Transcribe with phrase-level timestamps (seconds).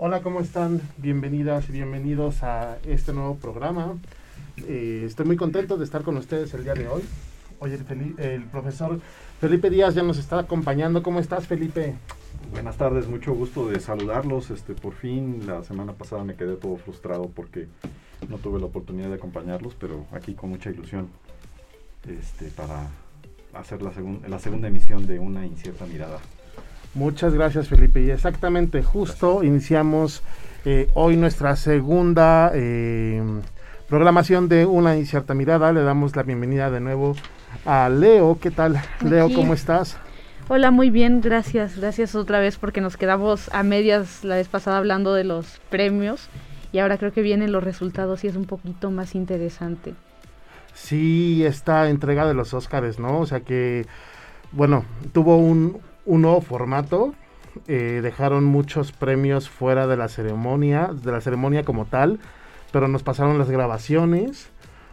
[0.00, 0.80] Hola, ¿cómo están?
[0.98, 3.98] Bienvenidas y bienvenidos a este nuevo programa.
[4.68, 7.02] Eh, estoy muy contento de estar con ustedes el día de hoy.
[7.58, 7.72] Hoy
[8.18, 9.00] el, profesor
[9.40, 11.02] Felipe Díaz ya nos está acompañando.
[11.02, 11.96] ¿Cómo estás, Felipe?
[12.52, 14.50] Buenas tardes, mucho gusto de saludarlos.
[14.50, 17.66] Este, por fin, la semana pasada me quedé todo frustrado porque
[18.28, 21.08] no tuve la oportunidad de acompañarlos, pero aquí con mucha ilusión
[22.06, 22.88] este, para
[23.52, 26.20] hacer la segunda emisión de Una Incierta Mirada.
[26.94, 28.02] Muchas gracias Felipe.
[28.02, 30.22] Y exactamente, justo iniciamos
[30.64, 33.22] eh, hoy nuestra segunda eh,
[33.88, 35.72] programación de Una Incierta Mirada.
[35.72, 37.14] Le damos la bienvenida de nuevo
[37.64, 38.38] a Leo.
[38.40, 38.80] ¿Qué tal?
[39.04, 39.96] Leo, ¿cómo estás?
[40.48, 41.76] Hola, muy bien, gracias.
[41.76, 46.28] Gracias otra vez porque nos quedamos a medias la vez pasada hablando de los premios
[46.72, 49.94] y ahora creo que vienen los resultados y es un poquito más interesante.
[50.74, 53.20] Sí, esta entrega de los Óscares, ¿no?
[53.20, 53.86] O sea que,
[54.52, 57.14] bueno, tuvo un, un nuevo formato.
[57.66, 62.18] Eh, dejaron muchos premios fuera de la ceremonia, de la ceremonia como tal,
[62.72, 64.50] pero nos pasaron las grabaciones.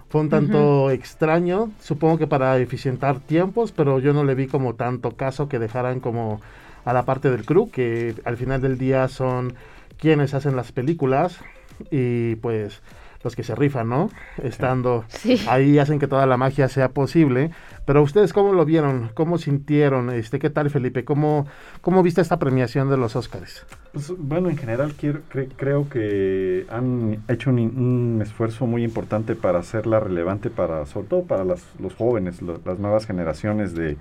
[0.09, 4.75] Fue un tanto extraño, supongo que para eficientar tiempos, pero yo no le vi como
[4.75, 6.41] tanto caso que dejaran como
[6.85, 9.55] a la parte del crew, que al final del día son
[9.97, 11.39] quienes hacen las películas
[11.91, 12.81] y pues
[13.25, 14.09] los que se rifan, ¿no?
[14.41, 15.03] Estando
[15.49, 17.49] ahí hacen que toda la magia sea posible.
[17.85, 21.47] Pero ustedes cómo lo vieron, cómo sintieron, este, qué tal Felipe, cómo,
[21.81, 23.65] cómo viste esta premiación de los Óscares.
[23.93, 24.93] Pues, bueno, en general
[25.57, 31.43] creo que han hecho un, esfuerzo muy importante para hacerla relevante para, sobre todo para
[31.43, 33.97] las, los jóvenes, las nuevas generaciones de,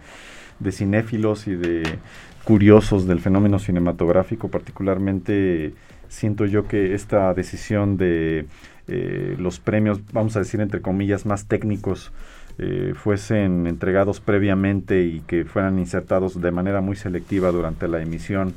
[0.60, 1.98] de cinéfilos y de
[2.44, 5.72] curiosos del fenómeno cinematográfico, particularmente
[6.08, 8.46] siento yo que esta decisión de
[8.86, 12.12] eh, los premios, vamos a decir entre comillas, más técnicos
[12.58, 18.52] eh, fuesen entregados previamente y que fueran insertados de manera muy selectiva durante la emisión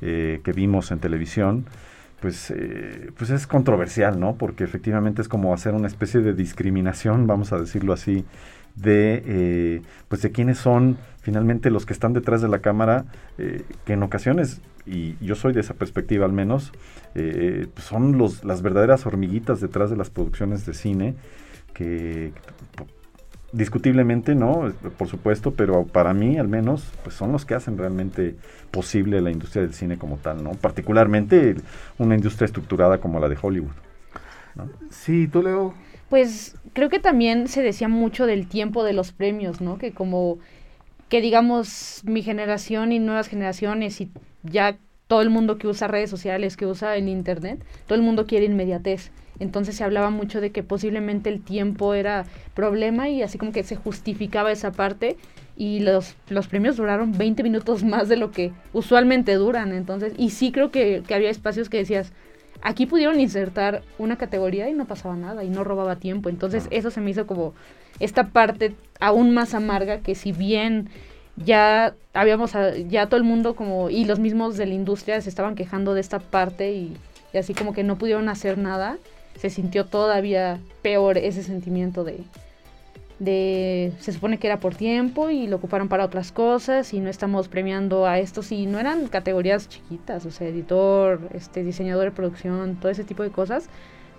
[0.00, 1.66] eh, que vimos en televisión,
[2.20, 2.52] pues,
[3.16, 4.34] pues es controversial, ¿no?
[4.34, 8.24] Porque efectivamente es como hacer una especie de discriminación, vamos a decirlo así,
[8.74, 13.04] de pues de quiénes son finalmente los que están detrás de la cámara,
[13.36, 16.72] que en ocasiones y yo soy de esa perspectiva al menos,
[17.14, 21.14] eh, pues son los, las verdaderas hormiguitas detrás de las producciones de cine
[21.74, 22.32] que
[23.52, 24.72] discutiblemente, ¿no?
[24.96, 28.36] Por supuesto, pero para mí al menos, pues son los que hacen realmente
[28.70, 30.52] posible la industria del cine como tal, ¿no?
[30.52, 31.56] Particularmente
[31.98, 33.72] una industria estructurada como la de Hollywood.
[34.90, 35.74] Sí, tú Leo.
[36.10, 39.78] Pues creo que también se decía mucho del tiempo de los premios, ¿no?
[39.78, 40.38] Que como
[41.08, 44.10] que digamos mi generación y nuevas generaciones y
[44.42, 48.26] ya todo el mundo que usa redes sociales, que usa el internet, todo el mundo
[48.26, 49.10] quiere inmediatez.
[49.40, 53.62] Entonces se hablaba mucho de que posiblemente el tiempo era problema y así como que
[53.62, 55.16] se justificaba esa parte
[55.56, 59.72] y los, los premios duraron 20 minutos más de lo que usualmente duran.
[59.72, 62.12] Entonces, y sí creo que, que había espacios que decías,
[62.62, 66.28] aquí pudieron insertar una categoría y no pasaba nada y no robaba tiempo.
[66.28, 67.54] Entonces eso se me hizo como
[68.00, 70.88] esta parte aún más amarga que si bien
[71.44, 72.52] ya habíamos,
[72.88, 76.00] ya todo el mundo como, y los mismos de la industria se estaban quejando de
[76.00, 76.96] esta parte y,
[77.38, 78.98] así como que no pudieron hacer nada,
[79.36, 82.24] se sintió todavía peor ese sentimiento de,
[83.18, 87.08] de, se supone que era por tiempo y lo ocuparon para otras cosas y no
[87.08, 92.10] estamos premiando a estos y no eran categorías chiquitas, o sea, editor, este diseñador de
[92.10, 93.68] producción, todo ese tipo de cosas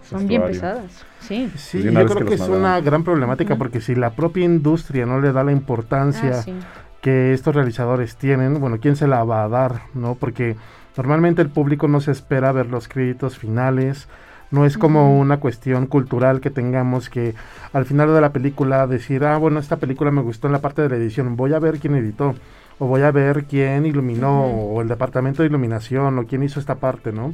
[0.07, 1.05] son bien pesadas.
[1.19, 5.19] Sí, sí yo creo que, es una gran problemática porque si la propia industria no
[5.19, 9.49] le da la importancia ah, que estos realizadores tienen, bueno, ¿quién se la va a
[9.49, 9.81] dar?
[9.93, 10.15] ¿No?
[10.15, 10.55] Porque
[10.97, 14.07] normalmente el público no se espera ver los créditos finales,
[14.51, 17.35] no es como una cuestión cultural que tengamos que
[17.71, 20.81] al final de la película decir, ah, bueno, esta película me gustó en la parte
[20.81, 22.35] de la edición, voy a ver quién editó,
[22.79, 26.75] o voy a ver quién iluminó, o el departamento de iluminación, o quién hizo esta
[26.75, 27.33] parte, ¿no?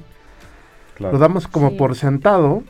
[1.00, 2.64] Lo damos como por sentado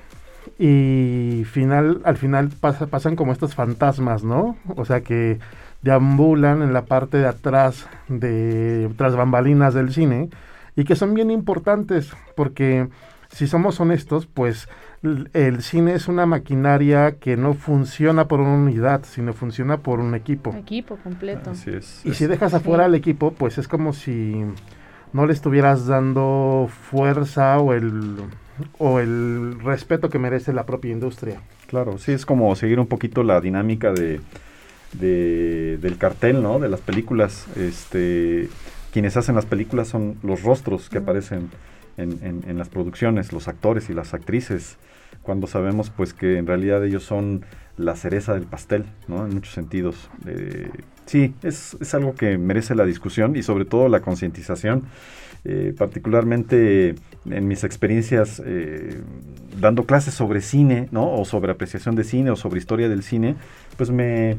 [0.57, 4.57] y final, al final pasan como estos fantasmas, ¿no?
[4.75, 5.39] O sea que
[5.85, 10.29] deambulan en la parte de atrás de tras bambalinas del cine
[10.75, 12.90] y que son bien importantes porque
[13.29, 14.67] si somos honestos, pues
[15.03, 20.16] el cine es una maquinaria que no funciona por una unidad, sino funciona por un
[20.16, 20.55] equipo.
[20.55, 21.52] Equipo completo.
[22.03, 24.43] Y si dejas afuera al equipo, pues es como si
[25.14, 28.16] no le estuvieras dando fuerza o el
[28.79, 31.41] o el respeto que merece la propia industria.
[31.67, 34.22] Claro, sí, es como seguir un poquito la dinámica de,
[35.00, 36.59] del cartel, ¿no?
[36.59, 37.46] De las películas.
[37.56, 38.50] Este,
[38.92, 41.50] quienes hacen las películas son los rostros que aparecen
[41.97, 44.78] en, en, las producciones, los actores y las actrices,
[45.22, 47.46] cuando sabemos pues que en realidad ellos son
[47.78, 49.26] la cereza del pastel, ¿no?
[49.26, 50.09] En muchos sentidos.
[50.26, 50.70] Eh,
[51.06, 54.84] sí, es, es, algo que merece la discusión y sobre todo la concientización.
[55.47, 56.96] Eh, particularmente
[57.30, 59.00] en mis experiencias eh,
[59.62, 61.14] dando clases sobre cine, ¿no?
[61.14, 63.36] O sobre apreciación de cine o sobre historia del cine,
[63.78, 64.38] pues me,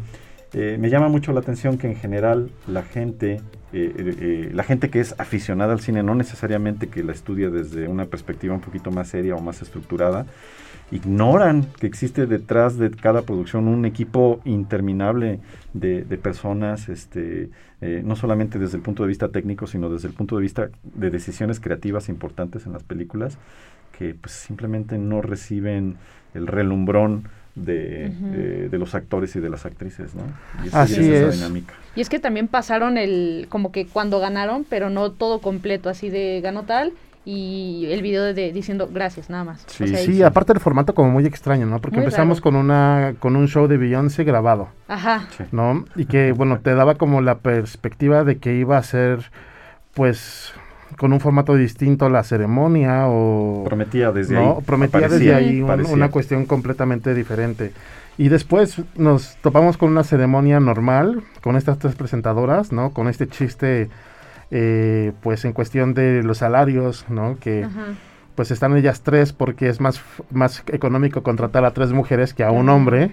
[0.57, 3.43] me llama mucho la atención que en general la gente
[3.73, 7.89] eh, eh, la gente que es aficionada al cine, no necesariamente que la estudia desde
[7.89, 10.25] una perspectiva un poquito más seria o más estructurada,
[10.93, 15.41] ignoran que existe detrás de cada producción un equipo interminable
[15.75, 17.51] de, personas, este,
[17.83, 20.71] eh, no solamente desde el punto de vista técnico, sino desde el punto de vista
[20.83, 23.37] de decisiones creativas importantes en las películas,
[23.99, 25.97] que pues simplemente no reciben
[26.35, 27.25] el relumbrón
[27.57, 30.23] de, de, los actores y de las actrices, ¿no?
[30.65, 31.37] Y Así es.
[31.37, 31.75] dinámica.
[31.97, 36.11] Y es que también pasaron el, como que cuando ganaron, pero no todo completo, así
[36.11, 36.93] de ganó tal
[37.25, 39.65] y el video de, diciendo gracias nada más.
[39.67, 41.81] Sí, sí, aparte del formato como muy extraño, ¿no?
[41.81, 44.69] Porque empezamos con una con un show de Beyoncé grabado.
[44.87, 45.27] Ajá.
[45.51, 45.87] ¿No?
[45.97, 49.33] Y que bueno, te daba como la perspectiva de que iba a ser
[49.93, 50.53] pues
[50.99, 53.65] con un formato distinto la ceremonia o...
[53.65, 54.55] Prometía desde ahí.
[54.65, 57.73] Prometía desde ahí una cuestión completamente diferente.
[58.19, 62.91] Y después nos topamos con una ceremonia normal, con estas tres presentadoras, ¿no?
[62.91, 63.91] Con este chiste,
[64.51, 67.37] eh, pues en cuestión de los salarios, ¿no?
[67.39, 67.67] Que
[68.35, 70.01] pues están ellas tres porque es más,
[70.31, 73.11] más económico contratar a tres mujeres que a un hombre.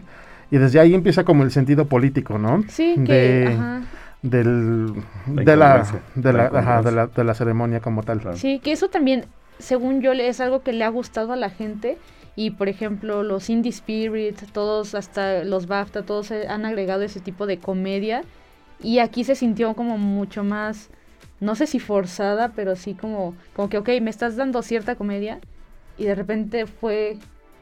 [0.51, 2.63] Y desde ahí empieza como el sentido político, ¿no?
[2.69, 3.57] Sí, que,
[4.23, 4.93] del,
[5.27, 5.85] de, la,
[6.15, 8.21] de, la, de, la, ceremonia como tal.
[8.35, 9.25] Sí, que eso también,
[9.59, 11.97] según yo, es algo que le ha gustado a la gente.
[12.35, 17.45] Y por ejemplo, los Indie Spirit, todos, hasta los BAFTA, todos han agregado ese tipo
[17.45, 18.23] de comedia.
[18.81, 20.89] Y aquí se sintió como mucho más,
[21.39, 25.39] no sé si forzada, pero sí como, como que, ok, me estás dando cierta comedia.
[25.97, 27.17] Y de repente fue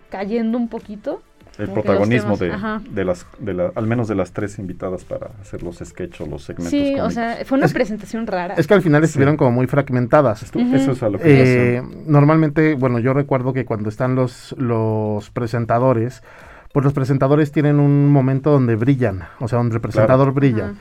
[0.09, 1.21] cayendo un poquito
[1.57, 2.53] el protagonismo de,
[2.89, 6.25] de, las, de la, al menos de las tres invitadas para hacer los sketches o
[6.25, 6.71] los segmentos.
[6.71, 8.56] Sí, o sea, fue una presentación rara.
[8.56, 10.44] Es que al final estuvieron como muy fragmentadas.
[10.44, 15.30] Eso es a lo que eh, Normalmente, bueno, yo recuerdo que cuando están los, los
[15.30, 16.24] presentadores,
[16.71, 20.74] pues los presentadores tienen un momento donde brillan, o sea, donde el presentador brilla.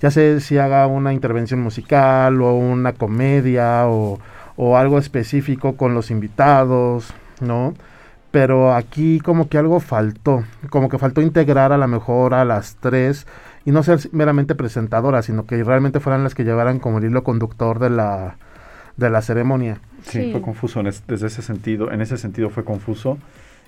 [0.00, 4.18] Ya sé si haga una intervención musical o una comedia o,
[4.56, 7.74] o algo específico con los invitados, ¿no?
[8.36, 12.76] Pero aquí como que algo faltó, como que faltó integrar a lo mejor a las
[12.76, 13.26] tres
[13.64, 17.24] y no ser meramente presentadoras, sino que realmente fueran las que llevaran como el hilo
[17.24, 18.36] conductor de la,
[18.98, 19.80] de la ceremonia.
[20.02, 23.16] Sí, fue confuso en desde ese sentido, en ese sentido fue confuso,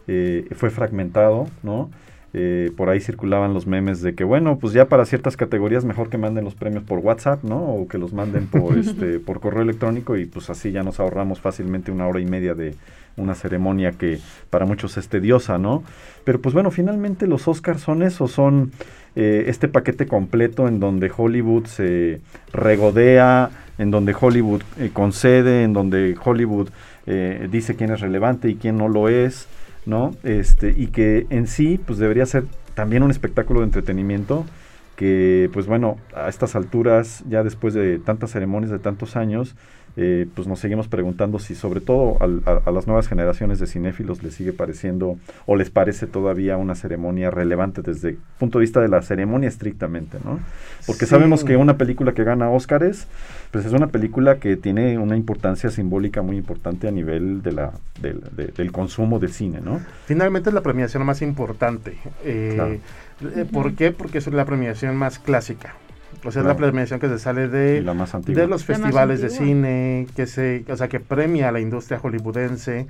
[0.06, 1.88] eh, fue fragmentado, ¿no?
[2.34, 6.10] Eh, por ahí circulaban los memes de que, bueno, pues ya para ciertas categorías mejor
[6.10, 7.58] que manden los premios por WhatsApp, ¿no?
[7.58, 11.40] O que los manden por, este, por correo electrónico y pues así ya nos ahorramos
[11.40, 12.74] fácilmente una hora y media de
[13.16, 14.18] una ceremonia que
[14.50, 15.82] para muchos es tediosa, ¿no?
[16.24, 18.72] Pero pues bueno, finalmente los Oscars son eso, son
[19.16, 22.20] eh, este paquete completo en donde Hollywood se
[22.52, 26.68] regodea, en donde Hollywood eh, concede, en donde Hollywood
[27.50, 29.48] dice quién es relevante y quién no lo es.
[29.88, 30.12] ¿No?
[30.22, 32.44] Este, y que en sí, pues debería ser
[32.74, 34.44] también un espectáculo de entretenimiento
[34.94, 39.56] que, pues bueno, a estas alturas, ya después de tantas ceremonias, de tantos años,
[40.00, 44.32] eh, pues nos seguimos preguntando si sobre todo a, las nuevas generaciones de cinéfilos les
[44.32, 48.86] sigue pareciendo o les parece todavía una ceremonia relevante desde el punto de vista de
[48.86, 50.38] la ceremonia estrictamente, ¿no?
[50.86, 53.08] Porque sabemos que una película que gana Óscares,
[53.50, 57.72] pues es una película que tiene una importancia simbólica muy importante a nivel de la,
[58.00, 59.80] del consumo de cine, ¿no?
[60.06, 61.98] Finalmente es la premiación más importante.
[62.24, 62.78] Eh,
[63.34, 63.90] eh, ¿Por qué?
[63.90, 65.74] Porque es la premiación más clásica.
[66.24, 70.26] O sea, es la premiación que se sale de, de los festivales de cine, que
[70.26, 72.86] se, o sea, que premia a la industria hollywoodense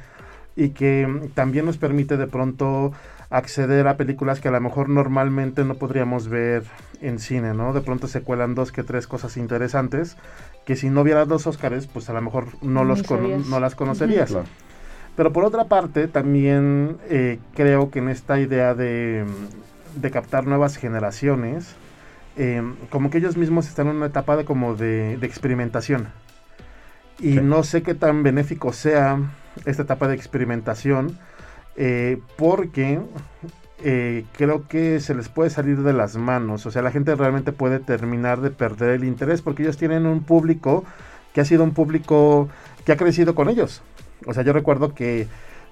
[0.56, 2.92] y que también nos permite de pronto
[3.30, 6.64] acceder a películas que a lo mejor normalmente no podríamos ver
[7.00, 7.73] en cine, ¿no?
[7.73, 10.16] De pronto se cuelan dos que tres cosas interesantes
[10.64, 14.37] que si no hubiera dos Óscares, pues a lo mejor no, los no las conocerías.
[15.16, 19.25] Pero por otra parte, también eh, creo que en esta idea de,
[19.97, 21.75] de captar nuevas generaciones,
[22.38, 26.07] Em, como que ellos mismos están en una etapa de como de, experimentación.
[27.18, 29.18] Y no sé qué tan benéfico sea
[29.64, 31.18] esta etapa de experimentación,
[31.75, 33.00] eh, porque
[33.83, 36.64] eh, creo que se les puede salir de las manos.
[36.64, 40.23] O sea, la gente realmente puede terminar de perder el interés porque ellos tienen un
[40.23, 40.85] público
[41.35, 42.49] que ha sido un público
[42.85, 43.83] que ha crecido con ellos.
[44.26, 45.26] O sea, yo recuerdo que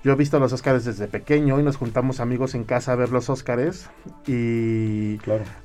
[0.07, 3.11] yo he visto los Óscares desde pequeño y nos juntamos amigos en casa a ver
[3.11, 3.91] los Óscares
[4.25, 5.19] y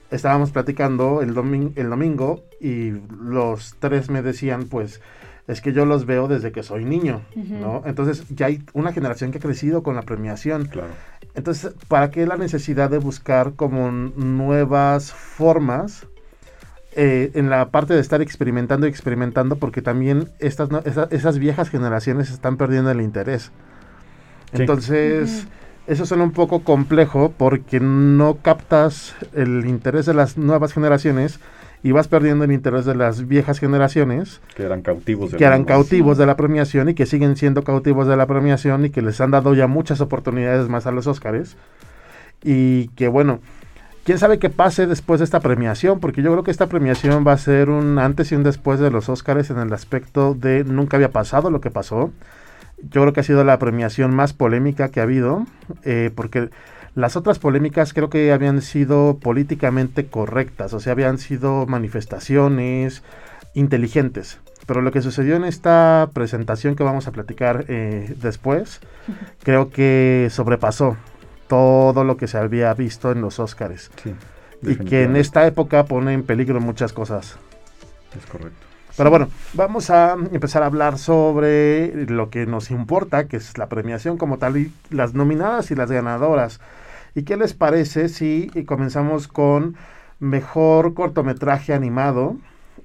[0.09, 1.29] estábamos platicando el,
[1.75, 4.99] el domingo y los tres me decían pues
[5.47, 7.83] es que yo los veo desde que soy niño, ¿no?
[7.85, 10.65] Entonces ya hay una generación que ha crecido con la premiación.
[10.65, 10.89] Claro.
[11.35, 16.07] Entonces, ¿para qué la necesidad de buscar como nuevas formas
[16.95, 19.57] eh, en la parte de estar experimentando y experimentando?
[19.57, 20.69] Porque también estas,
[21.11, 23.51] esas, viejas generaciones están perdiendo el interés.
[24.53, 25.47] Entonces,
[25.87, 31.39] eso suena un poco complejo porque no captas el interés de las nuevas generaciones
[31.83, 35.63] y vas perdiendo el interés de las viejas generaciones que eran cautivos de que eran
[35.63, 39.19] cautivos de la premiación y que siguen siendo cautivos de la premiación y que les
[39.19, 41.57] han dado ya muchas oportunidades más a los Óscares.
[42.43, 43.39] Y que bueno
[44.03, 47.33] quién sabe qué pase después de esta premiación porque yo creo que esta premiación va
[47.33, 50.97] a ser un antes y un después de los Óscares en el aspecto de nunca
[50.97, 52.11] había pasado lo que pasó
[52.89, 55.45] yo creo que ha sido la premiación más polémica que ha habido
[55.83, 56.49] eh, porque
[56.95, 63.03] las otras polémicas creo que habían sido políticamente correctas, o sea, habían sido manifestaciones
[63.53, 64.39] inteligentes.
[64.65, 68.81] Pero lo que sucedió en esta presentación que vamos a platicar eh, después,
[69.43, 70.97] creo que sobrepasó
[71.47, 73.91] todo lo que se había visto en los Óscares.
[74.61, 77.37] y que en esta época pone en peligro muchas cosas.
[78.17, 78.70] Es correcto.
[78.97, 83.69] Pero bueno, vamos a empezar a hablar sobre lo que nos importa, que es la
[83.69, 86.59] premiación como tal, y las nominadas y las ganadoras.
[87.15, 89.75] ¿Y qué les parece si comenzamos con
[90.19, 92.37] mejor cortometraje animado?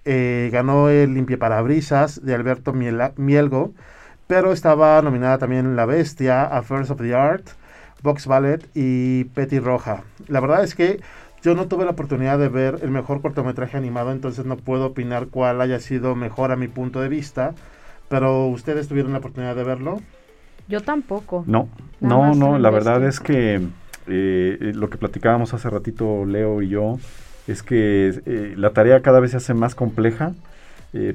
[0.05, 3.73] Eh, ganó el Limpie Parabrisas de Alberto Mielgo,
[4.29, 7.49] pero estaba nominada también La Bestia, Affairs of the Art,
[8.03, 10.05] Box Ballet y Petty Roja.
[10.29, 11.01] La verdad es que
[11.43, 15.29] yo no tuve la oportunidad de ver el mejor cortometraje animado, entonces no puedo opinar
[15.29, 17.55] cuál haya sido mejor a mi punto de vista,
[18.09, 20.01] pero ustedes tuvieron la oportunidad de verlo.
[20.69, 21.45] Yo tampoco.
[21.47, 21.69] No,
[22.01, 23.61] no, no, la verdad es que eh,
[24.07, 26.99] eh, lo que platicábamos hace ratito Leo y yo,
[27.47, 30.35] es que eh, la tarea cada vez se hace más compleja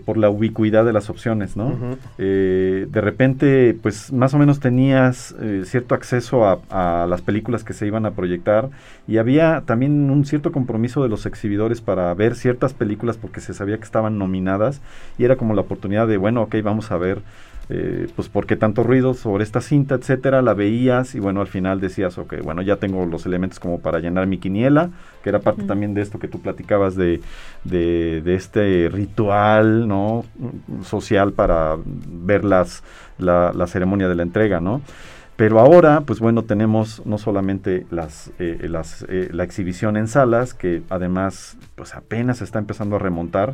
[0.05, 1.77] por la ubicuidad de las opciones, ¿no?
[2.17, 5.35] de repente, pues más o menos tenías
[5.65, 8.69] cierto acceso a, las películas que se iban a proyectar
[9.07, 13.53] y había también un cierto compromiso de los exhibidores para ver ciertas películas porque se
[13.53, 14.81] sabía que estaban nominadas
[15.17, 17.21] y era como la oportunidad de, bueno, ok, vamos a ver
[17.73, 21.79] eh, pues porque tanto ruido sobre esta cinta, etcétera, la veías y bueno, al final
[21.79, 24.89] decías, ok, bueno, ya tengo los elementos como para llenar mi quiniela,
[25.23, 27.21] que era parte también de esto que tú platicabas de,
[27.63, 30.25] de, este ritual, ¿no?
[30.83, 32.83] Social para ver las,
[33.17, 34.81] la, ceremonia de la entrega, ¿no?
[35.37, 40.53] Pero ahora, pues bueno, tenemos no solamente las, eh, las, eh, la exhibición en salas,
[40.53, 43.53] que además pues apenas está empezando a remontar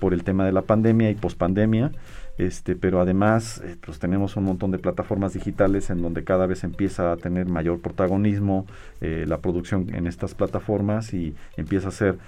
[0.00, 1.92] por el tema de la pandemia y pospandemia,
[2.38, 6.64] este, pero además eh, pues tenemos un montón de plataformas digitales en donde cada vez
[6.64, 8.66] empieza a tener mayor protagonismo
[9.00, 12.18] eh, la producción en estas plataformas y empieza a ser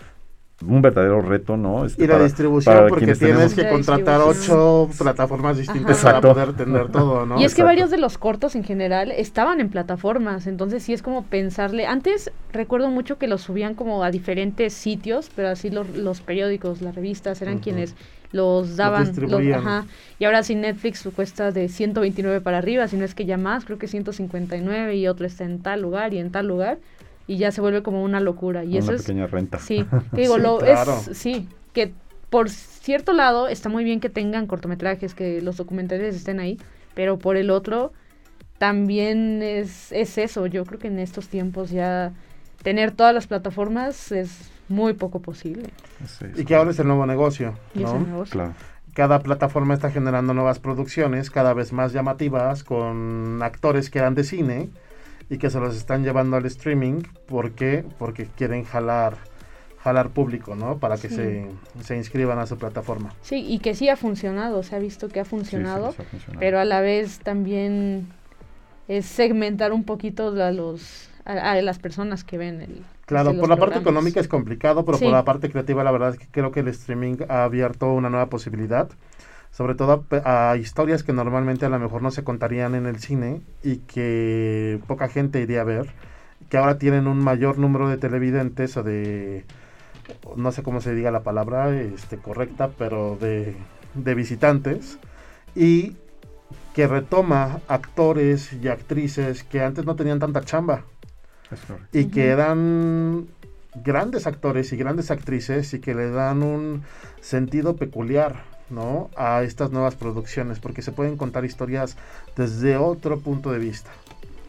[0.66, 1.84] un verdadero reto, ¿no?
[1.84, 7.24] Este, y la distribución, porque tienes que contratar ocho plataformas distintas para poder tener todo,
[7.24, 7.40] ¿no?
[7.40, 11.02] Y es que varios de los cortos en general estaban en plataformas, entonces sí es
[11.02, 11.86] como pensarle.
[11.86, 16.82] Antes recuerdo mucho que los subían como a diferentes sitios, pero así los, los periódicos,
[16.82, 17.94] las revistas eran quienes
[18.32, 19.12] los daban.
[19.54, 19.86] ajá.
[20.18, 23.64] Y ahora si Netflix cuesta de 129 para arriba, si no es que ya más,
[23.64, 26.78] creo que 159 y otro está en tal lugar y en tal lugar
[27.26, 28.64] y ya se vuelve como una locura.
[28.64, 29.58] Y una eso pequeña renta.
[29.58, 31.92] Sí, digo, sí, lo, es, sí, que
[32.30, 36.58] por cierto lado está muy bien que tengan cortometrajes, que los documentales estén ahí,
[36.94, 37.92] pero por el otro
[38.58, 40.46] también es, es eso.
[40.46, 42.12] Yo creo que en estos tiempos ya
[42.62, 45.70] tener todas las plataformas es muy poco posible.
[46.36, 48.24] y que ahora es el nuevo negocio, ¿no?
[48.30, 48.54] Claro.
[48.94, 54.24] Cada plataforma está generando nuevas producciones cada vez más llamativas con actores que eran de
[54.24, 54.70] cine
[55.30, 57.02] y que se los están llevando al streaming.
[57.26, 57.84] ¿Por qué?
[57.98, 59.16] Porque quieren jalar
[59.78, 60.78] jalar público, ¿no?
[60.78, 61.46] Para que se,
[61.82, 63.14] se, inscriban a su plataforma.
[63.22, 65.94] Sí, y que sí ha funcionado, se ha visto que ha funcionado,
[66.40, 68.08] pero a la vez también
[68.88, 73.56] es segmentar un poquito a los a, las personas que ven el Claro, por la
[73.56, 76.60] parte económica es complicado, pero por la parte creativa la verdad es que creo que
[76.60, 78.90] el streaming ha abierto una nueva posibilidad
[79.50, 83.40] sobre todo a, historias que normalmente a lo mejor no se contarían en el cine
[83.62, 85.90] y que poca gente iría a ver,
[86.48, 89.44] que ahora tienen un mayor número de televidentes o de,
[90.36, 93.56] no sé cómo se diga la palabra este, correcta, pero de,
[93.94, 94.98] de visitantes,
[95.54, 95.96] y
[96.74, 100.84] que retoma actores y actrices que antes no tenían tanta chamba
[101.92, 103.26] y que eran
[103.84, 106.82] grandes actores y grandes actrices y que le dan un
[107.20, 109.10] sentido peculiar ¿no?
[109.16, 111.96] A estas nuevas producciones, porque se pueden contar historias
[112.36, 113.90] desde otro punto de vista.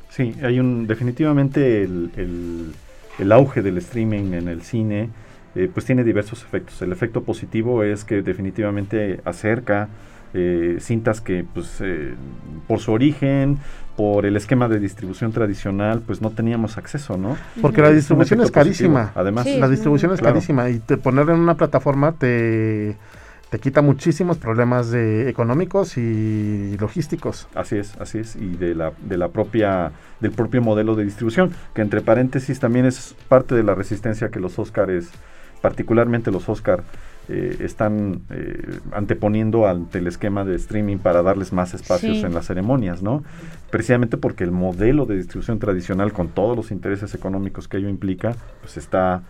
[0.10, 2.74] Sí, hay un, definitivamente el,
[3.18, 5.10] el, auge del streaming en el cine,
[5.56, 6.82] eh, pues tiene diversos efectos.
[6.82, 9.88] El efecto positivo es que definitivamente acerca
[10.34, 12.14] eh, cintas que pues eh,
[12.68, 13.60] por su origen,
[13.96, 17.36] por el esquema de distribución tradicional, pues no teníamos acceso, ¿no?
[17.62, 19.12] Porque la distribución es carísima.
[19.16, 22.96] Además, la distribución es carísima y te ponerla en una plataforma te
[23.50, 27.48] te quita muchísimos problemas de económicos y logísticos.
[27.56, 31.52] Así es, así es, y de la, de la propia, del propio modelo de distribución,
[31.74, 35.10] que entre paréntesis también es parte de la resistencia que los Óscares,
[35.62, 36.84] particularmente los Óscar,
[37.32, 42.48] eh, están eh, anteponiendo ante el esquema de streaming para darles más espacios en las
[42.48, 43.24] ceremonias, ¿no?
[43.70, 48.36] Precisamente porque el modelo de distribución tradicional, con todos los intereses económicos que ello implica,
[48.62, 49.22] pues está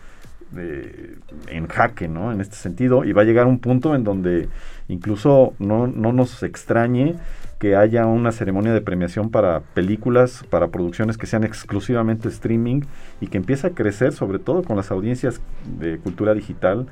[0.55, 1.17] eh,
[1.49, 2.31] en jaque, ¿no?
[2.31, 4.47] En este sentido, y va a llegar un punto en donde
[4.87, 7.17] incluso no, no nos extrañe
[7.59, 12.83] que haya una ceremonia de premiación para películas, para producciones que sean exclusivamente streaming
[13.19, 15.41] y que empiece a crecer sobre todo con las audiencias
[15.77, 16.87] de cultura digital,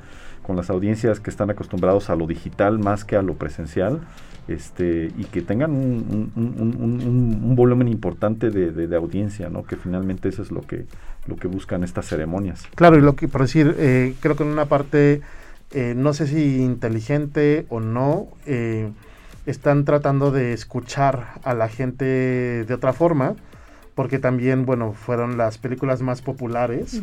[0.48, 4.00] con las audiencias que están acostumbrados a lo digital más que a lo presencial,
[4.48, 9.64] este, y que tengan un, un, volumen importante de, audiencia, ¿no?
[9.64, 10.86] que finalmente eso es lo que,
[11.26, 12.66] lo que buscan estas ceremonias.
[12.76, 15.20] Claro, y lo que, por decir, eh, creo que en una parte,
[15.72, 18.90] eh, no sé si inteligente o no, eh,
[19.44, 22.06] están tratando de escuchar a la gente
[22.64, 23.34] de otra forma,
[23.94, 27.02] porque también, bueno, fueron las películas más populares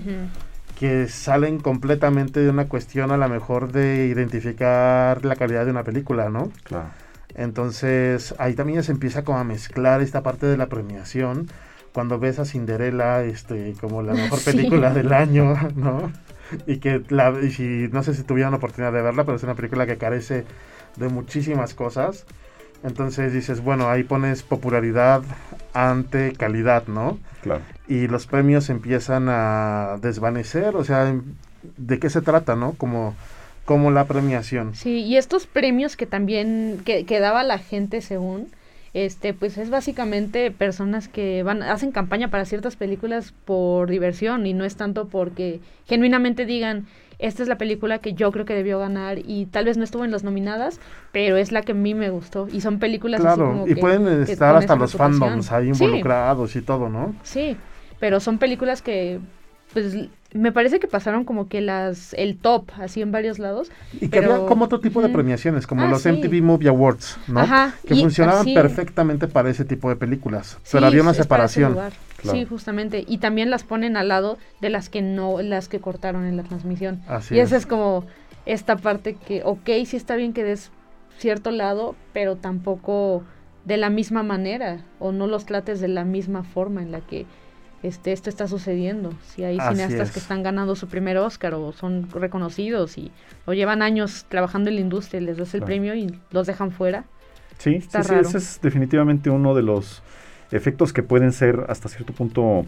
[0.76, 5.84] que salen completamente de una cuestión a lo mejor de identificar la calidad de una
[5.84, 6.52] película, ¿no?
[6.64, 6.90] Claro.
[7.34, 11.48] Entonces ahí también se empieza como a mezclar esta parte de la premiación
[11.94, 16.12] cuando ves a Cinderella este como la mejor película del año, ¿no?
[16.68, 19.44] Y que la y si no sé si tuvieron la oportunidad de verla, pero es
[19.44, 20.46] una película que carece
[20.98, 22.26] de muchísimas cosas.
[22.86, 25.24] Entonces dices, bueno, ahí pones popularidad
[25.74, 27.18] ante calidad, ¿no?
[27.42, 31.16] Claro y los premios empiezan a desvanecer, o sea,
[31.78, 32.74] ¿de qué se trata, no?
[32.74, 33.16] Como,
[33.66, 34.76] como la premiación.
[34.76, 38.48] Sí, y estos premios que también, que, que daba la gente según,
[38.94, 44.54] este, pues es básicamente personas que van, hacen campaña para ciertas películas por diversión y
[44.54, 46.88] no es tanto porque genuinamente digan,
[47.20, 50.06] esta es la película que yo creo que debió ganar y tal vez no estuvo
[50.06, 50.80] en las nominadas,
[51.12, 52.48] pero es la que a mí me gustó.
[52.52, 56.62] Y son películas claro, así como y pueden estar hasta los fandoms ahí involucrados y
[56.62, 57.16] todo, ¿no?
[57.24, 57.58] Sí,
[58.00, 59.20] pero son películas que
[59.74, 59.98] pues
[60.34, 64.20] me parece que pasaron como que las el top así en varios lados y que
[64.20, 67.46] había como otro tipo de premiaciones como ah, los MTV Movie Awards no
[67.88, 71.78] que funcionaban perfectamente para ese tipo de películas pero había una separación
[72.26, 73.04] sí justamente.
[73.08, 76.44] Y también las ponen al lado de las que no las que cortaron en la
[76.44, 77.02] transmisión.
[77.32, 77.66] Y esa es.
[77.66, 78.06] como
[78.46, 80.72] esta parte que ok sí está bien que des
[81.18, 83.24] cierto lado pero tampoco
[83.66, 87.26] de la misma manera o no los trates de la misma forma en la que
[87.84, 89.12] este, esto está sucediendo.
[89.28, 93.12] Si hay cineastas que están ganando su primer Oscar o son reconocidos y
[93.46, 96.72] o llevan años trabajando en la industria y les das el premio y los dejan
[96.72, 97.06] fuera.
[97.60, 100.02] Sí, sí, sí, ese es definitivamente uno de los
[100.56, 102.66] efectos que pueden ser hasta cierto punto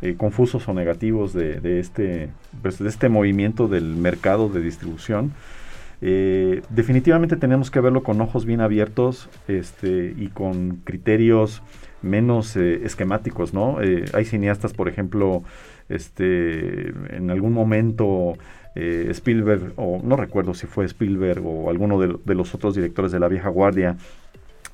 [0.00, 2.28] eh, confusos o negativos de, este,
[2.62, 5.32] pues, de este movimiento del mercado de distribución.
[6.00, 11.62] Eh, definitivamente tenemos que verlo con ojos bien abiertos este, y con criterios
[12.00, 13.78] menos eh, esquemáticos, ¿no?
[14.12, 15.42] Hay cineastas, por ejemplo,
[15.88, 18.34] este, en algún momento
[18.76, 23.26] Spielberg, o no recuerdo si fue Spielberg o alguno de, los otros directores de la
[23.26, 23.96] vieja guardia,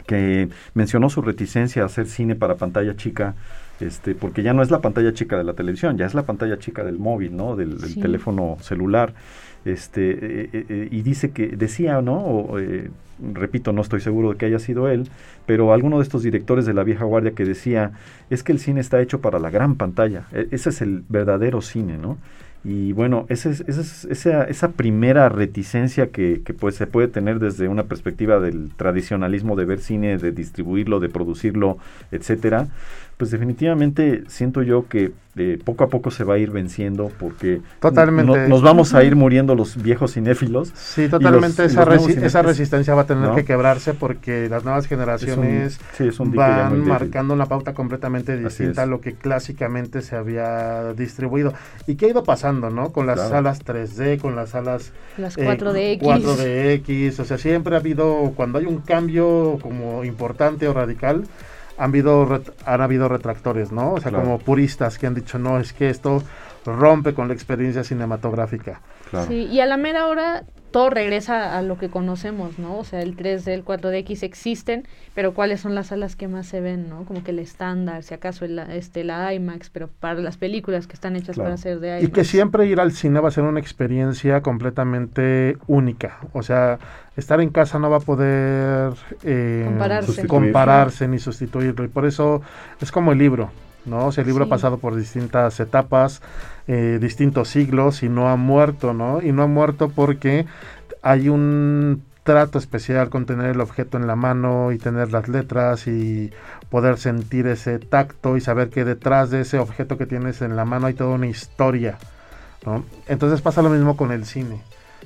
[0.07, 3.35] que mencionó su reticencia a hacer cine para pantalla chica,
[3.81, 6.59] este, porque ya no es la pantalla chica de la televisión, ya es la pantalla
[6.59, 7.57] chica del móvil, ¿no?
[7.57, 9.15] Del, teléfono celular.
[9.65, 12.51] Este, y dice que, decía, ¿no?
[13.33, 15.09] repito, no estoy seguro de que haya sido él,
[15.47, 17.93] pero alguno de estos directores de la vieja guardia que decía,
[18.31, 21.63] es que el cine está hecho para la gran pantalla, e, ese es el verdadero
[21.63, 22.19] cine, ¿no?
[22.65, 27.83] Y bueno, esa, esa, esa primera reticencia que, que pues, se puede tener desde una
[27.83, 31.77] perspectiva del tradicionalismo de ver cine, de distribuirlo, de producirlo,
[32.11, 32.69] etcétera,
[33.17, 37.61] pues definitivamente siento yo que eh, poco a poco se va a ir venciendo porque
[37.81, 38.49] totalmente.
[38.49, 40.71] nos vamos a ir muriendo los viejos cinéfilos.
[40.75, 45.81] Sí, totalmente esa, esa resistencia va a tener que quebrarse porque las nuevas generaciones
[46.25, 51.53] van marcando una pauta completamente distinta a lo que clásicamente se había distribuido.
[51.89, 52.93] ¿Y qué ha ido pasando, no?
[52.93, 54.93] Con las salas 3D, con las salas...
[55.19, 56.01] Las 4DX.
[56.01, 61.25] 4DX, o sea, siempre ha habido, cuando hay un cambio como importante o radical,
[61.79, 63.93] han habido, han habido retractores, ¿no?
[63.93, 66.23] O sea, como puristas que han dicho, no, es que esto
[66.65, 68.81] rompe con la experiencia cinematográfica.
[69.29, 72.79] Sí, y a la mera hora todo regresa a lo que conocemos, ¿no?
[72.79, 76.61] O sea, el 3D, el 4DX existen, pero ¿cuáles son las salas que más se
[76.61, 77.05] ven, ¿no?
[77.05, 80.95] Como que el estándar, si acaso el, este, la IMAX, pero para las películas que
[80.95, 82.09] están hechas para ser de IMAX.
[82.09, 86.19] Y que siempre ir al cine va a ser una experiencia completamente única.
[86.33, 86.81] O sea,
[87.17, 90.27] estar en casa no va a poder eh, compararse.
[90.27, 91.85] compararse ni sustituirlo.
[91.85, 92.43] Y por eso
[92.81, 93.51] es como el libro.
[93.85, 94.07] ¿no?
[94.07, 96.23] O sea, el libro ha pasado por distintas etapas,
[96.67, 99.21] eh, distintos siglos y no ha muerto, ¿no?
[99.21, 100.47] Y no ha muerto porque
[101.03, 105.87] hay un trato especial con tener el objeto en la mano y tener las letras
[105.87, 106.33] y
[106.71, 110.65] poder sentir ese tacto y saber que detrás de ese objeto que tienes en la
[110.65, 111.99] mano hay toda una historia,
[112.65, 112.85] ¿no?
[113.07, 114.63] Entonces pasa lo mismo con el cine.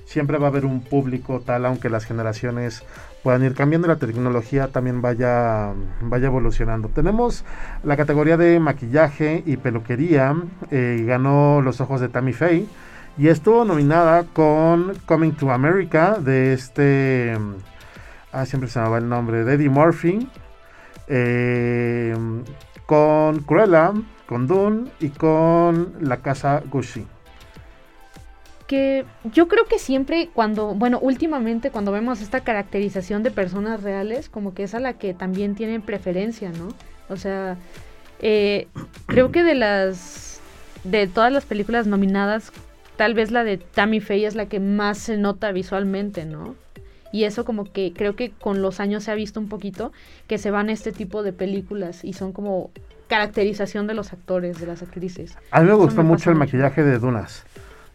[0.09, 2.83] Siempre va a haber un público tal, aunque las generaciones
[3.23, 6.89] puedan ir cambiando la tecnología también vaya, vaya evolucionando.
[6.89, 7.45] Tenemos
[7.85, 10.35] la categoría de maquillaje y peluquería,
[10.71, 12.65] eh, ganó Los Ojos de Tammy Faye
[13.19, 17.37] y estuvo nominada con Coming to America de este,
[18.33, 20.27] ah, siempre se me va el nombre, de Eddie Murphy,
[21.07, 22.17] eh,
[22.87, 23.93] con Cruella,
[24.27, 27.07] con Dune y con La Casa Gucci
[28.69, 34.29] que yo creo que siempre cuando, bueno, últimamente cuando vemos esta caracterización de personas reales,
[34.29, 36.69] como que es a la que también tienen preferencia, ¿no?
[37.09, 37.57] O sea,
[38.21, 38.69] eh,
[39.07, 40.41] creo que de las,
[40.85, 42.53] de todas las películas nominadas,
[42.97, 46.55] tal vez la de Tammy Faye es la que más se nota visualmente, ¿no?
[47.11, 49.93] Y eso como que creo que con los años se ha visto un poquito
[50.27, 52.71] que se van este tipo de películas y son como
[53.09, 55.39] caracterización de los actores, de las actrices.
[55.53, 57.47] A mí me gustó mucho el maquillaje de Dunas.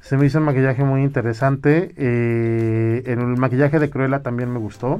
[0.03, 1.93] Se me hizo un maquillaje muy interesante.
[1.95, 4.99] Eh, el maquillaje de Cruella también me gustó.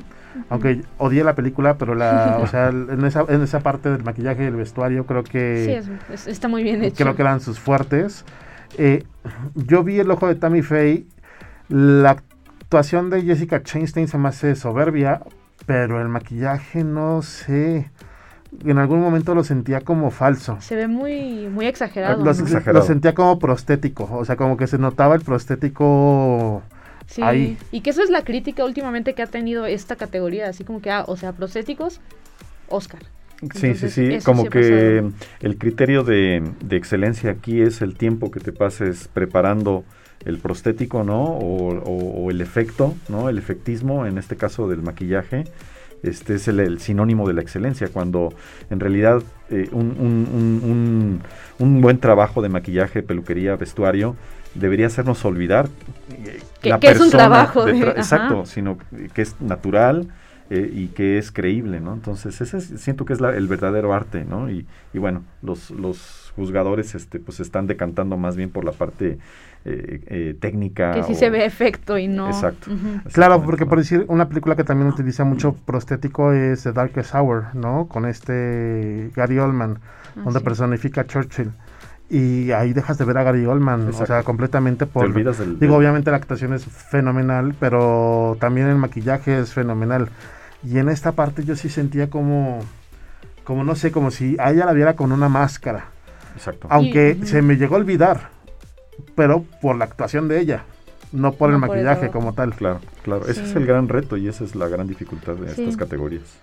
[0.49, 4.43] Aunque odié la película, pero la, o sea, en esa, en esa parte del maquillaje
[4.43, 5.83] y el vestuario creo que...
[6.15, 7.03] Sí, está muy bien hecho.
[7.03, 8.23] Creo que eran sus fuertes.
[8.77, 9.03] Eh,
[9.55, 11.05] yo vi el ojo de Tammy Faye.
[11.67, 15.21] La actuación de Jessica Chastain se me hace soberbia,
[15.65, 17.91] pero el maquillaje no sé
[18.65, 20.57] en algún momento lo sentía como falso.
[20.59, 22.23] Se ve muy, muy exagerado.
[22.23, 22.33] Lo,
[22.81, 26.61] sentía como prostético, o sea, como que se notaba el prostético
[27.07, 27.57] sí, ahí.
[27.71, 30.91] Y que eso es la crítica últimamente que ha tenido esta categoría, así como que,
[30.91, 31.99] ah, o sea, prostéticos,
[32.69, 33.01] Oscar.
[33.53, 35.03] sí, sí, sí, como que
[35.41, 39.83] el criterio de, excelencia aquí es el tiempo que te pases preparando
[40.25, 41.21] el prostético, ¿no?
[41.23, 43.27] O, o el efecto, ¿no?
[43.27, 45.45] El efectismo, en este caso del maquillaje
[46.03, 48.33] este es el, sinónimo de la excelencia, cuando
[48.69, 51.21] en realidad eh, un,
[51.57, 54.15] buen trabajo de maquillaje, peluquería, vestuario
[54.53, 55.67] debería hacernos olvidar
[56.11, 57.67] eh, que, es un trabajo.
[57.67, 58.77] exacto, sino
[59.13, 60.09] que es natural,
[60.49, 61.93] eh, y que es creíble, ¿no?
[61.93, 64.51] Entonces, ese siento que es el verdadero arte, ¿no?
[64.51, 69.17] Y, y bueno, los, los juzgadores este, pues están decantando más bien por la parte
[69.65, 70.91] eh, eh, técnica.
[70.91, 72.28] Que sí se ve efecto y no.
[72.28, 72.71] Exacto.
[73.12, 77.56] Claro, porque por decir, una película que también utiliza mucho prostético es The Darkest Hour,
[77.56, 77.88] ¿no?
[77.88, 81.52] Con este Gary Oldman, ah, donde personifica a Churchill
[82.10, 85.12] y ahí dejas de ver a Gary Oldman, o sea, completamente por...
[85.60, 90.10] digo, obviamente la actuación es fenomenal, pero también el maquillaje es fenomenal.
[90.63, 92.60] Y en esta parte yo sí sentía como,
[93.43, 95.86] como no sé, como si a ella la viera con una máscara.
[96.36, 96.67] Exacto.
[96.69, 98.30] Aunque se me llegó a olvidar,
[99.15, 100.63] pero por la actuación de ella,
[101.12, 102.53] no por el maquillaje como tal.
[102.53, 103.27] Claro, claro.
[103.27, 106.39] Ese es el gran reto y esa es la gran dificultad de estas categorías.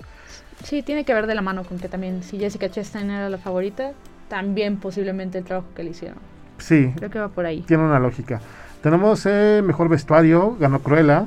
[0.64, 3.38] Sí, tiene que ver de la mano con que también si Jessica Chastain era la
[3.38, 3.92] favorita,
[4.28, 6.18] también posiblemente el trabajo que le hicieron.
[6.58, 6.92] Sí.
[6.96, 7.62] Creo que va por ahí.
[7.62, 8.40] Tiene una lógica.
[8.82, 11.26] Tenemos eh, mejor vestuario, ganó Cruella.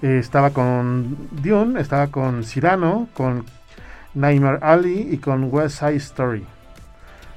[0.00, 3.44] Eh, estaba con Dune, estaba con Cyrano, con
[4.14, 6.46] Nightmare Ali y con West Side Story.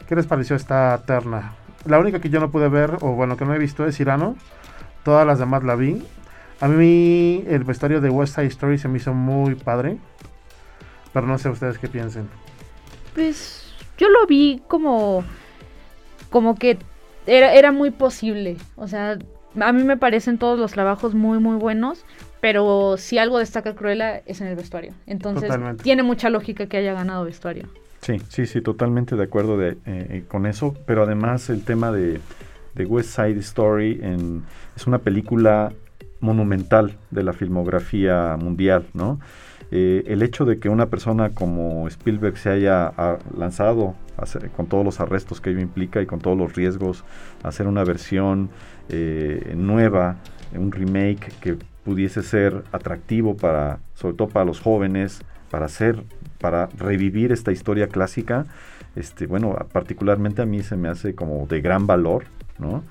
[0.08, 1.54] ¿Qué les pareció esta terna?
[1.86, 4.36] La única que yo no pude ver, o bueno, que no he visto es Cyrano.
[5.04, 6.04] Todas las demás la vi.
[6.60, 9.98] A mí el vestuario de West Side Story se me hizo muy padre.
[11.14, 12.30] Pero no sé ustedes qué piensen.
[13.16, 15.24] Pues yo lo vi como,
[16.30, 16.78] como que
[17.26, 18.58] era, era muy posible.
[18.76, 19.18] O sea,
[19.60, 22.06] a mí me parecen todos los trabajos muy, muy buenos.
[22.42, 24.94] Pero si algo destaca Cruella es en el vestuario.
[25.06, 25.52] Entonces
[25.84, 27.68] tiene mucha lógica que haya ganado vestuario.
[28.02, 30.76] Sí, sí, sí, totalmente de acuerdo de, eh, eh, con eso.
[30.88, 32.20] Pero además el tema de,
[32.88, 34.44] West Side Story en,
[34.76, 35.72] es una película
[36.20, 39.20] monumental de la filmografía mundial, ¿no?
[39.70, 42.92] Eh, el hecho de que una persona como Spielberg se haya
[43.38, 43.96] lanzado
[44.56, 47.04] con todos los arrestos que ello implica y con todos los riesgos,
[47.44, 48.50] hacer una versión
[49.56, 50.18] nueva,
[50.54, 56.04] un remake que pudiese ser atractivo para, sobre todo para los jóvenes, para hacer,
[56.42, 58.46] para revivir esta historia clásica,
[58.96, 62.24] este, bueno, particularmente a mí se me hace como de gran valor,
[62.60, 62.84] ¿no?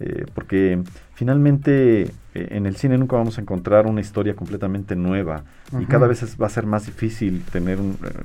[0.00, 0.80] eh, porque
[1.14, 2.10] finalmente
[2.50, 5.44] en el cine nunca vamos a encontrar una historia completamente nueva
[5.78, 7.78] y cada vez va a ser más difícil tener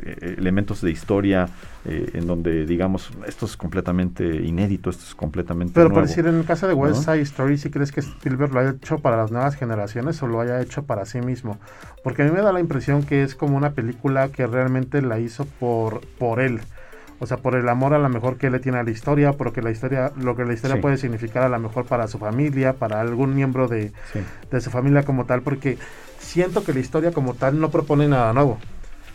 [0.05, 1.49] eh, elementos de historia
[1.85, 5.99] en donde digamos esto es completamente inédito, esto es completamente Pero nuevo.
[5.99, 8.69] por decir, en el caso de West Side Story, ¿sí crees que Spielberg lo haya
[8.69, 11.57] hecho para las nuevas generaciones o lo haya hecho para sí mismo?
[12.03, 15.19] Porque a mí me da la impresión que es como una película que realmente la
[15.19, 16.61] hizo por, por él.
[17.23, 19.61] O sea, por el amor a lo mejor que le tiene a la historia, porque
[19.61, 22.99] la historia, lo que la historia puede significar a lo mejor para su familia, para
[22.99, 23.93] algún miembro de,
[24.59, 25.77] su familia como tal, porque
[26.19, 28.59] siento que la historia como tal no propone nada nuevo.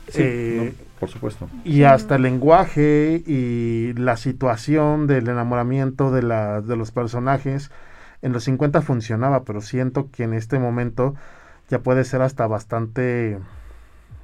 [0.09, 1.51] Sí, eh, por supuesto.
[1.65, 7.71] Y hasta el lenguaje y la situación del enamoramiento de, la, de los personajes
[8.23, 11.15] en los 50 funcionaba, pero siento que en este momento
[11.69, 13.39] ya puede ser hasta bastante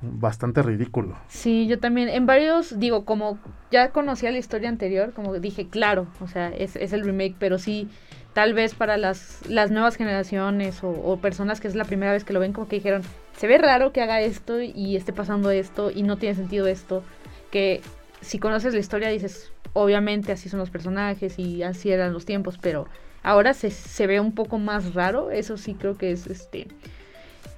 [0.04, 1.16] bastante ridículo.
[1.28, 3.38] Sí, yo también, en varios, digo, como
[3.70, 7.88] ya conocía la historia anterior, como dije, claro, o sea, es, el remake, pero sí,
[8.32, 12.32] tal vez para las, las nuevas generaciones o, personas que es la primera vez que
[12.32, 13.02] lo ven, como que dijeron,
[13.36, 17.02] se ve raro que haga esto y esté pasando esto y no tiene sentido esto,
[17.50, 17.80] que
[18.20, 22.58] si conoces la historia dices, obviamente así son los personajes y así eran los tiempos,
[22.60, 22.86] pero
[23.22, 26.68] ahora se, se ve un poco más raro, eso sí creo que es este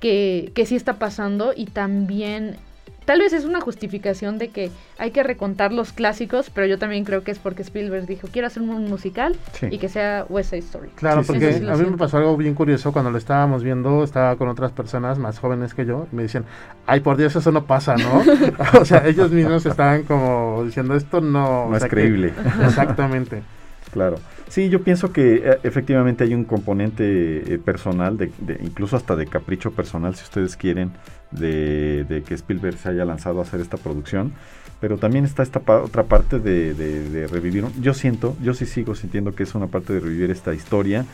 [0.06, 2.58] que, que sí está pasando y también
[3.06, 7.04] tal vez es una justificación de que hay que recontar los clásicos, pero yo también
[7.04, 9.34] creo que es porque Spielberg dijo, quiero hacer un musical
[9.68, 10.90] y que sea West Side Story.
[10.94, 14.46] Claro, porque a mí me pasó algo bien curioso cuando lo estábamos viendo, estaba con
[14.46, 16.44] otras personas más jóvenes que yo, y me decían,
[16.86, 18.22] ay, por Dios, eso no pasa, ¿no?
[18.80, 21.68] o sea, ellos mismos estaban como diciendo, esto no...
[21.68, 22.32] No es creíble.
[22.64, 23.42] exactamente.
[23.90, 24.20] Claro.
[24.48, 28.30] Sí, yo pienso que eh, efectivamente hay un componente eh, personal, de,
[28.62, 30.92] incluso hasta de capricho personal, si ustedes quieren,
[31.32, 34.32] de, que Spielberg se haya lanzado a hacer esta producción.
[34.80, 37.64] Pero también está esta otra parte de, revivir.
[37.80, 41.04] Yo siento, yo sí sigo sintiendo que es una parte de revivir esta historia.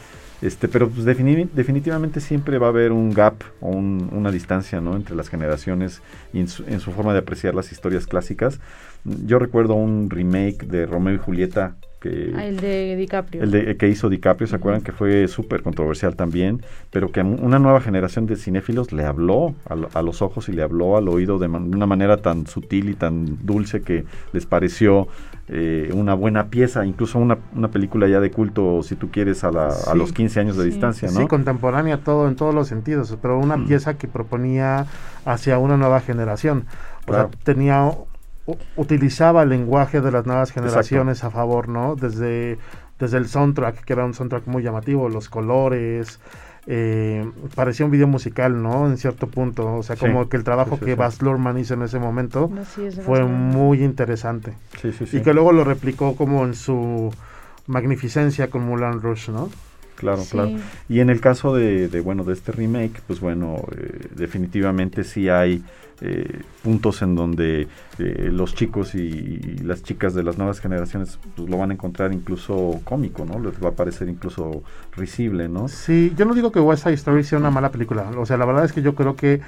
[0.43, 4.97] Este, pero pues definitivamente siempre va a haber un gap o una distancia ¿no?
[4.97, 8.59] entre las generaciones y en su, en su forma de apreciar las historias clásicas.
[9.05, 11.77] Yo recuerdo un remake de Romeo y Julieta
[12.37, 13.43] Ah, el de DiCaprio.
[13.43, 14.83] El de, que hizo DiCaprio, ¿se acuerdan?
[14.83, 20.03] Que fue súper controversial también, pero que una nueva generación de cinéfilos le habló a,
[20.03, 23.83] los ojos y le habló al oído de, una manera tan sutil y tan dulce
[23.83, 25.09] que les pareció
[25.49, 29.49] eh, una buena pieza, incluso una, una, película ya de culto, si tú quieres, a,
[29.49, 31.21] a los 15 años de distancia, ¿no?
[31.21, 33.67] Sí, contemporánea todo en todos los sentidos, pero una mm.
[33.67, 34.87] pieza que proponía
[35.25, 36.65] hacia una nueva generación.
[37.07, 37.91] O sea, tenía
[38.77, 41.95] utilizaba el lenguaje de las nuevas generaciones a favor, ¿no?
[41.95, 42.59] Desde,
[42.99, 46.19] desde el soundtrack, que era un soundtrack muy llamativo, los colores,
[46.67, 48.87] eh, parecía un video musical, ¿no?
[48.87, 51.99] En cierto punto, o sea, como que el trabajo que Baz Luhrmann hizo en ese
[51.99, 52.51] momento
[53.05, 54.55] fue muy interesante.
[55.13, 57.13] Y que luego lo replicó como en su
[57.67, 59.51] magnificencia con Mulan Rush, ¿no?
[59.97, 60.51] Claro, claro.
[60.89, 65.63] Y en el caso de, bueno, de este remake, pues bueno, eh, definitivamente sí hay
[66.05, 71.49] eh, puntos en donde eh, los chicos y, las chicas de las nuevas generaciones pues,
[71.49, 73.39] lo van a encontrar incluso cómico, ¿no?
[73.39, 74.65] Les va a parecer incluso
[74.97, 75.69] risible, ¿no?
[75.69, 78.11] Sí, yo no digo que West Side Story sea una mala película.
[78.19, 79.43] O sea, la verdad es que yo creo que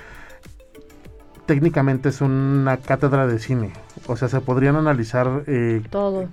[1.47, 3.73] técnicamente es una cátedra de cine.
[4.07, 5.83] O sea, se podrían analizar eh,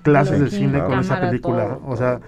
[0.03, 1.79] clases de cine con esa película.
[1.83, 2.19] o sea,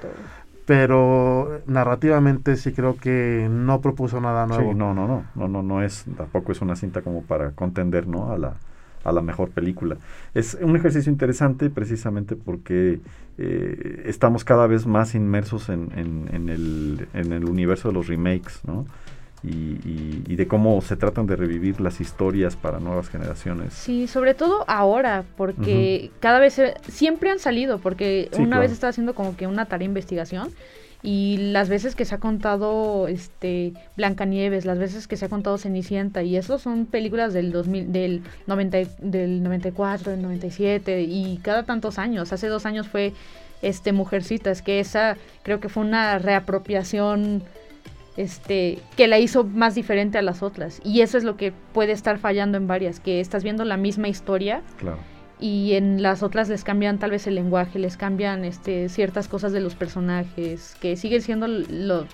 [0.66, 4.72] pero narrativamente sí creo que no propuso nada nuevo.
[4.72, 8.08] Sí, no, no, no, no, no, no es, tampoco es una cinta como para contender,
[8.08, 8.32] ¿no?
[8.32, 8.54] A la,
[9.04, 9.98] a la mejor película.
[10.34, 13.02] Es un ejercicio interesante precisamente porque
[13.38, 18.62] eh, estamos cada vez más inmersos en, en, el, en el universo de los remakes,
[18.66, 18.86] ¿no?
[19.44, 23.74] Y, de cómo se tratan de revivir las historias para nuevas generaciones.
[23.74, 29.14] Sí, sobre todo ahora, porque cada vez siempre han salido, porque una vez estaba haciendo
[29.14, 30.50] como que una tarea de investigación
[31.06, 35.58] y las veces que se ha contado este Blancanieves, las veces que se ha contado
[35.58, 41.64] Cenicienta y eso son películas del 2000 del 90 del 94, del 97 y cada
[41.64, 42.32] tantos años.
[42.32, 43.12] Hace dos años fue
[43.62, 47.44] este Mujercitas, que esa creo que fue una reapropiación
[48.18, 50.82] este, que la hizo más diferente a las otras.
[50.84, 54.08] Y eso es lo que puede estar fallando en varias, que estás viendo la misma
[54.08, 54.62] historia
[55.40, 59.52] y en las otras les cambian tal vez el lenguaje, les cambian este, ciertas cosas
[59.52, 62.08] de los personajes, que siguen siendo lo,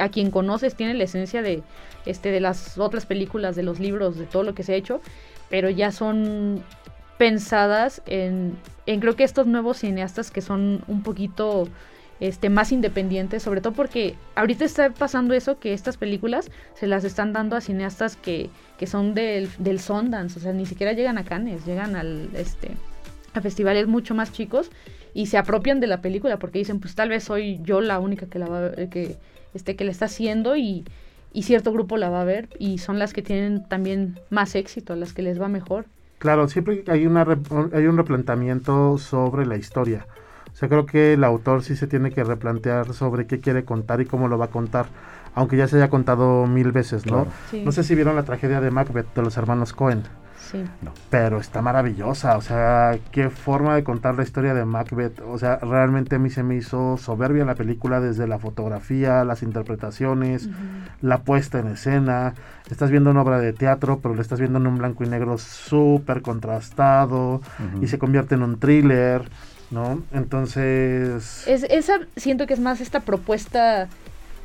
[0.00, 1.62] a quien conoces tiene la esencia de,
[2.04, 5.00] este, de las otras películas, de los libros, de todo lo que se ha hecho,
[5.48, 6.62] pero ya son
[7.16, 11.68] pensadas en, en creo que estos nuevos cineastas que son un poquito
[12.28, 17.04] este, más independientes, sobre todo porque ahorita está pasando eso, que estas películas se las
[17.04, 21.18] están dando a cineastas que, que son del, del Sundance, o sea, ni siquiera llegan
[21.18, 22.70] a Cannes, llegan al, este,
[23.34, 24.70] a festivales mucho más chicos
[25.12, 28.24] y se apropian de la película porque dicen, pues tal vez soy yo la única
[28.24, 29.16] que la va que
[29.52, 30.84] este que le está haciendo y,
[31.34, 34.96] y cierto grupo la va a ver y son las que tienen también más éxito,
[34.96, 35.84] las que les va mejor.
[36.18, 37.26] Claro, siempre hay una
[37.74, 40.06] hay un replanteamiento sobre la historia.
[40.54, 44.00] O sea, creo que el autor sí se tiene que replantear sobre qué quiere contar
[44.00, 44.86] y cómo lo va a contar,
[45.34, 47.26] aunque ya se haya contado mil veces, ¿no?
[47.64, 50.04] No sé si vieron la tragedia de Macbeth de los hermanos Cohen.
[51.10, 55.20] Pero está maravillosa, o sea, qué forma de contar la historia de Macbeth.
[55.26, 59.42] O sea, realmente a mí se me hizo soberbia la película desde la fotografía, las
[59.42, 60.48] interpretaciones,
[61.00, 62.34] la puesta en escena.
[62.70, 65.38] Estás viendo una obra de teatro, pero lo estás viendo en un blanco y negro
[65.38, 67.40] súper contrastado
[67.80, 69.28] y se convierte en un thriller,
[69.74, 70.02] ¿no?
[70.12, 71.46] Entonces...
[71.46, 73.88] Es, esa siento que es más esta propuesta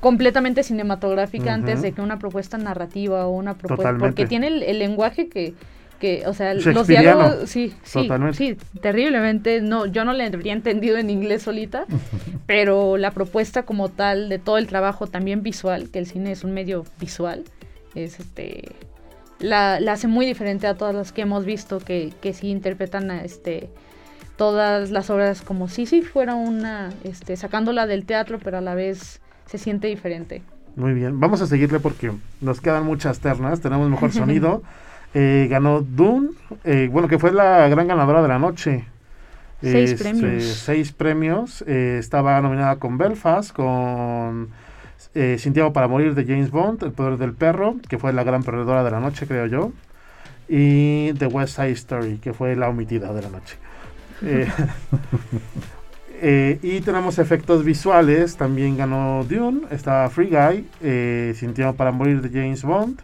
[0.01, 5.29] completamente cinematográfica antes de que una propuesta narrativa o una propuesta porque tiene el lenguaje
[5.29, 5.53] que
[5.99, 10.97] que, o sea, los diálogos, sí, sí, sí, terriblemente, no, yo no le habría entendido
[10.97, 11.85] en inglés solita,
[12.47, 16.43] pero la propuesta como tal de todo el trabajo también visual, que el cine es
[16.43, 17.43] un medio visual,
[17.93, 18.69] es este,
[19.39, 23.23] la, hace muy diferente a todas las que hemos visto que, que sí interpretan a
[23.23, 23.69] este
[24.39, 28.73] todas las obras como si sí fuera una, este, sacándola del teatro, pero a la
[28.73, 30.41] vez se siente diferente.
[30.77, 34.63] Muy bien, vamos a seguirle porque nos quedan muchas ternas, tenemos mejor sonido.
[35.15, 36.29] Eh, ganó Dune,
[36.65, 38.85] eh, bueno, que fue la gran ganadora de la noche.
[39.59, 40.43] Seis este, premios.
[40.43, 41.63] Seis premios.
[41.65, 44.49] Eh, estaba nominada con Belfast, con
[45.15, 48.43] eh, Sintiago para morir de James Bond, El poder del perro, que fue la gran
[48.43, 49.71] perdedora de la noche, creo yo.
[50.47, 53.57] Y The West Side Story, que fue la omitida de la noche.
[56.61, 62.63] y tenemos efectos visuales, también ganó Dune, está Free Guy, eh, para morir de James
[62.63, 62.99] Bond,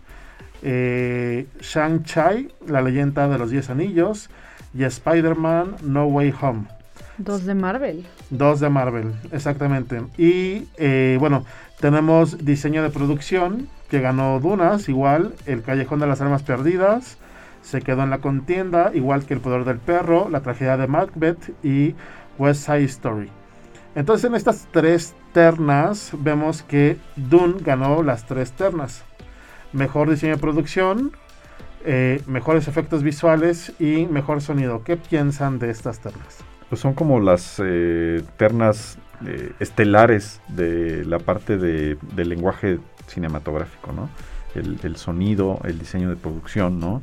[0.62, 4.30] eh, Shang-Chi, la leyenda de los Diez Anillos,
[4.74, 6.66] y Spider-Man No Way Home.
[7.18, 8.06] Dos de Marvel.
[8.30, 10.02] Dos de Marvel, exactamente.
[10.18, 11.46] Y eh, bueno,
[11.80, 17.18] tenemos diseño de producción que ganó Dunas, igual, El Callejón de las Almas Perdidas,
[17.66, 21.52] se quedó en la contienda, igual que El Poder del Perro, La Tragedia de Macbeth
[21.64, 21.96] y
[22.38, 23.30] West Side Story.
[23.96, 29.04] Entonces en estas tres ternas vemos que Dune ganó las tres ternas
[29.76, 31.12] mejor diseño de producción,
[31.84, 34.84] eh, mejores efectos visuales y mejor sonido.
[34.84, 36.40] ¿Qué piensan de estas ternas?
[36.70, 43.92] Pues son como las eh, ternas eh, estelares de la parte de, del lenguaje cinematográfico,
[43.92, 44.10] ¿no?
[44.56, 47.02] El, sonido, el diseño de producción, ¿no?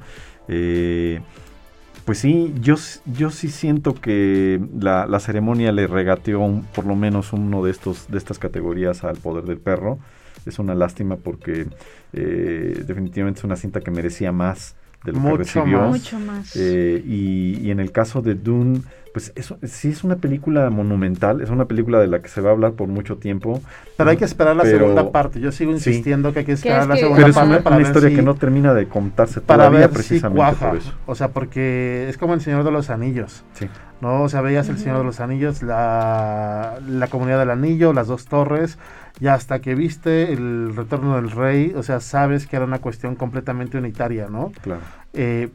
[2.04, 2.74] Pues sí, yo,
[3.06, 8.10] yo sí siento que la, la ceremonia le regateó por lo menos uno de, estos,
[8.10, 9.98] de estas categorías al poder del perro.
[10.44, 11.68] Es una lástima porque
[12.12, 15.80] eh, definitivamente es una cinta que merecía más de lo que recibió.
[15.82, 16.54] Mucho más.
[16.56, 21.50] Eh, y, en el caso de Dune, pues eso, sí es una película monumental, es
[21.50, 23.60] una película de la que se va a hablar por mucho tiempo.
[23.96, 25.40] Pero hay que esperar la segunda parte.
[25.40, 27.42] Yo sigo insistiendo que hay que esperar la segunda parte.
[27.42, 30.92] Pero es una, historia que no termina de contarse para todavía precisamente por eso.
[31.06, 33.44] O sea, porque es como El Señor de los Anillos.
[33.54, 33.68] Sí.
[34.02, 34.22] ¿no?
[34.22, 38.26] O sea, veías El Señor de los Anillos, la, la Comunidad del Anillo, las dos
[38.26, 38.76] torres,
[39.20, 43.14] y hasta que viste el Retorno del Rey, o sea, sabes que era una cuestión
[43.14, 44.52] completamente unitaria, ¿no?
[44.62, 44.80] Claro.
[45.12, 45.50] Eh,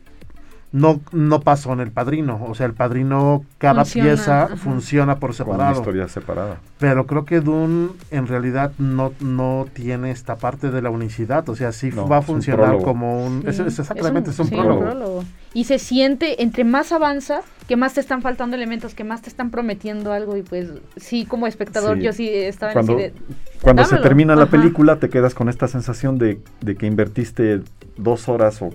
[0.72, 2.44] no, no pasó en el padrino.
[2.46, 5.72] O sea, el padrino, cada pieza funciona por separado.
[5.72, 6.58] una historia separada.
[6.78, 11.48] Pero creo que Dune en realidad no, no tiene esta parte de la unicidad.
[11.50, 13.48] O sea, sí va a funcionar como un.
[13.48, 15.24] Es, exactamente, es un, prólogo.
[15.54, 19.30] Y se siente, entre más avanza, que más te están faltando elementos, que más te
[19.30, 20.36] están prometiendo algo.
[20.36, 23.14] Y pues, sí, como espectador, yo sí estaba cuando, en
[23.62, 27.62] Cuando se termina la película, te quedas con esta sensación de, de que invertiste
[27.96, 28.70] dos horas o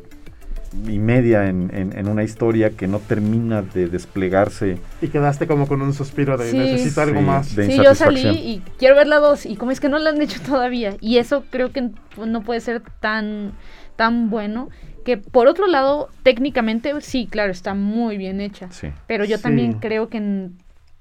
[0.86, 4.78] y media en, en, una historia que no termina de desplegarse.
[5.00, 7.48] Y quedaste como con un suspiro de necesito algo más.
[7.48, 10.20] sí, yo salí y quiero ver la dos y como es que no la han
[10.20, 10.96] hecho todavía.
[11.00, 13.52] Y eso creo que no puede ser tan,
[13.96, 14.68] tan bueno.
[15.04, 18.68] Que por otro lado, técnicamente, sí, claro, está muy bien hecha.
[19.08, 20.50] Pero yo también creo que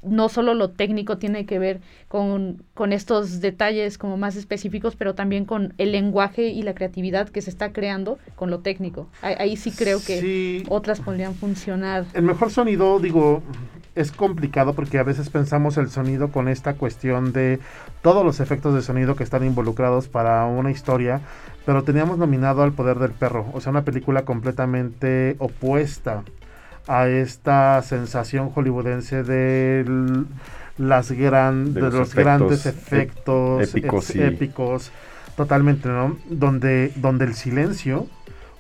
[0.03, 5.15] no solo lo técnico tiene que ver con, con, estos detalles como más específicos, pero
[5.15, 9.07] también con el lenguaje y la creatividad que se está creando con lo técnico.
[9.21, 12.05] Ahí, sí creo que otras podrían funcionar.
[12.13, 13.43] El mejor sonido, digo,
[13.95, 17.59] es complicado porque a veces pensamos el sonido con esta cuestión de
[18.01, 21.21] todos los efectos de sonido que están involucrados para una historia,
[21.65, 26.23] pero teníamos nominado al poder del perro, o sea, una película completamente opuesta
[26.91, 29.85] a esta sensación hollywoodense de
[30.77, 34.91] las gran, de, los, grandes efectos épicos, épicos,
[35.37, 36.17] totalmente, ¿no?
[36.29, 38.07] Donde, donde el silencio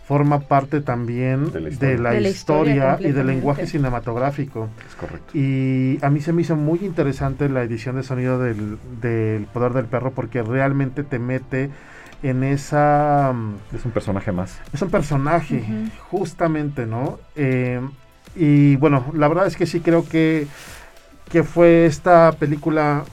[0.07, 4.69] forma parte también de la historia, y del lenguaje cinematográfico.
[4.87, 5.37] Es correcto.
[5.37, 9.73] Y a mí se me hizo muy interesante la edición de sonido del, del Poder
[9.73, 11.69] del Perro porque realmente te mete
[12.23, 13.33] en esa...
[13.73, 14.59] Es un personaje más.
[14.73, 15.63] Es un personaje,
[16.09, 17.19] justamente, ¿no?
[17.35, 17.81] Eh,
[18.35, 20.47] y bueno, la verdad es que sí creo que,
[21.29, 23.03] que fue esta película,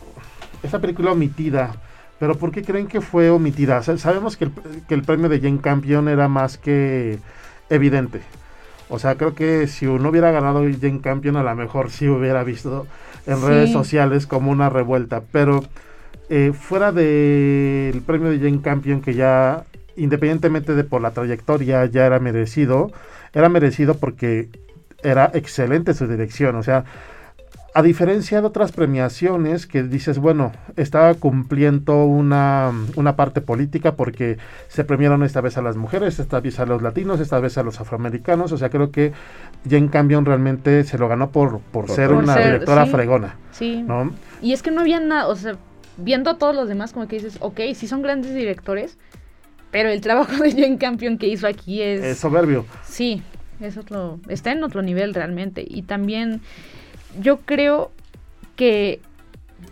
[0.63, 1.75] esta película omitida
[2.19, 3.83] pero ¿por qué creen que fue omitida?
[3.83, 4.51] Sabemos que
[4.89, 7.19] el, premio de Jane Campion era más que
[7.71, 8.23] evidente.
[8.89, 12.43] O sea, creo que si uno hubiera ganado Jane Campion, a lo mejor sí hubiera
[12.43, 12.87] visto
[13.27, 15.23] en redes sociales como una revuelta.
[15.31, 15.63] Pero
[16.29, 19.65] eh, fuera del premio de Jane Campion, que ya,
[19.97, 22.91] independientemente de por la trayectoria, ya era merecido,
[23.33, 24.49] era merecido porque
[25.03, 26.57] era excelente su dirección.
[26.57, 26.85] O sea,
[27.75, 32.73] a diferencia de otras premiaciones que dices, bueno, estaba cumpliendo una,
[33.17, 34.39] parte política porque
[34.69, 37.63] se premiaron esta vez a las mujeres, esta vez a los latinos, esta vez a
[37.63, 39.13] los afroamericanos, o sea, creo que
[39.69, 43.37] Jane Campion realmente se lo ganó por, por, ser una directora fregona.
[43.53, 43.85] Sí.
[44.43, 45.57] Y es que no había nada, o sea,
[45.99, 48.99] viendo a todos los demás como que dices, ok, sí son grandes directores,
[49.71, 52.03] pero el trabajo de Jane Campion que hizo aquí es...
[52.03, 52.65] Es soberbio.
[52.85, 53.23] Sí,
[53.61, 55.65] eso lo, está en otro nivel realmente.
[55.67, 56.41] Y también
[57.21, 57.91] yo creo
[58.57, 59.01] que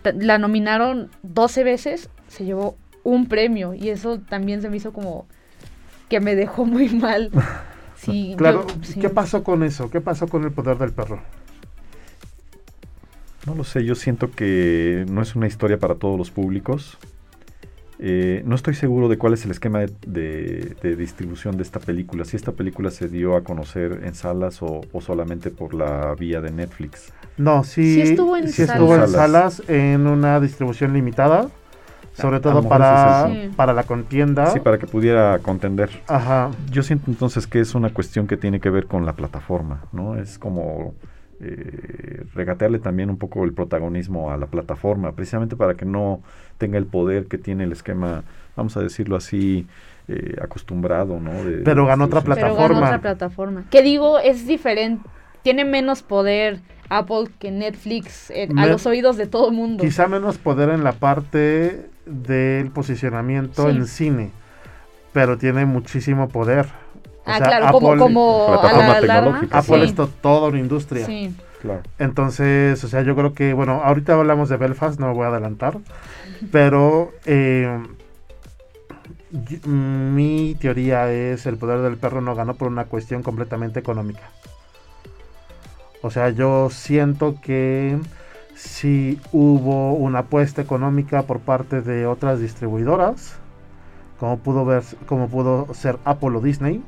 [0.03, 5.25] la nominaron 12 veces, se llevó un premio y eso también se me hizo como
[6.09, 7.31] que me dejó muy mal.
[7.97, 8.67] Sí, claro,
[9.01, 9.89] ¿qué pasó con eso?
[9.89, 11.19] ¿Qué pasó con el poder del perro?
[13.47, 16.99] No lo sé, yo siento que no es una historia para todos los públicos.
[17.99, 22.25] Eh, no estoy seguro de cuál es el esquema de, distribución de esta película.
[22.25, 26.51] Si esta película se dio a conocer en salas o, solamente por la vía de
[26.51, 27.11] Netflix.
[27.37, 29.63] No, sí, estuvo, en, salas.
[29.67, 31.49] en una distribución limitada.
[32.13, 34.47] Sobre todo para, para la contienda.
[34.47, 35.91] Sí, para que pudiera contender.
[36.07, 36.49] Ajá.
[36.71, 40.15] Yo siento entonces que es una cuestión que tiene que ver con la plataforma, ¿no?
[40.15, 40.95] Es como
[41.39, 46.21] eh, regatearle también un poco el protagonismo a la plataforma, precisamente para que no
[46.57, 48.23] tenga el poder que tiene el esquema,
[48.55, 49.67] vamos a decirlo así,
[50.07, 51.31] eh, acostumbrado, ¿no?
[51.63, 52.57] Pero ganó otra plataforma.
[52.57, 53.65] Pero ganó otra plataforma.
[53.69, 55.07] Que digo, es diferente,
[55.43, 56.59] tiene menos poder
[56.89, 59.83] Apple que Netflix eh, a los oídos de todo el mundo.
[59.83, 64.31] Quizá menos poder en la parte del posicionamiento en cine,
[65.13, 66.67] pero tiene muchísimo poder.
[67.27, 71.05] Ah, claro, como, como a la Apple es toda una industria.
[71.05, 71.35] Sí.
[71.61, 71.81] Claro.
[71.97, 75.29] Entonces, o sea, yo creo que, bueno, ahorita hablamos de Belfast, no me voy a
[75.29, 75.77] adelantar,
[76.51, 77.79] pero eh,
[79.65, 84.29] mi teoría es el poder del perro no ganó por una cuestión completamente económica.
[86.01, 87.97] O sea, yo siento que
[88.55, 93.35] si hubo una apuesta económica por parte de otras distribuidoras,
[94.19, 96.81] como pudo ver, como pudo ser Apple o Disney,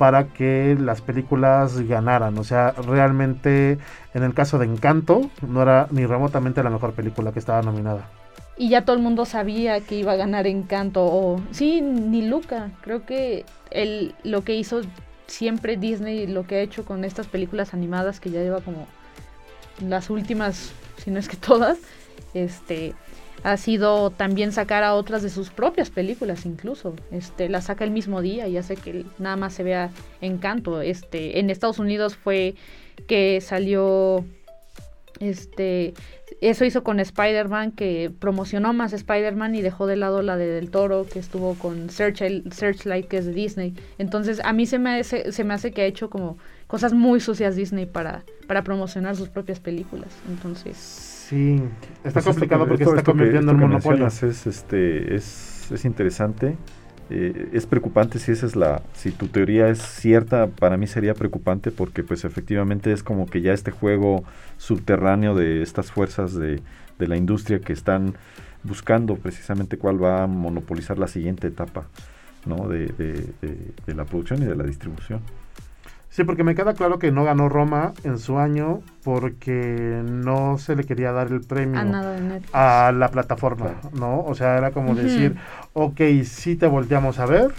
[0.00, 2.38] para que las películas ganaran.
[2.38, 3.76] O sea, realmente
[4.14, 8.08] en el caso de Encanto no era ni remotamente la mejor película que estaba nominada.
[8.56, 12.70] Y ya todo el mundo sabía que iba a ganar Encanto o sí, ni Luca.
[12.80, 14.80] Creo que él lo que hizo
[15.26, 18.86] siempre Disney lo que ha hecho con estas películas animadas que ya lleva como
[19.86, 21.76] las últimas, si no es que todas,
[22.32, 22.94] este
[23.42, 26.94] ha sido también sacar a otras de sus propias películas incluso.
[27.10, 30.80] Este la saca el mismo día y hace que nada más se vea Encanto.
[30.82, 32.54] Este en Estados Unidos fue
[33.06, 34.24] que salió
[35.20, 35.94] este
[36.40, 40.70] eso hizo con Spider-Man, que promocionó más Spider-Man y dejó de lado la de Del
[40.70, 43.74] Toro, que estuvo con Searchlight, que es de Disney.
[43.98, 47.20] Entonces, a mí se me, hace, se me hace que ha hecho como cosas muy
[47.20, 50.08] sucias Disney para, para promocionar sus propias películas.
[50.30, 51.09] Entonces...
[51.30, 51.62] Sí,
[52.02, 54.08] está pues complicado porque se está convirtiendo en monopolio.
[54.08, 56.56] Es, este, es, es interesante.
[57.08, 61.14] Eh, es preocupante si esa es la si tu teoría es cierta para mí sería
[61.14, 64.24] preocupante porque pues efectivamente es como que ya este juego
[64.58, 66.60] subterráneo de estas fuerzas de,
[66.98, 68.14] de la industria que están
[68.64, 71.86] buscando precisamente cuál va a monopolizar la siguiente etapa
[72.46, 72.68] ¿no?
[72.68, 73.32] de, de,
[73.86, 75.20] de la producción y de la distribución
[76.10, 80.74] Sí, porque me queda claro que no ganó Roma en su año porque no se
[80.74, 81.80] le quería dar el premio
[82.52, 84.24] a, la plataforma, ¿no?
[84.24, 85.36] O sea, era como decir,
[85.72, 87.52] ok, sí te volteamos a ver,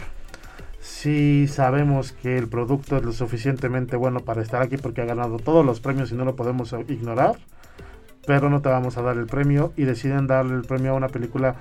[0.81, 5.39] sí sabemos que el producto es lo suficientemente bueno para estar aquí porque ha ganado
[5.39, 7.37] todos los premios y no lo podemos ignorar,
[8.27, 11.07] pero no te vamos a dar el premio y deciden darle el premio a una
[11.07, 11.55] película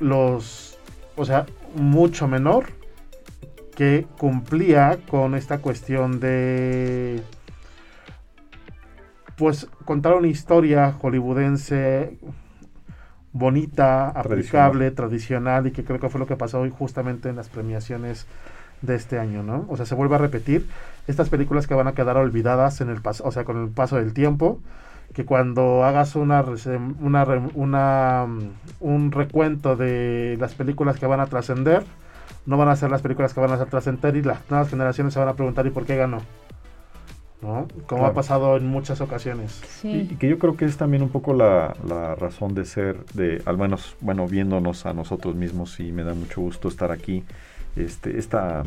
[0.00, 0.78] los,
[1.16, 2.66] o sea, mucho menor
[3.80, 7.22] que cumplía con esta cuestión de
[9.38, 12.18] pues contar una historia hollywoodense
[13.32, 15.66] bonita, aplicable, tradicional.
[15.66, 18.26] y que creo que fue lo que pasó hoy justamente en las premiaciones
[18.82, 19.64] de este año, ¿no?
[19.70, 20.68] O sea, se vuelve a repetir
[21.06, 23.96] estas películas que van a quedar olvidadas en el paso, o sea, con el paso
[23.96, 24.60] del tiempo,
[25.14, 26.44] que cuando hagas una,
[27.00, 27.24] una,
[27.54, 28.40] una mm,
[28.80, 31.82] un recuento de las películas que van a trascender,
[32.50, 35.20] no van a ser las películas que van a trascender y las nuevas generaciones se
[35.20, 36.20] van a preguntar ¿y por qué ganó?
[37.42, 37.68] ¿no?
[37.86, 39.62] Como ha pasado en muchas ocasiones.
[39.84, 43.40] Y, que yo creo que es también un poco la, la, razón de ser, de
[43.46, 47.24] al menos, bueno, viéndonos a nosotros mismos y me da mucho gusto estar aquí.
[47.76, 48.64] Este, esta,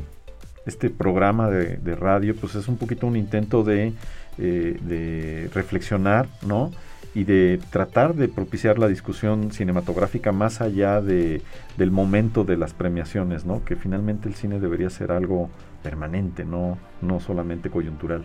[0.65, 3.93] este programa de, de radio, pues es un poquito un intento de,
[4.37, 6.71] eh, de reflexionar, ¿no?
[7.15, 11.41] Y de tratar de propiciar la discusión cinematográfica más allá de,
[11.77, 13.63] del momento de las premiaciones, ¿no?
[13.63, 15.49] Que finalmente el cine debería ser algo
[15.83, 18.23] permanente, no, no solamente coyuntural.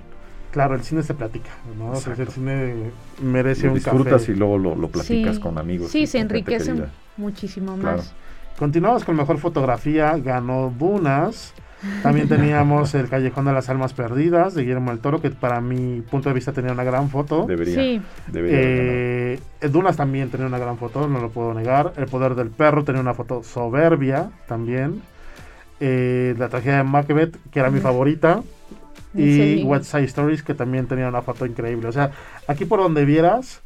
[0.52, 1.92] Claro, el cine se platica, ¿no?
[1.92, 2.90] el cine
[3.22, 5.90] merece lo un disfrutas y luego lo, lo platicas con amigos.
[5.90, 6.74] Sí, se enriquece
[7.18, 8.14] muchísimo más.
[8.58, 11.52] Continuamos con mejor fotografía, ganó Dunas.
[12.02, 16.00] También teníamos El Callejón de las Almas Perdidas de Guillermo del Toro, que para mi
[16.00, 17.46] punto de vista tenía una gran foto.
[17.46, 17.74] Debería.
[17.74, 18.02] Sí.
[18.34, 19.38] Eh,
[19.70, 21.92] Dunas también tenía una gran foto, no lo puedo negar.
[21.96, 25.02] El Poder del Perro tenía una foto soberbia también.
[25.80, 28.42] Eh, la tragedia de Macbeth, que era mi favorita
[29.14, 31.88] y West Side Stories, que también tenía una foto increíble.
[31.88, 32.10] O sea,
[32.48, 33.62] aquí por donde vieras,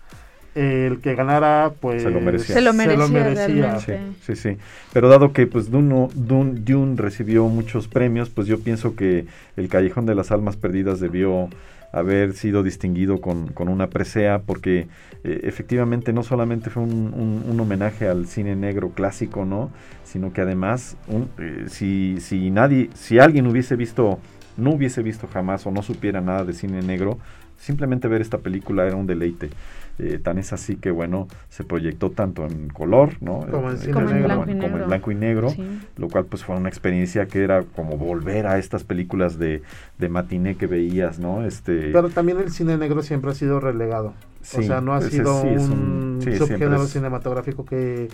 [0.54, 2.54] el que ganara, pues se lo merecía.
[2.54, 3.78] Se lo merecía.
[3.78, 4.56] Sí, sí,
[4.92, 9.26] Pero dado que pues Dune, Dune, recibió muchos premios, pues yo pienso que
[9.56, 11.48] El Callejón de las Almas Perdidas debió
[11.92, 14.88] haber sido distinguido con, con una presea porque
[15.24, 19.70] eh, efectivamente no solamente fue un, un, homenaje al cine negro clásico, ¿no?
[20.04, 24.18] Sino que además, un, eh, si, si nadie, si alguien hubiese visto
[24.56, 27.18] no hubiese visto jamás o no supiera nada de cine negro,
[27.58, 29.50] simplemente ver esta película era un deleite.
[29.98, 33.46] Eh, tan es así que bueno, se proyectó tanto en color, ¿no?
[33.50, 35.54] Como en, eh, blanco, y negro,
[35.96, 39.62] lo cual pues fue una experiencia que era como volver a estas películas de,
[39.98, 41.44] de matiné que veías, ¿no?
[41.44, 44.14] Este Pero también el cine negro siempre ha sido relegado.
[44.40, 48.08] o sea, no ha sido un, subgénero cinematográfico que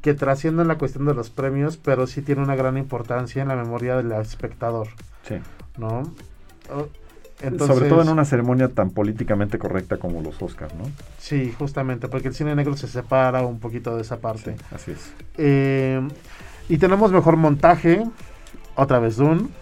[0.00, 3.56] que trasciende la cuestión de los premios, pero sí tiene una gran importancia en la
[3.56, 4.88] memoria del espectador.
[5.28, 5.36] Sí.
[5.76, 6.02] ¿No?
[7.58, 10.84] Sobre todo en una ceremonia tan políticamente correcta como los Oscars, ¿no?
[11.18, 14.56] Sí, justamente, porque el cine negro se separa un poquito de esa parte.
[14.74, 15.14] así es.
[15.38, 16.06] Eh,
[16.68, 18.04] y tenemos mejor montaje,
[18.74, 19.48] otra vez Dune.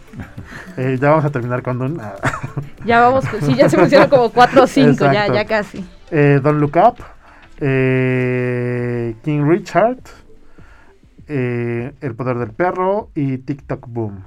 [0.76, 2.00] Eh, ya vamos a terminar con Dune.
[2.84, 5.84] ya vamos, sí, ya se pusieron como 4 o 5, ya, ya casi.
[6.10, 6.96] Eh, Don't Look Up,
[9.22, 9.98] King Richard,
[11.26, 14.24] El Poder del Perro y TikTok Boom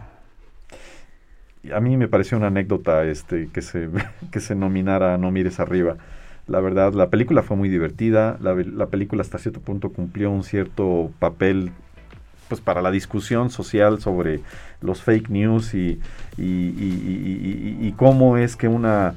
[1.73, 3.89] a mí me pareció una anécdota este que se,
[4.31, 5.97] que se nominara No mires arriba.
[6.47, 10.43] La verdad, la película fue muy divertida, la, la, película hasta cierto punto cumplió un
[10.43, 11.71] cierto papel
[12.49, 14.41] pues para la discusión social sobre
[14.81, 16.01] los fake news y,
[16.37, 19.13] y, y, cómo es que una,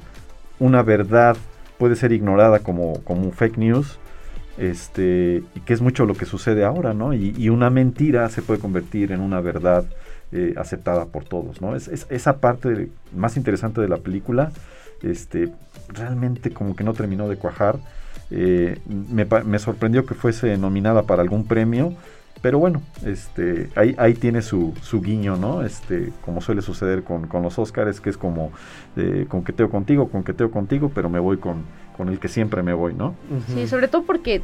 [0.59, 1.35] una verdad
[1.77, 3.99] puede ser ignorada como, como fake news
[4.57, 7.13] este, y que es mucho lo que sucede ahora, ¿no?
[7.13, 9.85] Y, una mentira se puede convertir en una verdad
[10.31, 11.75] eh, aceptada por todos, ¿no?
[11.75, 14.51] Es, esa parte más interesante de la película,
[15.03, 15.51] este,
[15.89, 17.77] realmente como que no terminó de cuajar.
[18.31, 21.93] Eh, me, sorprendió que fuese nominada para algún premio,
[22.41, 25.63] pero bueno, este, ahí, ahí tiene su, su guiño, ¿no?
[25.63, 28.51] Este, como suele suceder con, los Oscars, que es como
[28.97, 31.63] eh, conqueteo contigo, conqueteo contigo, pero me voy con,
[31.95, 33.15] con el que siempre me voy, ¿no?
[33.53, 34.41] Sí, sobre todo porque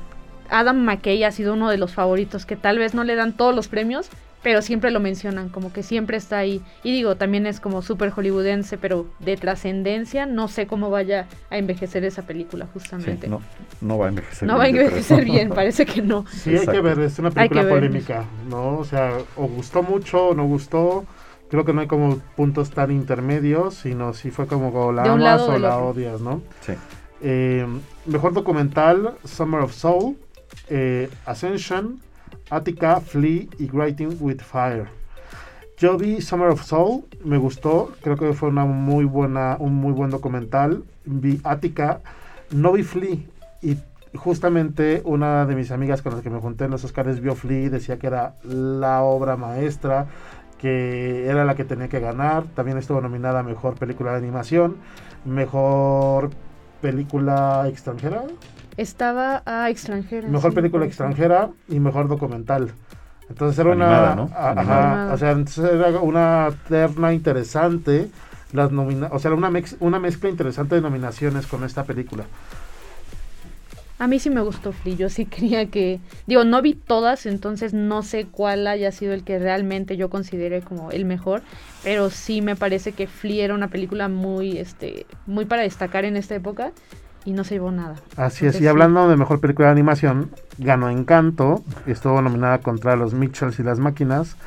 [0.49, 3.55] Adam McKay ha sido uno de los favoritos, que tal vez no le dan todos
[3.55, 4.09] los premios,
[4.43, 6.61] pero siempre lo mencionan, como que siempre está ahí.
[6.83, 11.57] Y digo, también es como súper hollywoodense, pero de trascendencia, no sé cómo vaya a
[11.57, 13.27] envejecer esa película, justamente.
[13.27, 13.41] no,
[13.81, 14.75] no va a envejecer no bien.
[14.75, 16.25] No va a envejecer bien, parece que no.
[16.27, 18.79] Sí, hay que ver, es una película polémica, ¿no?
[18.79, 21.05] O sea, o gustó mucho o no gustó.
[21.49, 25.59] Creo que no hay como puntos tan intermedios, sino si fue como la amas o
[25.59, 26.41] la odias, ¿no?
[26.61, 26.73] Sí.
[27.21, 27.67] Eh,
[28.05, 30.15] mejor documental, Summer of Soul,
[30.69, 31.99] eh, Ascension,
[32.51, 34.85] Attica, Flea y Writing with Fire.
[35.77, 39.93] Yo vi Summer of Soul, me gustó, creo que fue una muy buena, un muy
[39.93, 40.83] buen documental.
[41.05, 42.01] Vi Attica,
[42.51, 43.17] no vi Flea
[43.61, 43.77] y
[44.13, 47.69] justamente una de mis amigas con las que me junté en los Oscars vio Flea,
[47.69, 50.07] decía que era la obra maestra,
[50.59, 52.43] que era la que tenía que ganar.
[52.53, 54.75] También estuvo nominada a Mejor Película de Animación,
[55.23, 56.31] Mejor
[56.81, 58.23] Película Extranjera,
[58.77, 60.27] estaba a extranjera.
[60.27, 62.71] Mejor película extranjera y mejor documental.
[63.29, 65.11] Entonces era una.
[65.13, 68.09] o sea, entonces era una terna interesante.
[68.51, 69.49] Las nomina o sea, una,
[69.79, 72.25] una mezcla interesante de nominaciones con esta película.
[74.01, 77.71] A mí sí me gustó Flea, yo sí quería que, digo, no vi todas, entonces
[77.71, 81.43] no sé cuál haya sido el que realmente yo considere como el mejor,
[81.83, 86.17] pero sí me parece que Flea era una película muy, este, muy para destacar en
[86.17, 86.71] esta época
[87.25, 87.95] y no se llevó nada.
[88.17, 93.13] Así es, y hablando de mejor película de animación, ganó Encanto, estuvo nominada contra los
[93.13, 94.37] Mitchells y las máquinas,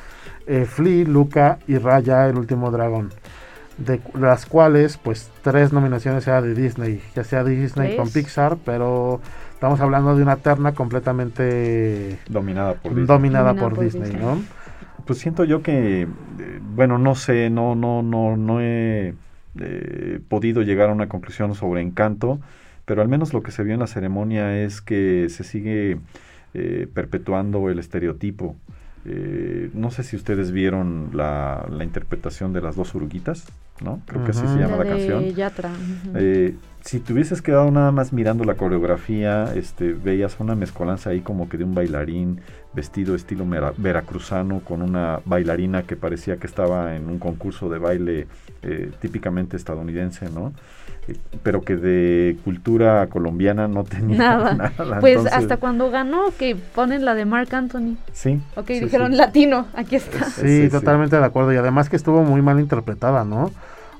[0.47, 3.11] eh, Flea, Luca y Raya, el último dragón
[3.77, 9.19] de las cuales pues tres nominaciones sea de Disney, ya sea Disney con Pixar, pero
[9.53, 14.41] estamos hablando de una terna completamente dominada por Disney, dominada por, Disney, ¿no?
[15.05, 16.07] Pues siento yo que, eh,
[16.61, 19.13] bueno, no sé, no, no, no, no he
[19.59, 22.39] eh, podido llegar a una conclusión sobre Encanto,
[22.85, 25.99] pero al menos lo que se vio en la ceremonia es que se sigue
[26.53, 28.55] eh, perpetuando el estereotipo
[29.07, 33.45] eh, no sé si ustedes vieron la, interpretación de las dos uruguitas,
[33.83, 34.01] ¿no?
[34.07, 35.23] Creo que así se llama la, canción.
[36.15, 41.21] Eh, si te hubieses quedado nada más mirando la coreografía, este, veías una mezcolanza ahí
[41.21, 42.41] como que de un bailarín
[42.73, 43.45] vestido estilo
[43.77, 48.27] veracruzano con una bailarina que parecía que estaba en un concurso de baile
[48.63, 50.51] eh, típicamente estadounidense, ¿no?
[51.43, 54.71] Pero que de cultura colombiana no tenía nada.
[54.99, 57.97] pues hasta cuando ganó, que ponen la de Mark Anthony.
[58.11, 58.41] Sí.
[58.55, 60.25] Ok, dijeron latino, aquí está.
[60.25, 61.53] Sí, totalmente de acuerdo.
[61.53, 63.51] Y además que estuvo muy mal interpretada, ¿no?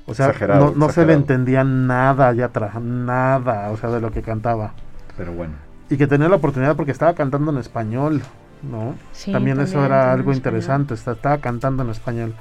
[0.06, 0.32] O sea,
[0.76, 4.72] no, se le entendía nada allá atrás, nada, o sea, de lo que cantaba.
[5.16, 5.54] Pero bueno.
[5.90, 8.22] Y que tenía la oportunidad porque estaba cantando en español,
[8.62, 8.94] ¿no?
[9.32, 12.34] también, eso era algo interesante, estaba cantando en español.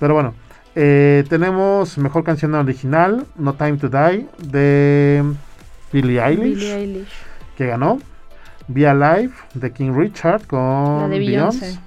[0.00, 0.34] Pero bueno,
[0.80, 5.24] eh, tenemos mejor canción original, No Time to Die, de
[5.92, 7.08] Billie Eilish,
[7.56, 7.98] que ganó.
[8.68, 11.80] Be Alive, de King Richard, con Beyoncé.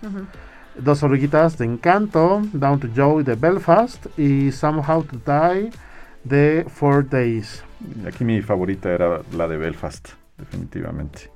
[0.78, 5.70] Dos oruguitas de Encanto, Down to Joy de Belfast y Somehow to Die
[6.26, 7.64] de Four Days.
[8.06, 11.32] Aquí mi favorita era la de Belfast, definitivamente.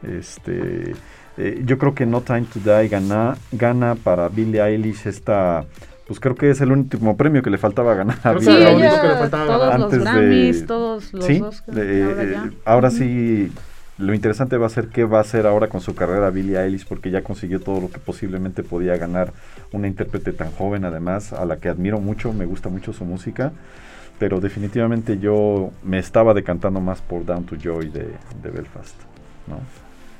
[0.00, 0.94] Este,
[1.38, 5.64] eh, yo creo que No Time to Die gana, gana para Billie Eilish esta
[6.06, 8.18] pues creo que es el último premio que le faltaba ganar.
[8.40, 9.80] Sí, lo único que le faltaba todos ganar.
[9.80, 11.42] los Grammys, todos los ¿Sí?
[11.42, 13.50] ahora, ahora sí,
[13.96, 16.86] lo interesante va a ser qué va a hacer ahora con su carrera Billie Eilish,
[16.86, 19.32] porque ya consiguió todo lo que posiblemente podía ganar
[19.72, 23.52] una intérprete tan joven, además, a la que admiro mucho, me gusta mucho su música,
[24.18, 28.08] pero definitivamente yo me estaba decantando más por Down to Joy de,
[28.42, 28.96] de Belfast,
[29.46, 29.58] ¿no?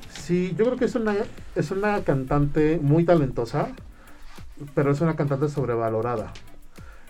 [0.09, 1.13] Sí, yo creo que es una,
[1.55, 3.67] es una cantante muy talentosa,
[4.73, 6.31] pero es una cantante sobrevalorada.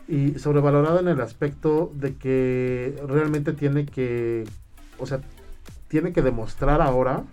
[0.08, 4.46] Y sobrevalorada en el aspecto de que realmente tiene que,
[5.00, 5.22] o sea,
[5.88, 7.24] tiene que demostrar ahora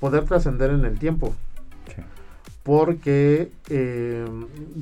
[0.00, 1.34] poder trascender en el tiempo.
[2.62, 4.24] Porque eh,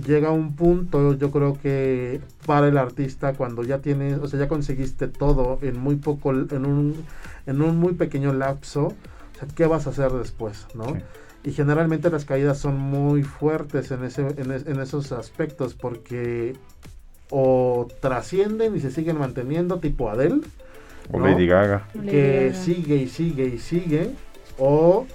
[0.06, 4.46] llega un punto, yo creo que para el artista, cuando ya tienes, o sea, ya
[4.46, 7.04] conseguiste todo en muy poco, en un,
[7.46, 10.68] en un muy pequeño lapso, o sea, ¿qué vas a hacer después?
[10.74, 10.96] ¿no?
[11.44, 16.54] Y generalmente las caídas son muy fuertes en, ese, en, esos aspectos porque
[17.30, 20.40] o trascienden y se siguen manteniendo tipo Adele
[21.10, 21.88] o Lady Gaga.
[21.94, 24.10] Que sigue y sigue y sigue
[24.58, 25.06] o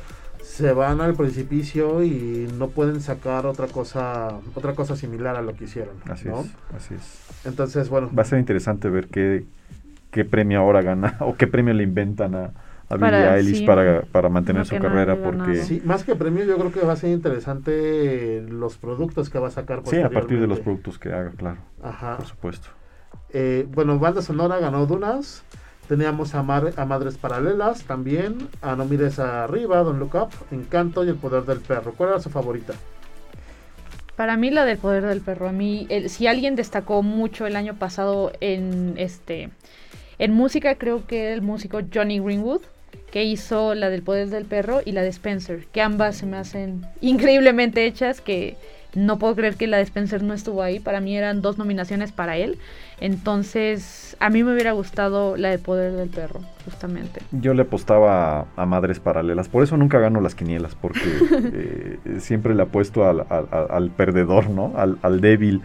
[0.41, 5.53] se van al precipicio y no pueden sacar otra cosa otra cosa similar a lo
[5.53, 7.45] que hicieron así es así es.
[7.45, 8.09] Entonces bueno.
[8.17, 9.45] Va a ser interesante ver qué
[10.11, 12.51] qué premio ahora gana o qué premio le inventan a
[12.89, 16.71] a Billie Eilish para, para mantener su carrera porque sí, más que premio yo creo
[16.71, 20.47] que va a ser interesante los productos que va a sacar sí a partir de
[20.47, 22.17] los productos que haga claro Ajá.
[22.17, 22.69] por supuesto
[23.33, 25.43] eh, bueno banda sonora ganó Dunas
[25.89, 31.09] teníamos a, a Madres Paralelas también a No mires arriba Don't Look Up Encanto y
[31.09, 32.73] El Poder del Perro ¿cuál era su favorita?
[34.15, 35.47] Para mí la del poder del perro.
[35.47, 39.51] A mí, si alguien destacó mucho el año pasado en este
[40.17, 42.61] en música, creo que el músico Johnny Greenwood
[43.17, 46.37] que hizo la del poder del perro y la de Spencer, que ambas se me
[46.37, 48.57] hacen increíblemente hechas, que
[48.93, 52.11] no puedo creer que la de Spencer no estuvo ahí, para mí eran dos nominaciones
[52.11, 52.59] para él,
[53.01, 57.21] entonces a mí me hubiera gustado la de poder del perro, justamente.
[57.31, 60.99] Yo le apostaba a, Madres Paralelas, por eso nunca gano las quinielas, porque
[61.31, 64.73] eh, siempre le apuesto al, al, perdedor, ¿no?
[64.77, 65.63] Al, al débil.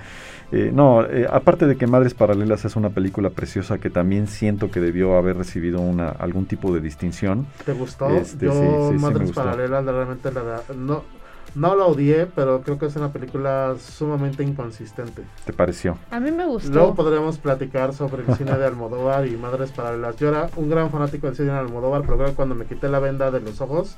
[0.53, 4.71] Eh, no, eh, aparte de que Madres Paralelas es una película preciosa que también siento
[4.71, 7.47] que debió haber recibido una algún tipo de distinción.
[7.65, 8.11] ¿Te gustó?
[8.11, 11.22] Este, Yo Madres Paralelas realmente la no
[11.55, 15.23] no la odié, pero creo que es una película sumamente inconsistente.
[15.45, 15.99] ¿Te pareció?
[16.11, 16.73] A mí me gustó.
[16.73, 20.17] Luego podremos platicar sobre el cine de Almodóvar y Madres Paralelas.
[20.17, 22.89] Yo era un gran fanático del cine de Almodóvar, pero creo que cuando me quité
[22.89, 23.97] la venda de los ojos,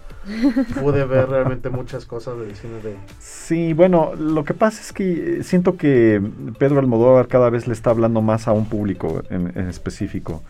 [0.80, 2.96] pude ver realmente muchas cosas del cine de...
[3.18, 6.22] Sí, bueno, lo que pasa es que siento que
[6.58, 10.42] Pedro Almodóvar cada vez le está hablando más a un público en, específico.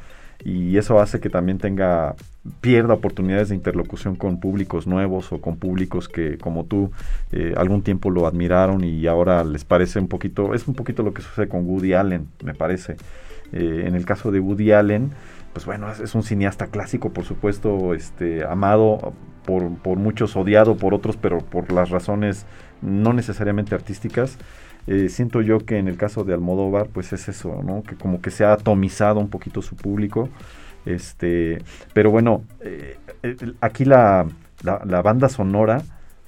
[0.45, 2.15] Y eso hace que también tenga
[2.61, 6.91] pierda oportunidades de interlocución con públicos nuevos o con públicos que como tú
[7.33, 11.15] eh, algún tiempo lo admiraron y ahora les parece un poquito es un poquito lo
[11.15, 12.97] que sucede con Woody Allen me parece.
[13.53, 15.13] Eh, en el caso de Woody Allen
[15.55, 19.15] pues bueno es, un cineasta clásico por supuesto este amado
[19.47, 22.45] por, por muchos odiado por otros pero por las razones
[22.83, 24.37] no necesariamente artísticas
[24.87, 27.83] eh, siento yo que en el caso de Almodóvar, pues es eso, ¿no?
[27.83, 30.29] Que como que se ha atomizado un poquito su público.
[30.85, 31.63] Este,
[31.95, 32.99] pero bueno, eh,
[33.61, 34.27] aquí la,
[34.63, 35.83] la, banda sonora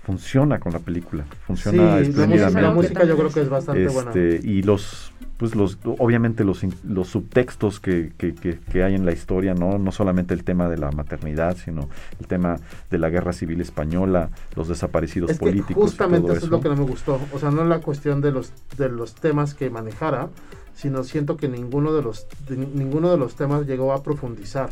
[0.06, 4.12] funciona con la película, funciona sí, La música, yo creo que es bastante buena.
[4.12, 9.12] Este, y los pues los obviamente los, los subtextos que, que, que, hay en la
[9.12, 12.58] historia no no solamente el tema de la maternidad sino el tema
[12.90, 16.84] de la guerra civil española los desaparecidos políticos justamente eso, es lo que no me
[16.84, 17.20] gustó.
[17.34, 20.28] O sea no la cuestión de los de los temas que manejara
[20.74, 24.70] sino siento que ninguno de los ninguno de los temas llegó a profundizar.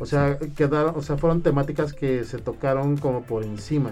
[0.00, 3.90] O sea quedaron o sea fueron temáticas que se tocaron como por encima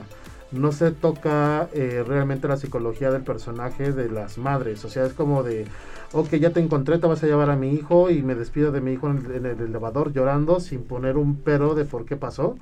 [0.53, 4.85] no se toca eh, realmente la psicología del personaje de las madres.
[4.85, 5.67] O sea, es como de,
[6.13, 8.81] ok, ya te encontré, te vas a llevar a mi hijo y me despido de
[8.81, 12.57] mi hijo en el, elevador llorando sin poner un pero de por qué pasó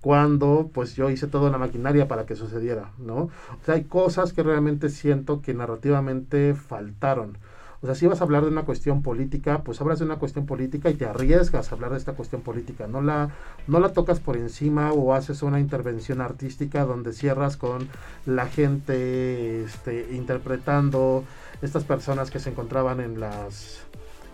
[0.00, 3.16] cuando pues yo hice toda la maquinaria para que sucediera, ¿no?
[3.16, 7.38] O sea, hay cosas que realmente siento que narrativamente faltaron.
[7.82, 10.46] O sea, si vas a hablar de una cuestión política, pues hablas de una cuestión
[10.46, 12.86] política y te arriesgas a hablar de esta cuestión política.
[12.86, 13.30] No la,
[13.66, 17.88] no la tocas por encima o haces una intervención artística donde cierras con
[18.24, 21.24] la gente este, interpretando
[21.62, 23.80] estas personas que se encontraban en las,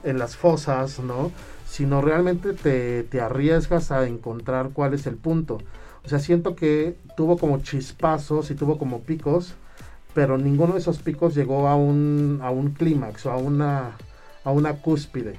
[0.05, 1.32] en las fosas, ¿no?
[1.66, 5.59] Sino realmente te, te arriesgas a encontrar cuál es el punto.
[6.05, 9.55] O sea, siento que tuvo como chispazos y tuvo como picos
[10.14, 13.92] pero ninguno de esos picos llegó a un, a un clímax o a una,
[14.44, 15.36] a una cúspide.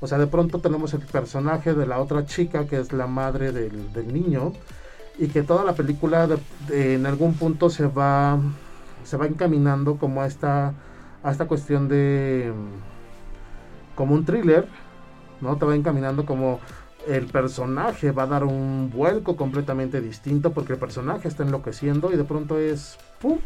[0.00, 3.52] O sea, de pronto tenemos el personaje de la otra chica que es la madre
[3.52, 4.52] del, del niño
[5.18, 6.28] y que toda la película
[6.70, 8.38] en algún punto se va,
[9.04, 10.74] se va encaminando como a esta,
[11.22, 12.52] a esta cuestión de
[13.94, 14.66] como un thriller,
[15.40, 15.56] ¿no?
[15.56, 16.60] Te va encaminando como
[17.06, 22.16] el personaje va a dar un vuelco completamente distinto porque el personaje está enloqueciendo y
[22.16, 23.38] de pronto es ¡pum!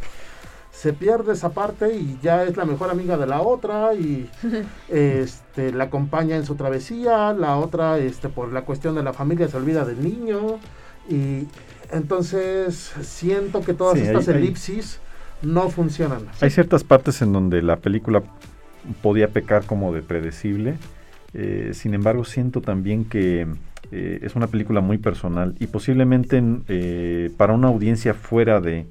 [0.76, 4.28] Se pierde esa parte y ya es la mejor amiga de la otra y
[4.88, 9.48] este la acompaña en su travesía, la otra este por la cuestión de la familia
[9.48, 10.58] se olvida del niño
[11.08, 11.46] y
[11.90, 15.00] entonces siento que todas estas elipsis
[15.40, 16.26] no funcionan.
[16.40, 18.22] Hay ciertas partes en donde la película
[19.02, 20.76] podía pecar como de predecible,
[21.32, 23.46] eh, sin embargo siento también que
[23.92, 28.86] eh, es una película muy personal y posiblemente eh, para una audiencia fuera de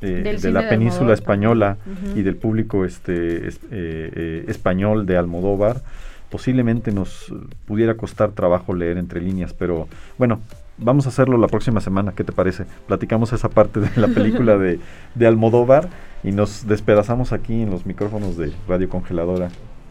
[0.00, 1.76] de, la península española
[2.14, 5.82] y del público este, eh, eh, español de Almodóvar,
[6.30, 7.32] posiblemente nos
[7.66, 9.88] pudiera costar trabajo leer entre líneas, pero
[10.18, 10.40] bueno,
[10.78, 12.64] vamos a hacerlo la próxima semana, ¿qué te parece?
[12.86, 14.80] Platicamos esa parte de la película de,
[15.14, 15.88] de Almodóvar
[16.22, 19.50] y nos despedazamos aquí en los micrófonos de Radio Congeladora.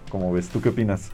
[0.10, 0.50] ¿Cómo ves?
[0.50, 1.12] ¿Tú qué opinas?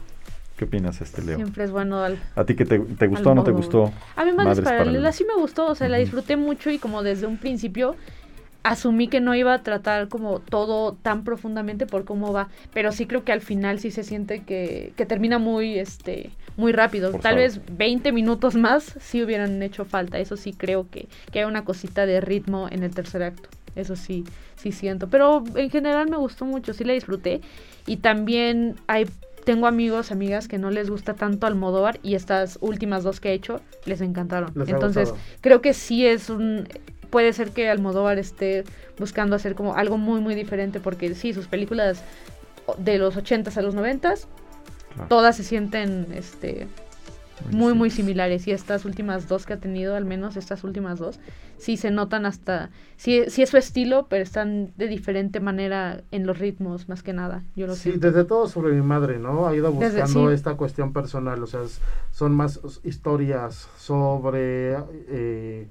[0.60, 1.36] ¿Qué opinas, este Leo?
[1.36, 2.04] Siempre es bueno.
[2.34, 3.90] ¿A ti que te, gustó o no te gustó?
[4.14, 7.26] A mí Madres Paralelas sí me gustó, o sea, la disfruté mucho y como desde
[7.26, 7.96] un principio
[8.62, 13.06] asumí que no iba a tratar como todo tan profundamente por cómo va, pero sí
[13.06, 17.12] creo que al final sí se siente que, que termina muy, este, muy rápido.
[17.12, 20.18] Tal vez 20 minutos más sí hubieran hecho falta.
[20.18, 23.48] Eso sí creo que, que hay una cosita de ritmo en el tercer acto.
[23.76, 24.24] Eso sí,
[24.56, 25.08] sí siento.
[25.08, 27.40] Pero en general me gustó mucho, sí la disfruté.
[27.86, 29.06] Y también hay
[29.44, 33.32] tengo amigos, amigas que no les gusta tanto Almodóvar y estas últimas dos que he
[33.32, 34.52] hecho les encantaron.
[34.66, 36.68] Entonces, creo que sí es un
[37.10, 38.64] puede ser que Almodóvar esté
[38.98, 42.02] buscando hacer como algo muy, muy diferente, porque sí, sus películas
[42.78, 44.26] de los 80s a los 90s,
[45.08, 46.68] todas se sienten este
[47.50, 48.46] muy, muy similares.
[48.46, 51.18] Y estas últimas dos que ha tenido, al menos estas últimas dos,
[51.58, 52.70] sí se notan hasta.
[52.96, 57.12] Sí, sí es su estilo, pero están de diferente manera en los ritmos, más que
[57.12, 57.42] nada.
[57.56, 59.46] Yo lo sí, desde todo sobre mi madre, ¿no?
[59.46, 61.42] Ha ido buscando esta cuestión personal.
[61.42, 61.60] O sea,
[62.10, 64.76] son más historias sobre.
[65.08, 65.68] Eh,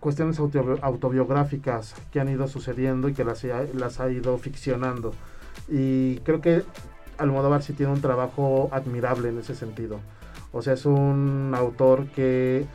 [0.00, 3.44] cuestiones autobiográficas que han ido sucediendo y que las,
[3.74, 5.12] las ha ido ficcionando.
[5.68, 6.62] Y creo que
[7.18, 10.00] Almodóvar sí tiene un trabajo admirable en ese sentido.
[10.52, 12.66] O sea, es un autor que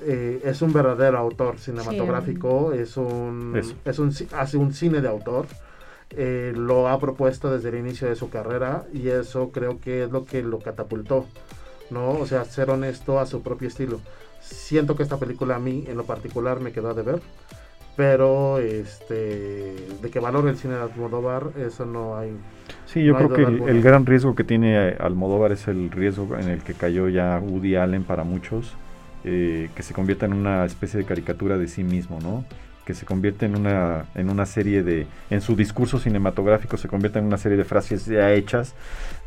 [0.00, 5.46] eh, es un verdadero autor cinematográfico, es un, es un, hace un cine de autor.
[6.14, 10.10] Eh, lo ha propuesto desde el inicio de su carrera y eso creo que es
[10.10, 11.26] lo que lo catapultó,
[11.90, 12.10] ¿no?
[12.10, 14.00] O sea, ser honesto a su propio estilo.
[14.42, 17.22] Siento que esta película a mí en lo particular me quedó de ver,
[17.96, 22.36] pero este de que valore el cine de Almodóvar, eso no hay.
[22.86, 26.62] Sí, yo creo que el, gran riesgo que tiene Almodóvar es el riesgo en el
[26.62, 28.74] que cayó ya Woody Allen para muchos,
[29.24, 32.44] eh, que se convierta en una especie de caricatura de sí mismo, ¿no?
[32.84, 37.18] Que se convierte en una, en una serie de, en su discurso cinematográfico se convierte
[37.18, 38.74] en una serie de frases ya hechas,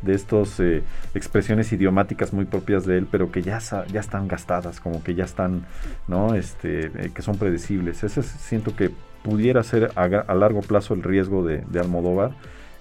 [0.02, 0.84] de estas eh,
[1.14, 5.24] expresiones idiomáticas muy propias de él, pero que ya, ya están gastadas, como que ya
[5.24, 5.66] están,
[6.08, 6.36] ¿no?
[6.36, 8.04] Este, eh, que son predecibles.
[8.04, 8.92] Ese siento que
[9.24, 12.32] pudiera ser a, largo plazo el riesgo de, de Almodóvar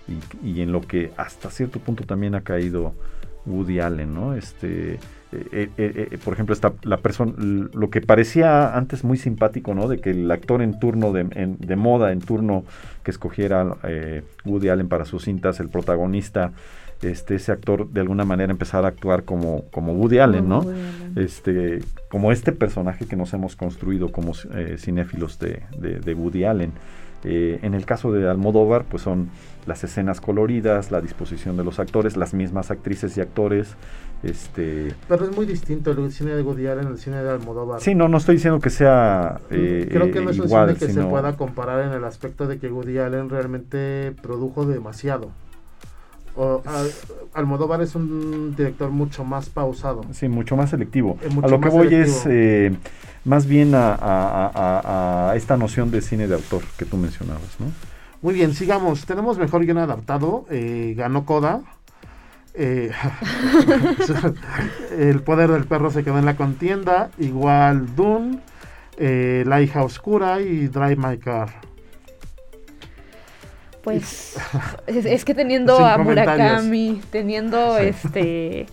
[0.08, 2.94] y, y, en lo que hasta cierto punto también ha caído
[3.46, 4.34] Woody Allen, ¿no?
[4.34, 4.98] Este,
[5.52, 9.88] eh, eh, eh, por ejemplo, esta, la persona, lo que parecía antes muy simpático, ¿no?
[9.88, 12.64] De que el actor en turno de, de moda, en turno
[13.02, 13.76] que escogiera
[14.44, 16.52] Woody Allen para sus cintas, el protagonista,
[17.02, 20.64] este, ese actor de alguna manera empezara a actuar como, como Woody Allen, ¿no?
[21.16, 24.32] Este, como este personaje que nos hemos construido como
[24.76, 26.72] cinéfilos de, de, Woody Allen.
[27.24, 29.28] en el caso de Almodóvar, pues son
[29.66, 33.76] las escenas coloridas, la disposición de los actores, las mismas actrices y actores,
[34.24, 37.80] este, Pero es muy distinto el cine de Woody Allen el cine de Almodóvar.
[37.80, 40.88] Sí, no, no estoy diciendo que sea eh, Creo que no es un cine que
[40.88, 45.30] se pueda comparar en el aspecto de que Woody Allen realmente produjo demasiado.
[46.36, 46.62] O,
[47.32, 50.02] Almodóvar es un director mucho más pausado.
[50.12, 51.18] Sí, mucho más selectivo.
[51.42, 52.74] a lo que voy es eh,
[53.24, 57.66] más bien a, esta noción de cine de autor que tú mencionabas, ¿no?
[58.22, 59.04] Muy bien, sigamos.
[59.04, 60.46] Tenemos mejor guion adaptado.
[60.50, 61.60] Eh, ganó Coda.
[62.54, 62.92] Eh,
[64.98, 67.10] el poder del perro se quedó en la contienda.
[67.18, 68.38] Igual Dune,
[68.96, 71.48] eh, La hija oscura y Drive My Car.
[73.82, 74.36] Pues
[74.86, 78.66] es, que teniendo a Murakami, teniendo este,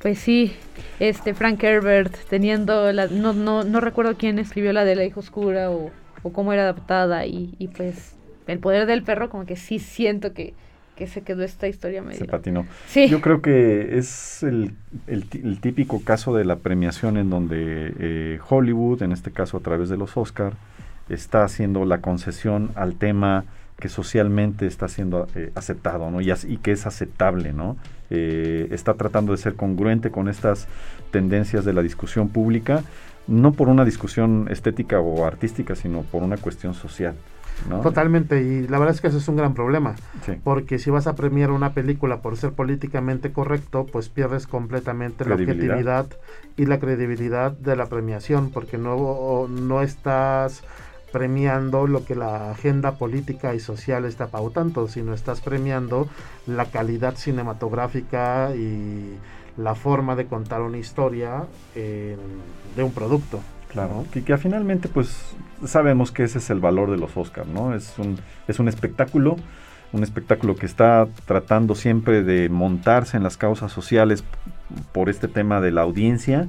[0.00, 0.56] pues sí,
[0.98, 5.20] este Frank Herbert, teniendo la, no, no, no recuerdo quién escribió la de La hija
[5.20, 5.92] oscura o,
[6.24, 8.16] o cómo era adaptada y, y pues
[8.48, 10.54] el poder del perro como que sí siento que
[10.98, 12.18] que se quedó esta historia medio.
[12.18, 12.66] Se patinó.
[12.88, 13.06] Sí.
[13.08, 14.72] Yo creo que es el,
[15.06, 19.88] el, típico caso de la premiación en donde eh, Hollywood, en este caso a través
[19.88, 20.54] de los Oscar,
[21.08, 23.44] está haciendo la concesión al tema
[23.78, 26.20] que socialmente está siendo eh, aceptado, ¿no?
[26.20, 27.76] Y, y, que es aceptable, ¿no?
[28.10, 30.66] Eh, está tratando de ser congruente con estas
[31.12, 32.82] tendencias de la discusión pública,
[33.28, 37.14] no por una discusión estética o artística, sino por una cuestión social.
[37.82, 39.94] Totalmente, y la verdad es que eso es un gran problema,
[40.44, 45.34] porque si vas a premiar una película por ser políticamente correcto, pues pierdes completamente la
[45.34, 46.06] objetividad
[46.56, 50.62] y la credibilidad de la premiación, porque no, no estás
[51.12, 56.08] premiando lo que la agenda política y social está pautando, sino estás premiando
[56.46, 59.16] la calidad cinematográfica y
[59.56, 63.40] la forma de contar una historia de un producto.
[63.72, 67.74] Claro, que, que finalmente pues sabemos que ese es el valor de los Oscars, ¿no?
[67.74, 69.36] Es un, es un espectáculo,
[69.92, 74.24] un espectáculo que está tratando siempre de montarse en las causas sociales
[74.92, 76.48] por este tema de la audiencia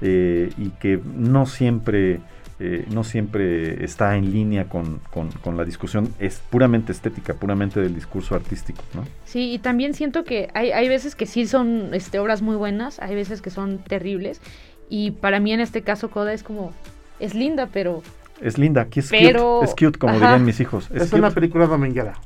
[0.00, 2.20] eh, y que no siempre...
[2.58, 7.94] Eh, no siempre está en línea con, con, la discusión, es puramente estética, puramente del
[7.94, 9.04] discurso artístico, ¿no?
[9.26, 12.98] Sí, y también siento que hay, hay veces que sí son este, obras muy buenas,
[12.98, 14.40] hay veces que son terribles,
[14.88, 16.72] y para mí en este caso Coda es como,
[17.20, 18.02] es linda, pero...
[18.40, 20.90] Es linda, aquí es cute, es cute como dirían mis hijos.
[20.92, 22.18] Es, una película dominguera.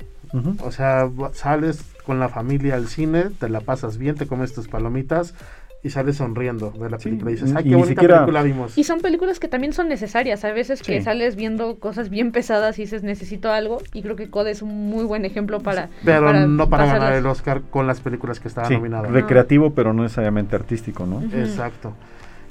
[0.63, 4.69] O sea, sales con la familia al cine, te la pasas bien, te comes tus
[4.69, 5.35] palomitas
[5.83, 7.31] y sales sonriendo de la película.
[7.31, 8.77] Y dices, ay, qué bonita película vimos.
[8.77, 10.45] Y son películas que también son necesarias.
[10.45, 13.79] Hay veces que sales viendo cosas bien pesadas y dices, necesito algo.
[13.95, 15.89] Y creo que Coda es un muy buen ejemplo para.
[16.05, 19.11] pero no para ganar el Oscar con las películas que estaban nominadas.
[19.11, 21.23] Recreativo, pero no necesariamente artístico, ¿no?
[21.35, 21.95] Exacto.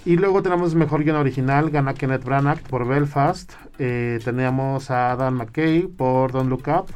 [0.06, 3.54] Y luego tenemos Mejor Guión Original, gana Kenneth Branagh por Belfast.
[3.78, 6.88] Eh, teníamos a Adam McKay por Don't Look Up.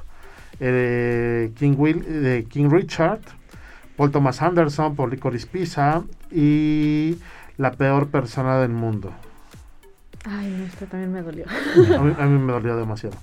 [0.59, 3.21] Eh, King, Will, King Richard.
[3.97, 6.03] Paul Thomas Anderson por Licorice Pizza.
[6.31, 7.17] Y
[7.57, 9.11] La Peor Persona del Mundo.
[10.25, 11.45] Ay, esto también me dolió.
[12.19, 13.17] a, mí, me dolió demasiado.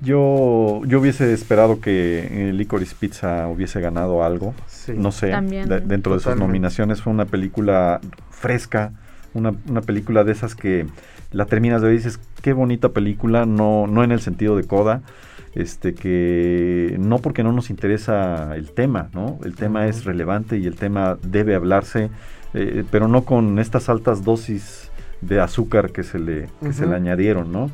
[0.00, 4.54] Yo, yo hubiese esperado que Licorice Pizza hubiese ganado algo.
[4.94, 5.32] no sé,
[5.84, 8.92] dentro de sus nominaciones fue una película fresca,
[9.34, 10.86] una, una, película de esas que
[11.32, 14.64] la terminas de ver y dices, qué bonita película, no, no en el sentido de
[14.64, 15.02] coda,
[15.54, 19.38] este que no porque no nos interesa el tema, ¿no?
[19.44, 22.10] El tema es relevante y el tema debe hablarse,
[22.54, 24.90] eh, pero no con estas altas dosis
[25.20, 27.70] de azúcar que se le, que se le añadieron, ¿no?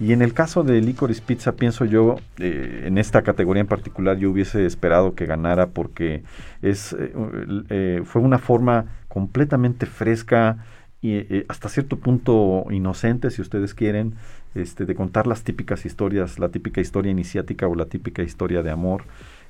[0.00, 4.16] Y en el caso de Licorice Pizza, pienso yo, eh, en esta categoría en particular,
[4.16, 6.22] yo hubiese esperado que ganara porque
[6.62, 10.58] es, eh, fue una forma completamente fresca
[11.00, 14.14] y, eh, hasta cierto punto inocente, si ustedes quieren,
[14.54, 18.70] este, de contar las típicas historias, la típica historia iniciática o la típica historia de
[18.70, 19.04] amor,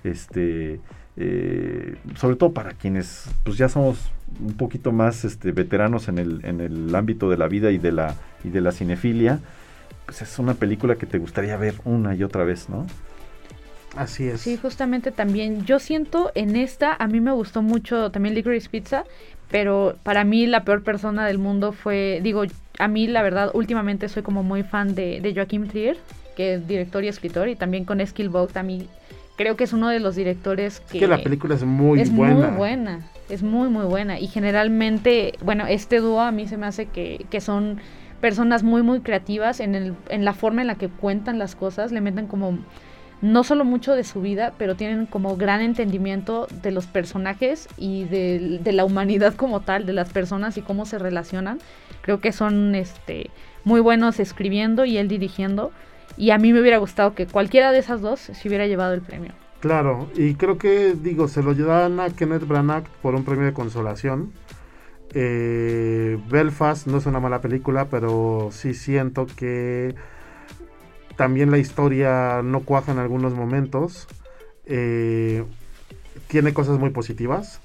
[0.05, 0.81] este,
[1.17, 6.45] eh, sobre todo para quienes pues ya somos un poquito más este, veteranos en el,
[6.45, 9.41] en el ámbito de la vida y de la, y de la cinefilia,
[10.07, 12.87] pues es una película que te gustaría ver una y otra vez, ¿no?
[13.97, 14.41] Así es.
[14.41, 15.65] Sí, justamente también.
[15.65, 19.05] Yo siento en esta, a mí me gustó mucho también Licorice Pizza,
[19.51, 22.45] pero para mí la peor persona del mundo fue, digo,
[22.79, 25.97] a mí la verdad, últimamente soy como muy fan de, de Joachim Trier,
[26.37, 28.89] que es director y escritor, y también con Skill a mí
[29.37, 30.99] creo que es uno de los directores que...
[30.99, 32.35] que la película es muy es buena.
[32.35, 34.19] Es muy buena, es muy, muy buena.
[34.19, 37.79] Y generalmente, bueno, este dúo a mí se me hace que, que son
[38.21, 41.93] personas muy, muy creativas en, el, en la forma en la que cuentan las cosas,
[41.93, 42.59] le meten como
[43.21, 48.05] no solo mucho de su vida, pero tienen como gran entendimiento de los personajes y
[48.05, 51.59] de, la humanidad como tal, de las personas y cómo se relacionan.
[52.03, 53.31] Creo que son este,
[53.65, 55.73] muy buenos escribiendo y él dirigiendo.
[56.17, 59.03] Y a mí me hubiera gustado que cualquiera de esas dos se hubiera llevado el
[59.03, 59.33] premio.
[59.61, 63.53] Claro, y creo que, digo, se lo llevan a Kenneth Branagh por un premio de
[63.53, 64.33] consolación.
[65.15, 69.95] Eh, Belfast no es una mala película, pero sí siento que
[71.17, 74.07] también la historia no cuaja en algunos momentos.
[74.67, 75.45] Eh,
[76.29, 77.61] tiene cosas muy positivas.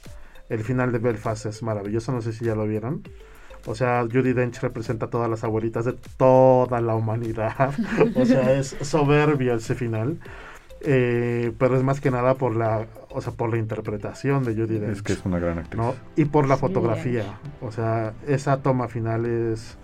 [0.49, 3.03] El final de Belfast es maravilloso, no sé si ya lo vieron.
[3.65, 7.73] O sea, Judy Dench representa a todas las abuelitas de toda la humanidad.
[8.15, 10.19] o sea, es soberbio ese final.
[10.85, 14.79] Eh, pero es más que nada por la, o sea, por la interpretación de Judy
[14.79, 14.97] Dench.
[14.97, 15.81] Es que es una gran actriz.
[16.17, 17.23] Y por la fotografía.
[17.61, 19.77] O sea, esa toma final es,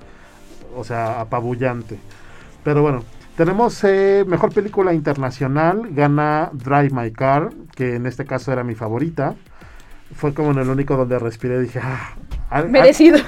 [0.75, 1.97] o sea, apabullante.
[2.65, 3.03] Pero bueno,
[3.37, 8.75] tenemos eh, mejor película internacional, gana Drive My Car, que en este caso era mi
[8.75, 9.35] favorita.
[10.13, 13.19] Fue como en el único donde respiré y dije, ah, merecido.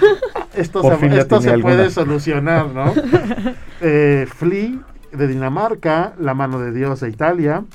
[0.53, 2.91] esto se, esto se puede solucionar, ¿no?
[3.81, 7.65] eh, Flea de Dinamarca, La mano de Dios de Italia,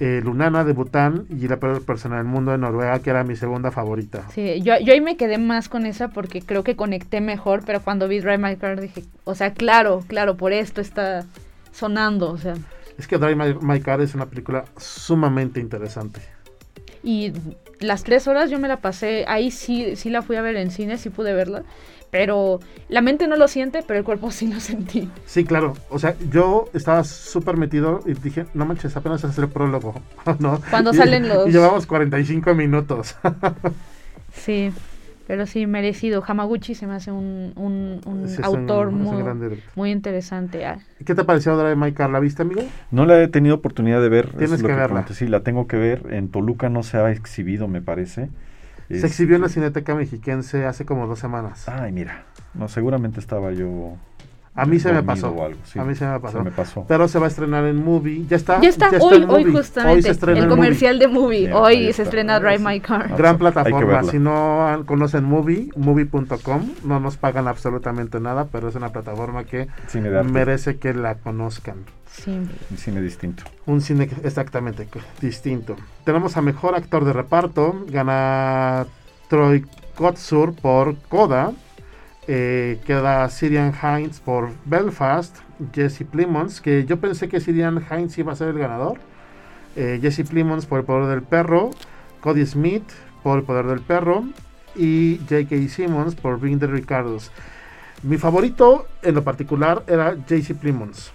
[0.00, 3.36] eh, Lunana de Bután y La peor persona del mundo de Noruega, que era mi
[3.36, 4.24] segunda favorita.
[4.34, 7.80] Sí, yo, yo ahí me quedé más con esa porque creo que conecté mejor, pero
[7.80, 11.24] cuando vi Drive My Car dije, o sea, claro, claro, por esto está
[11.70, 12.54] sonando, o sea.
[12.98, 16.20] Es que Drive My, Car es una película sumamente interesante.
[17.02, 17.32] Y
[17.80, 20.70] las tres horas yo me la pasé, ahí sí, sí la fui a ver en
[20.70, 21.62] cine, sí pude verla,
[22.14, 25.10] pero la mente no lo siente, pero el cuerpo sí lo sentí.
[25.26, 29.48] Sí, claro, o sea, yo estaba súper metido y dije, no manches, apenas es el
[29.48, 30.00] prólogo,
[30.38, 30.60] ¿no?
[30.70, 31.48] Cuando salen los...
[31.48, 33.16] Y llevamos 45 minutos.
[34.32, 34.70] sí.
[35.26, 36.22] Pero sí, merecido.
[36.24, 40.66] Hamaguchi se me hace un, un, autor muy, interesante.
[40.66, 40.80] Ah.
[41.06, 42.10] ¿Qué te pareció Drive My Car?
[42.10, 42.60] ¿La viste, amigo?
[42.90, 44.28] No la he tenido oportunidad de ver.
[44.36, 45.06] Tienes que, verla.
[45.08, 46.02] Sí, la tengo que ver.
[46.10, 48.28] En Toluca no se ha exhibido, me parece.
[48.88, 51.68] Se exhibió en la Cineteca Mexiquense hace como dos semanas.
[51.68, 52.24] Ay, mira.
[52.54, 53.96] No, seguramente estaba yo
[54.56, 55.34] a mí se me pasó.
[55.76, 56.44] A mí se me pasó.
[56.44, 56.84] me pasó.
[56.86, 58.24] Pero se va a estrenar en Movie.
[58.28, 58.60] Ya está.
[58.60, 60.08] Ya está, hoy, hoy justamente.
[60.08, 61.52] el comercial de Movie.
[61.52, 63.16] hoy se estrena Drive My Car.
[63.16, 64.04] Gran plataforma.
[64.04, 69.68] Si no conocen Movie, movie.com, no nos pagan absolutamente nada, pero es una plataforma que
[70.24, 71.84] merece que la conozcan.
[72.06, 72.30] Sí.
[72.30, 73.42] Un cine distinto.
[73.66, 74.86] Un cine exactamente
[75.20, 75.74] distinto.
[76.04, 77.84] Tenemos a mejor actor de reparto.
[77.88, 78.86] Gana
[79.28, 79.64] Troy
[79.96, 81.52] Kotsur por Coda.
[82.26, 85.36] Eh, queda Sirian Hines por Belfast,
[85.74, 88.98] Jesse Plimons, que yo pensé que Sirian Hines iba a ser el ganador.
[89.76, 91.70] Eh, Jesse Plimons por El Poder del Perro,
[92.20, 92.84] Cody Smith
[93.22, 94.24] por El Poder del Perro
[94.74, 95.68] y J.K.
[95.68, 97.30] Simmons por Bring the Ricardos.
[98.02, 101.12] Mi favorito en lo particular era Jesse Plimons,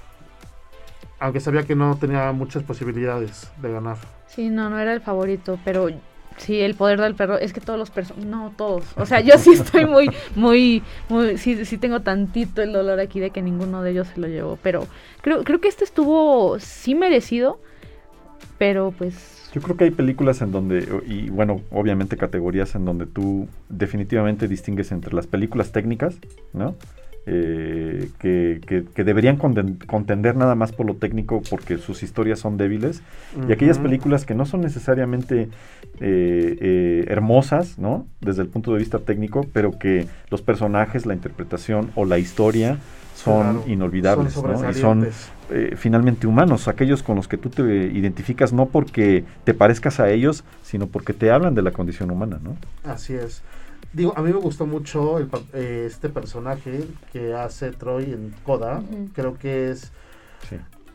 [1.19, 3.97] aunque sabía que no tenía muchas posibilidades de ganar.
[4.27, 5.89] Sí, no, no era el favorito, pero
[6.37, 9.37] Sí, el poder del perro, es que todos los personajes, no todos, o sea, yo
[9.37, 13.83] sí estoy muy, muy, muy, sí, sí tengo tantito el dolor aquí de que ninguno
[13.83, 14.87] de ellos se lo llevó, pero
[15.21, 17.59] creo, creo que este estuvo sí merecido,
[18.57, 19.49] pero pues...
[19.53, 24.47] Yo creo que hay películas en donde, y bueno, obviamente categorías en donde tú definitivamente
[24.47, 26.19] distingues entre las películas técnicas,
[26.53, 26.75] ¿no?
[27.25, 33.03] Eh, que, deberían contender nada más por lo técnico porque sus historias son débiles
[33.47, 35.49] y aquellas películas que no son necesariamente
[35.99, 38.07] eh, eh, hermosas, ¿no?
[38.21, 42.77] Desde el punto de vista técnico, pero que los personajes, la interpretación o la historia
[43.15, 44.35] son inolvidables,
[44.69, 45.07] Y son
[45.75, 50.45] finalmente humanos, aquellos con los que tú te identificas no porque te parezcas a ellos,
[50.63, 52.55] sino porque te hablan de la condición humana, ¿no?
[52.89, 53.43] Así es.
[53.93, 55.19] Digo, a mí me gustó mucho
[55.53, 58.83] eh, este personaje que hace Troy en Coda.
[59.13, 59.91] Creo que es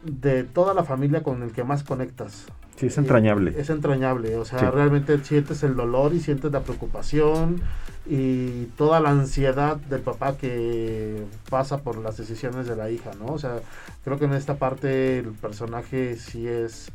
[0.04, 2.46] de toda la familia con el que más conectas.
[2.76, 3.54] Sí, es entrañable.
[3.56, 7.62] es entrañable, o sea, realmente sientes el dolor y sientes la preocupación
[8.04, 13.26] y toda la ansiedad del papá que pasa por las decisiones de la hija, ¿no?
[13.26, 13.60] O sea,
[14.02, 16.90] creo que en esta parte el personaje sí es,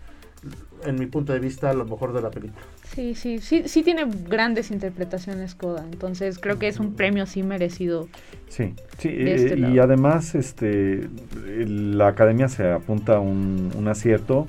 [0.85, 2.61] en mi punto de vista, lo mejor de la película.
[2.93, 7.43] Sí, sí, sí, sí tiene grandes interpretaciones Coda, entonces creo que es un premio sí
[7.43, 8.07] merecido.
[8.47, 11.09] Sí, sí, este eh, y además este,
[11.45, 14.47] la academia se apunta a un, un acierto,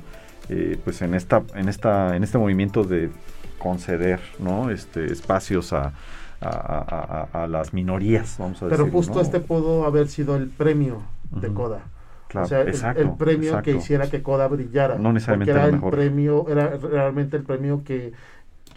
[0.48, 3.10] eh, pues en esta, en esta, en este movimiento de
[3.58, 4.70] conceder, ¿no?
[4.70, 5.92] Este, espacios a
[6.40, 8.78] a, las minorías, vamos a decir.
[8.78, 11.82] Pero justo este pudo haber sido el premio de Coda.
[12.34, 12.62] O sea,
[12.92, 14.96] el, premio que hiciera que Coda brillara.
[14.98, 18.12] No necesariamente era el premio, era realmente el premio que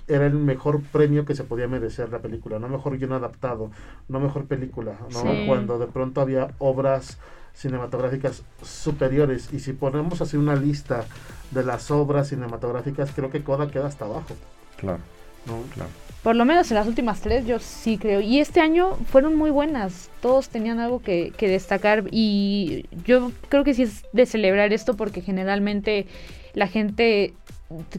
[0.08, 3.72] era el mejor premio que se podía merecer la película, no mejor guion adaptado,
[4.10, 5.24] no mejor película, ¿no?
[5.48, 7.18] Cuando de pronto había obras
[7.54, 11.06] cinematográficas superiores y si ponemos así una lista
[11.52, 14.36] de las obras cinematográficas, creo que Coda queda hasta abajo.
[14.78, 15.00] Claro.
[15.46, 15.62] ¿no?
[15.74, 15.90] Claro.
[16.24, 18.22] Por lo menos en las últimas tres yo sí creo.
[18.22, 20.10] Y este año fueron muy buenas.
[20.22, 22.06] Todos tenían algo que, que destacar.
[22.12, 26.08] Y yo creo que sí es de celebrar esto porque generalmente
[26.54, 27.34] la gente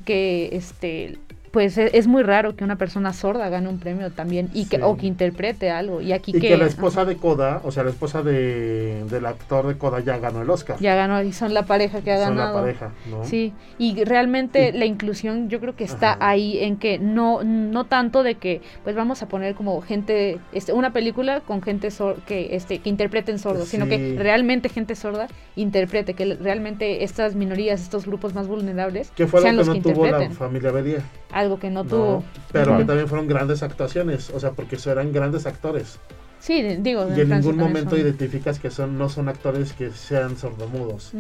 [0.05, 1.19] que este
[1.55, 4.83] pues e, es muy raro que una persona sorda gane un premio también y que
[4.83, 6.01] o que interprete algo.
[6.01, 9.79] Y aquí que, la esposa de Coda o sea la esposa de, del actor de
[9.79, 10.79] Coda ya ganó el Oscar.
[10.81, 12.57] Ya ganó y son la pareja que ha son ganado.
[12.57, 13.25] la pareja ¿no?
[13.25, 18.25] sí y realmente la inclusión yo creo que está ahí en que no no tanto
[18.25, 21.89] de que pues vamos a poner como gente este, una película con gente
[22.27, 27.81] que este que interpreten sordos sino que realmente gente sorda interprete que realmente estas minorías
[27.81, 31.05] estos grupos más vulnerables sean los que tuvo la familia Bedia
[31.45, 32.25] algo que no, tuvo.
[32.53, 35.99] Pero que también fueron grandes actuaciones, o sea, porque eran grandes actores.
[36.45, 37.09] Sí, digo.
[37.17, 41.13] Y en ningún momento identificas que son no son actores que sean sordomudos,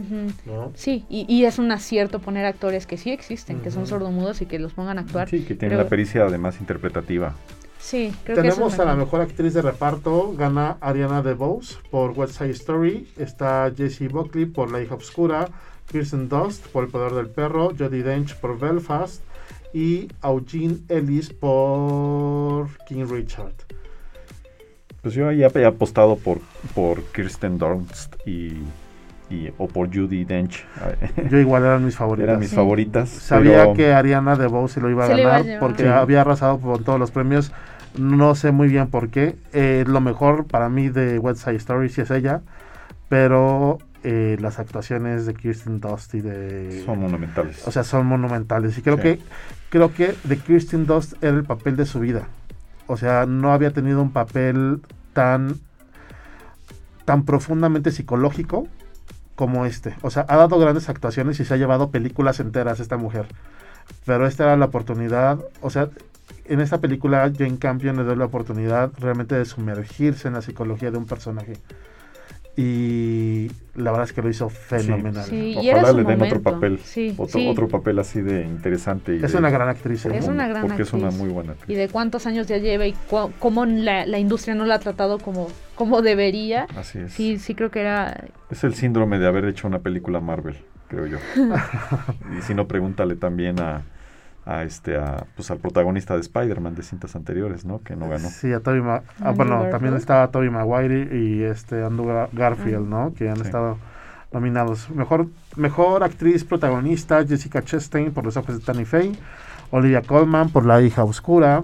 [0.45, 0.70] ¿no?
[0.75, 4.59] Sí, y, es un acierto poner actores que sí existen, que son sordomudos y que
[4.59, 5.31] los pongan a actuar.
[5.31, 7.35] Sí, que tienen la pericia además interpretativa.
[7.79, 12.51] Sí, creo Tenemos a la mejor actriz de reparto, gana Ariana DeBose por West Side
[12.51, 15.49] Story, está Jessie Buckley por La hija oscura,
[15.91, 19.22] Kirsten Dust por El poder del perro, Jodie Dench por Belfast,
[19.75, 23.53] y Eugene Ellis por King Richard.
[25.03, 26.39] Pues yo ya había apostado por,
[26.75, 28.62] por Kirsten Dunst y,
[29.59, 30.64] o por Judy Dench.
[31.31, 32.29] Yo igual eran mis favoritas.
[32.29, 33.09] Eran mis favoritas.
[33.09, 37.11] Sabía que Ariana DeBose se lo iba a ganar porque había arrasado por todos los
[37.11, 37.53] premios.
[37.99, 39.35] No sé muy bien por qué.
[39.53, 42.43] Eh, lo mejor para mí de West Side Story sí es ella.
[43.09, 46.82] Pero eh, las actuaciones de Kirsten Dunst y de...
[46.84, 47.66] Son monumentales.
[47.66, 48.76] O sea, son monumentales.
[48.78, 49.18] Y creo que
[49.70, 52.28] creo que de Kirsten Dunst era el papel de su vida.
[52.86, 54.82] O sea, no había tenido un papel
[55.14, 55.59] tan
[57.05, 58.68] tan profundamente psicológico
[59.34, 59.94] como este.
[60.02, 63.26] O sea, ha dado grandes actuaciones y se ha llevado películas enteras esta mujer.
[64.05, 65.88] Pero esta era la oportunidad, o sea,
[66.46, 70.90] en esta película Jane Campion le doy la oportunidad realmente de sumergirse en la psicología
[70.90, 71.59] de un personaje
[72.57, 75.24] y la verdad es que lo hizo fenomenal.
[75.57, 76.78] Ojalá le den otro papel,
[77.16, 79.16] otro, papel así de interesante.
[79.16, 80.07] es una gran actriz.
[80.07, 80.16] ¿eh?
[80.16, 81.70] Es una gran porque es una muy buena actriz.
[81.70, 82.94] Y de cuántos años ya lleva y
[83.38, 86.68] cómo la, la, industria no la ha tratado como, como debería.
[86.76, 87.12] Así es.
[87.12, 88.24] Sí, sí creo que era...
[88.50, 90.57] Es el síndrome de haber hecho una película Marvel,
[90.88, 91.18] creo yo.
[92.38, 93.82] y si no, pregúntale también a
[94.47, 97.82] a este a, pues al protagonista de Spider-Man de cintas anteriores, ¿no?
[97.82, 98.28] Que no ganó.
[98.28, 103.14] Sí, a Tobey Ma ah, bueno, también estaba Tobey Maguire y este Andrew Garfield, ¿no?
[103.14, 103.78] Que han estado
[104.32, 104.90] nominados.
[104.90, 109.12] Mejor mejor actriz protagonista Jessica Chastain por Los ojos de Tanny Faye,
[109.70, 111.62] Olivia Colman por La hija oscura,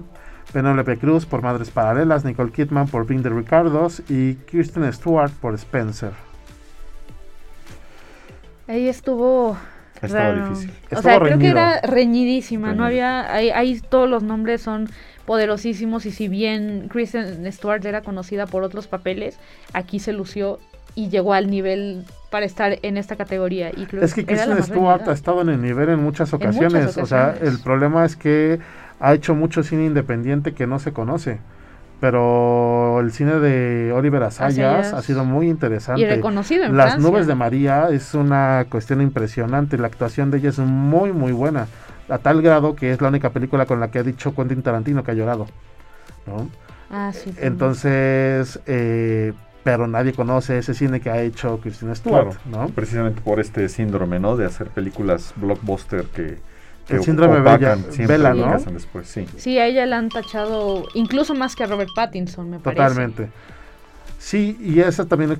[0.51, 5.53] Penelope Cruz por Madres paralelas, Nicole Kidman por Being the Ricardos y Kirsten Stewart por
[5.53, 6.11] Spencer.
[8.67, 9.57] Ahí estuvo
[10.01, 10.71] estaba difícil.
[10.95, 14.89] O sea, creo que era reñidísima, no había, ahí, todos los nombres son
[15.25, 19.37] poderosísimos y si bien Kristen Stewart era conocida por otros papeles,
[19.73, 20.59] aquí se lució
[20.95, 23.69] y llegó al nivel para estar en esta categoría.
[23.69, 26.97] Y es que Kristen Stewart ha estado en el nivel en muchas, ocasiones.
[26.97, 28.59] O sea, el problema es que
[28.99, 31.39] ha hecho mucho cine independiente que no se conoce
[32.01, 36.01] pero el cine de Oliver Asayas, ha sido muy interesante.
[36.01, 40.49] Y reconocido en Las nubes de María es una cuestión impresionante, la actuación de ella
[40.49, 41.67] es muy muy buena,
[42.09, 45.03] a tal grado que es la única película con la que ha dicho Quentin Tarantino
[45.03, 45.47] que ha llorado.
[46.25, 46.49] ¿no?
[46.89, 49.33] Ah, sí, Entonces, eh,
[49.63, 52.67] pero nadie conoce ese cine que ha hecho Christina Stewart, ¿no?
[52.67, 54.35] Precisamente por este síndrome, ¿no?
[54.35, 56.39] De hacer películas blockbuster que
[56.89, 57.75] el síndrome Bella,
[58.33, 58.57] ¿no?
[58.71, 59.25] Después, sí.
[59.37, 62.81] sí, a ella la han tachado incluso más que a Robert Pattinson, me parece.
[62.81, 63.29] Totalmente.
[64.19, 65.37] Sí, y esa también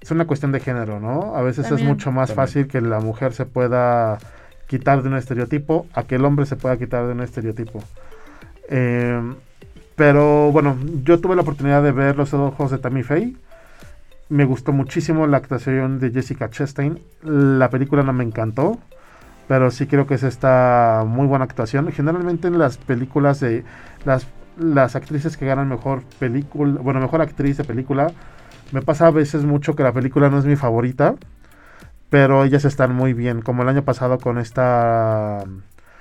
[0.00, 1.36] es una cuestión de género, ¿no?
[1.36, 4.18] A veces es mucho más fácil que la mujer se pueda
[4.66, 7.82] quitar de un estereotipo a que el hombre se pueda quitar de un estereotipo.
[8.68, 9.20] Eh,
[9.96, 13.34] Pero bueno, yo tuve la oportunidad de ver los ojos de Tammy Faye.
[14.28, 16.98] Me gustó muchísimo la actuación de Jessica Chastain.
[17.22, 18.78] La película no me encantó,
[19.48, 21.90] pero sí creo que es esta muy buena actuación.
[21.92, 23.64] Generalmente en las películas de
[24.04, 24.26] las,
[24.58, 28.12] las actrices que ganan mejor película, bueno, mejor actriz de película,
[28.72, 31.14] me pasa a veces mucho que la película no es mi favorita,
[32.10, 35.44] pero ellas están muy bien, como el año pasado con esta...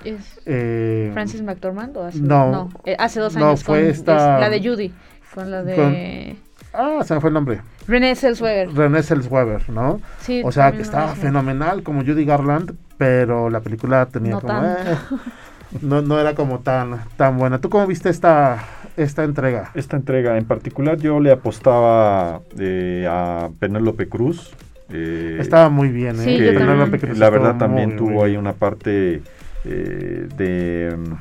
[0.04, 4.38] ¿Es eh, Francis McDormand o hace, no, no eh, hace dos años no, fue esta,
[4.38, 4.94] la de Judy,
[5.34, 6.36] con la de...
[6.74, 7.62] ah, se me fue el nombre.
[7.88, 8.74] René Zellweger.
[8.74, 10.02] René Zellweger, ¿no?
[10.20, 14.64] Sí, o sea, que estaba fenomenal como Judy Garland, pero la película tenía como...
[14.64, 14.98] Eh,
[15.82, 17.60] no, no era como tan, tan buena.
[17.60, 18.64] ¿Tú cómo viste esta,
[18.96, 19.72] esta entrega?
[19.74, 24.54] Esta entrega en particular yo le apostaba eh, a Penélope Cruz.
[24.90, 26.54] Eh, Estaba muy bien, ¿eh?
[27.16, 29.22] la verdad también tuvo ahí una parte
[29.66, 30.96] eh, de...
[30.98, 31.14] Mm,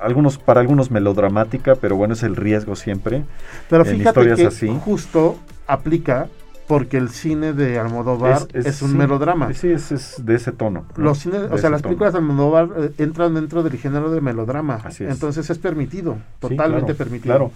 [0.00, 3.24] algunos para algunos melodramática, pero bueno, es el riesgo siempre.
[3.68, 4.68] Pero fíjate que así.
[4.82, 6.28] justo aplica
[6.66, 9.52] porque el cine de Almodóvar es, un melodrama.
[9.52, 10.86] Sí, es, de ese tono.
[10.96, 14.80] Los cines, o sea, las películas de Almodóvar eh, entran dentro del género de melodrama.
[14.84, 17.34] Así Entonces es permitido, totalmente permitido.
[17.34, 17.52] Claro,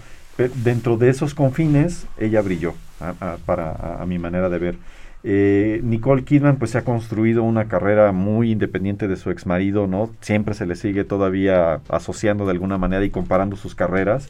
[0.63, 2.75] dentro de esos confines ella brilló,
[3.47, 4.77] para a, mi manera de ver.
[5.29, 9.87] Eh, Nicole Kidman pues se ha construido una carrera muy independiente de su ex marido,
[9.87, 10.11] ¿no?
[10.21, 14.29] Siempre se le sigue todavía asociando de alguna manera y comparando sus carreras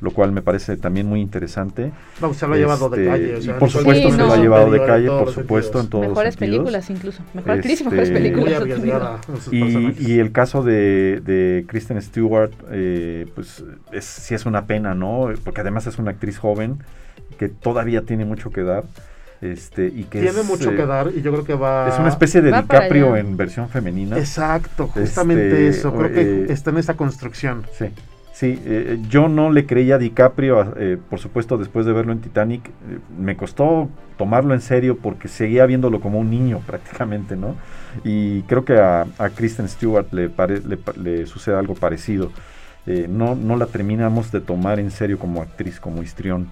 [0.00, 1.90] lo cual me parece también muy interesante.
[2.20, 3.58] No, se lo ha llevado de este, calle.
[3.58, 7.22] por supuesto, se lo ha llevado de calle, por supuesto, en todos Mejores películas incluso.
[7.34, 8.62] Mejor actriz y mejores este, películas.
[9.50, 14.94] Y, y, el caso de, de Kristen Stewart, eh, pues es, sí es una pena,
[14.94, 15.30] ¿no?
[15.44, 16.78] Porque además es una actriz joven
[17.38, 18.84] que todavía tiene mucho que dar.
[19.40, 22.08] Este, y que tiene mucho que eh, dar y yo creo que va es una
[22.08, 26.78] especie de DiCaprio en versión femenina exacto justamente este, eso creo que eh, está en
[26.78, 27.86] esa construcción sí
[28.38, 32.20] Sí, eh, yo no le creía a DiCaprio, eh, por supuesto, después de verlo en
[32.20, 32.68] Titanic.
[32.68, 37.56] Eh, me costó tomarlo en serio porque seguía viéndolo como un niño prácticamente, ¿no?
[38.04, 40.30] Y creo que a, Kristen Stewart le,
[41.02, 42.30] le, sucede algo parecido.
[43.08, 46.46] no, no la terminamos de tomar en serio como actriz, como histrión.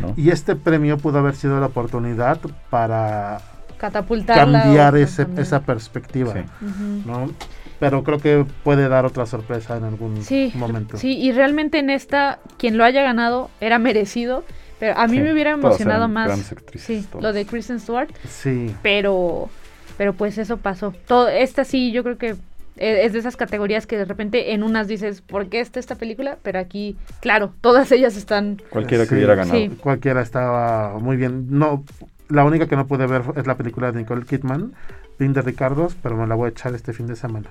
[0.00, 0.14] ¿no?
[0.16, 2.40] Y este premio pudo haber sido la oportunidad
[2.70, 3.40] para
[3.78, 6.34] catapultar cambiar esa perspectiva,
[7.06, 7.30] ¿no?
[7.80, 10.22] Pero creo que puede dar otra sorpresa en algún
[10.54, 10.98] momento.
[10.98, 14.44] Sí, y realmente en esta, quien lo haya ganado era merecido,
[14.78, 18.10] pero a mí me hubiera emocionado más sí, lo de Kristen Stewart.
[18.28, 18.74] Sí.
[18.82, 19.48] Pero,
[19.96, 20.94] pero pues eso pasó.
[21.06, 22.36] Todo, esta sí, yo creo que
[22.76, 25.94] e, es de esas categorías que de repente en unas dices, ¿por qué está esta
[25.94, 26.36] película?
[26.42, 28.60] Pero aquí, claro, todas ellas están...
[28.68, 29.58] Cualquiera que hubiera ganado.
[29.80, 31.46] Cualquiera estaba muy bien.
[31.50, 31.82] No,
[32.28, 34.72] la única que no pude ver es la película de Nicole Kidman,
[35.28, 37.50] de Ricardos, pero me la voy a echar este fin de semana.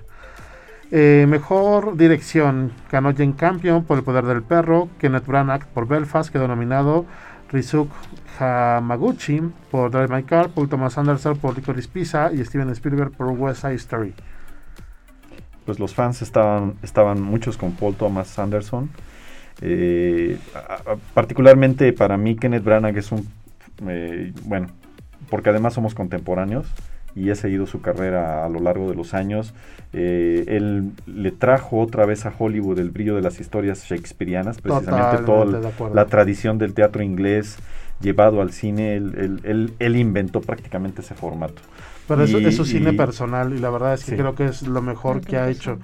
[0.91, 6.31] Eh, mejor dirección ganó Jane Campion por El Poder del Perro, Kenneth Branagh por Belfast
[6.31, 7.05] quedó nominado,
[7.51, 7.93] Rizuku
[8.39, 13.27] Hamaguchi por Drive My Car, Paul Thomas Anderson por Licorice Pizza y Steven Spielberg por
[13.27, 14.15] West Side Story.
[15.65, 18.89] Pues los fans estaban, estaban muchos con Paul Thomas Anderson.
[19.61, 20.39] Eh,
[21.13, 23.27] particularmente para mí Kenneth Branagh es un
[23.87, 24.67] eh, bueno
[25.29, 26.65] porque además somos contemporáneos
[27.19, 29.53] y he seguido su carrera a lo largo de los años.
[29.91, 35.23] Eh, él le trajo otra vez a Hollywood el brillo de las historias shakespearianas, precisamente
[35.23, 37.57] toda la tradición del teatro inglés
[37.99, 41.61] llevado al cine, él, él, inventó prácticamente ese formato.
[42.07, 44.81] Pero eso es su cine personal y la verdad es que creo que es lo
[44.81, 45.79] mejor que ha hecho.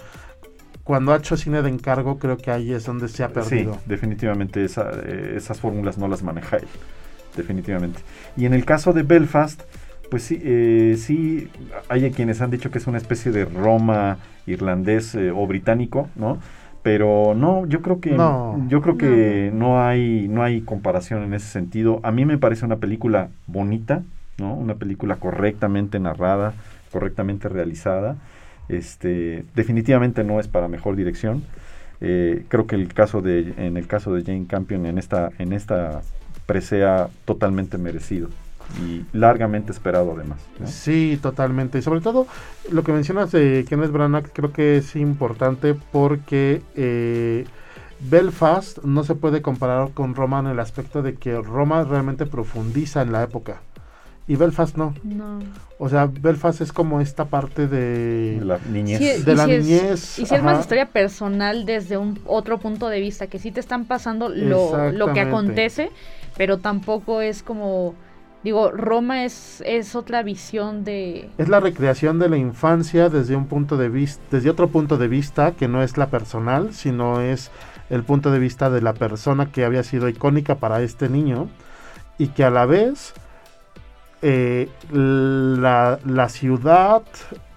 [0.83, 3.73] Cuando ha hecho cine de encargo, creo que ahí es donde se ha perdido.
[3.73, 6.67] Sí, definitivamente eh, esas fórmulas no las maneja él,
[7.35, 7.99] definitivamente.
[8.37, 9.61] Y en el caso de Belfast,
[10.15, 11.49] pues sí, eh, sí,
[11.89, 14.17] hay quienes han dicho que es una especie de Roma
[14.47, 16.37] irlandés eh, o británico, ¿no?
[16.83, 19.81] Pero no, yo creo que no, yo creo que no.
[19.81, 21.99] hay no hay comparación en ese sentido.
[22.03, 24.03] A mí me parece una película bonita,
[24.37, 24.53] ¿no?
[24.53, 26.53] Una película correctamente narrada,
[26.93, 28.15] correctamente realizada.
[28.69, 31.43] Este, definitivamente no es para mejor dirección.
[31.99, 35.51] Eh, creo que el caso de en el caso de Jane Campion en esta en
[35.51, 36.03] esta
[36.45, 38.29] presea totalmente merecido
[38.81, 40.39] y largamente esperado además.
[40.65, 41.77] Sí, totalmente.
[41.77, 42.27] Y sobre todo
[42.71, 47.45] lo que mencionas de Kenneth Branagh creo que es importante porque eh,
[47.99, 53.01] Belfast no se puede comparar con Roma en el aspecto de que Roma realmente profundiza
[53.01, 53.61] en la época.
[54.27, 54.95] Y Belfast no.
[55.03, 55.39] No.
[55.77, 59.23] O sea, Belfast es como esta parte de, la niñez.
[59.23, 60.17] de la niñez.
[60.17, 63.59] y si es más historia personal desde un otro punto de vista, que sí te
[63.59, 65.91] están pasando lo, lo que acontece,
[66.37, 67.93] pero tampoco es como
[68.45, 71.31] Digo, Roma es, es otra visión de...
[71.39, 75.07] Es la recreación de la infancia desde un punto de vista, desde otro punto de
[75.07, 77.49] vista que no es la personal, sino es
[77.89, 81.49] el punto de vista de la persona que había sido icónica para este niño
[82.19, 83.15] y que a la vez
[84.21, 87.01] eh, la, la, ciudad,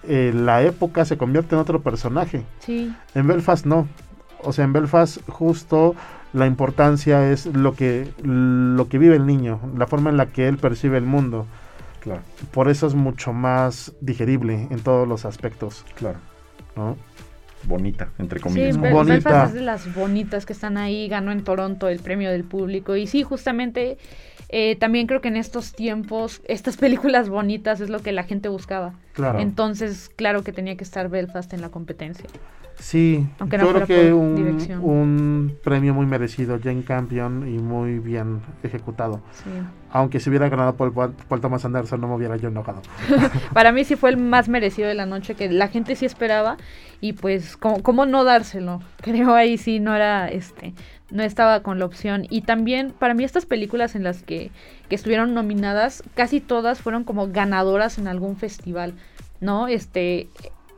[0.04, 2.46] eh, la época se convierte en otro personaje.
[2.60, 2.90] Sí.
[3.14, 3.86] En Belfast no.
[4.42, 5.94] O sea, en Belfast justo
[6.32, 10.48] la importancia es lo que, lo que vive el niño, la forma en la que
[10.48, 11.46] él percibe el mundo.
[12.00, 12.22] Claro.
[12.52, 15.84] Por eso es mucho más digerible en todos los aspectos.
[15.96, 16.18] Claro.
[16.76, 16.96] ¿no?
[17.64, 18.74] Bonita, entre comillas.
[18.74, 19.02] Sí, Bonita.
[19.02, 22.96] Belfast es de las bonitas que están ahí, ganó en Toronto el premio del público.
[22.96, 23.98] Y sí, justamente
[24.48, 28.48] eh, también creo que en estos tiempos, estas películas bonitas es lo que la gente
[28.48, 28.94] buscaba.
[29.12, 29.40] Claro.
[29.40, 32.26] Entonces, claro que tenía que estar Belfast en la competencia.
[32.78, 38.40] Sí, Aunque yo creo que un, un, premio muy merecido, Jane Campion, y muy bien
[38.62, 39.20] ejecutado.
[39.32, 39.50] Sí.
[39.90, 42.82] Aunque si hubiera ganado por, por Thomas Anderson, no me hubiera yo enojado.
[43.52, 46.56] Para mí sí fue el más merecido de la noche, que la gente sí esperaba,
[47.00, 48.80] y pues, ¿cómo, cómo no dárselo?
[49.02, 50.72] Creo ahí sí no era, este,
[51.10, 52.26] no estaba con la opción.
[52.30, 54.52] Y también, para mí, estas películas en las que,
[54.88, 58.94] que estuvieron nominadas, casi todas fueron como ganadoras en algún festival,
[59.40, 59.66] ¿no?
[59.66, 60.28] Este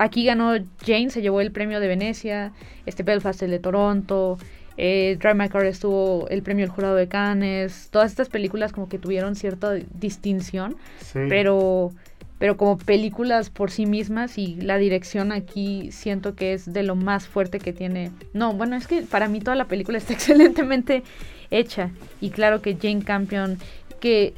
[0.01, 2.53] Aquí ganó Jane, se llevó el premio de Venecia,
[2.87, 4.39] este Belfast el de Toronto,
[4.79, 8.89] eh, Drive My Car estuvo el premio del jurado de Cannes, todas estas películas como
[8.89, 10.75] que tuvieron cierta distinción,
[11.13, 11.93] pero
[12.39, 16.97] pero como películas por sí mismas y la dirección aquí siento que es de lo
[16.97, 18.11] más fuerte que tiene.
[18.33, 21.03] No, bueno, es que para mí toda la película está excelentemente
[21.51, 21.91] hecha
[22.23, 23.59] y claro que Jane Campion
[24.01, 24.33] que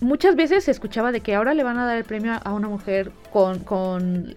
[0.00, 2.68] muchas veces se escuchaba de que ahora le van a dar el premio a una
[2.68, 4.34] mujer con, con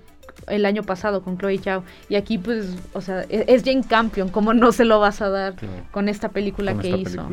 [0.47, 1.83] el año pasado con Chloe Chao.
[2.09, 5.29] Y aquí, pues, o sea, e-, es, Jane Campion, ¿cómo no se lo vas a
[5.29, 5.55] dar
[5.91, 7.27] con esta película que hizo?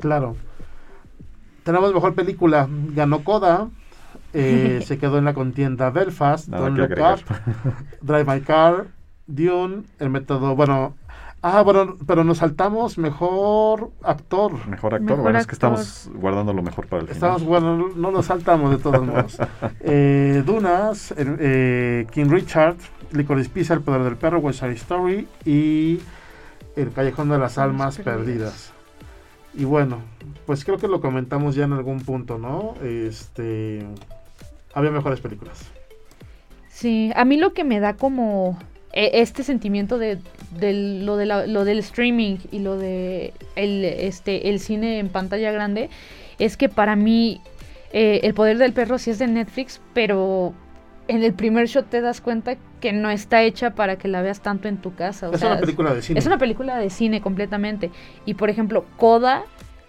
[0.00, 0.36] Claro.
[1.64, 2.68] Tenemos mejor película.
[2.94, 3.68] Ganó Coda.
[4.32, 6.90] Eh, se quedó en la contienda Belfast, Don't Look
[8.02, 8.86] Drive My Car,
[9.26, 10.94] Dune, el método, bueno,
[11.40, 14.66] Ah, bueno, pero nos saltamos mejor actor.
[14.66, 18.26] Mejor actor, bueno, es que estamos guardando lo mejor para el estamos, Bueno, no nos
[18.26, 19.38] saltamos de todos modos.
[19.80, 22.76] eh, Dunas, eh, King Richard,
[23.12, 26.00] Licorice Pizza, El Poder del Perro, West Side Story y
[26.74, 28.72] El Callejón de las Almas Perdidas.
[29.54, 29.98] Y bueno,
[30.44, 32.74] pues creo que lo comentamos ya en algún punto, ¿no?
[32.82, 33.86] Este,
[34.74, 35.70] había mejores películas.
[36.68, 38.58] Sí, a mí lo que me da como
[38.92, 40.18] e, este sentimiento de,
[40.52, 45.90] lo, de lo del streaming y lo de el, este, el cine en pantalla grande
[46.38, 47.40] es que para mí
[47.92, 50.54] eh, El Poder del Perro sí es de Netflix, pero
[51.08, 54.40] en el primer shot te das cuenta que no está hecha para que la veas
[54.40, 55.30] tanto en tu casa.
[55.32, 56.18] es una película de cine.
[56.18, 57.90] Es una película de cine completamente.
[58.26, 59.44] Y por ejemplo, Coda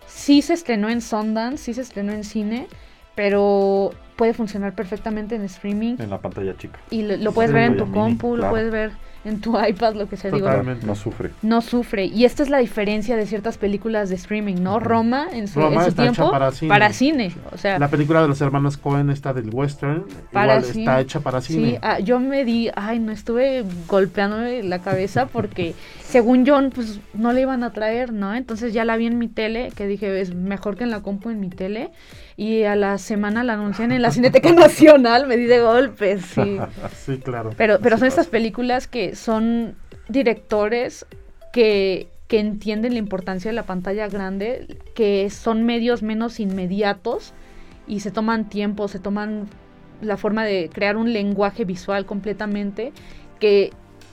[0.07, 2.67] sí se estrenó en Sundance, sí se estrenó en cine,
[3.15, 5.95] pero puede funcionar perfectamente en streaming.
[5.97, 6.77] En la pantalla chica.
[6.89, 8.91] Y lo, puedes ver en tu compu, lo puedes ver
[9.23, 10.29] en tu iPad, lo que sea.
[10.29, 10.49] Digo,
[10.85, 11.31] no sufre.
[11.41, 12.05] No sufre.
[12.05, 14.81] Y esta es la diferencia de ciertas películas de streaming, ¿no?
[14.81, 15.61] Roma, en su,
[15.95, 16.31] tiempo,
[16.67, 17.33] para cine.
[17.53, 21.39] O sea, la película de los hermanos Cohen, está del western, igual está hecha para
[21.39, 21.69] cine.
[21.69, 26.99] Sí, ah, yo me di, ay, no estuve golpeándome la cabeza porque según John, pues
[27.13, 28.33] no le iban a traer, ¿no?
[28.35, 31.29] Entonces ya la vi en mi tele, que dije, es mejor que en la compu
[31.29, 31.91] en mi tele.
[32.35, 36.59] Y a la semana la anuncian en la Cineteca Nacional, me di de golpes, sí.
[37.05, 37.51] sí, claro.
[37.57, 39.75] Pero, pero son estas películas que son
[40.07, 41.05] directores
[41.53, 47.33] que, que entienden la importancia de la pantalla grande, que son medios menos inmediatos
[47.87, 49.47] y se toman tiempo, se toman
[50.01, 52.93] la forma de crear un lenguaje visual completamente
[53.39, 53.71] que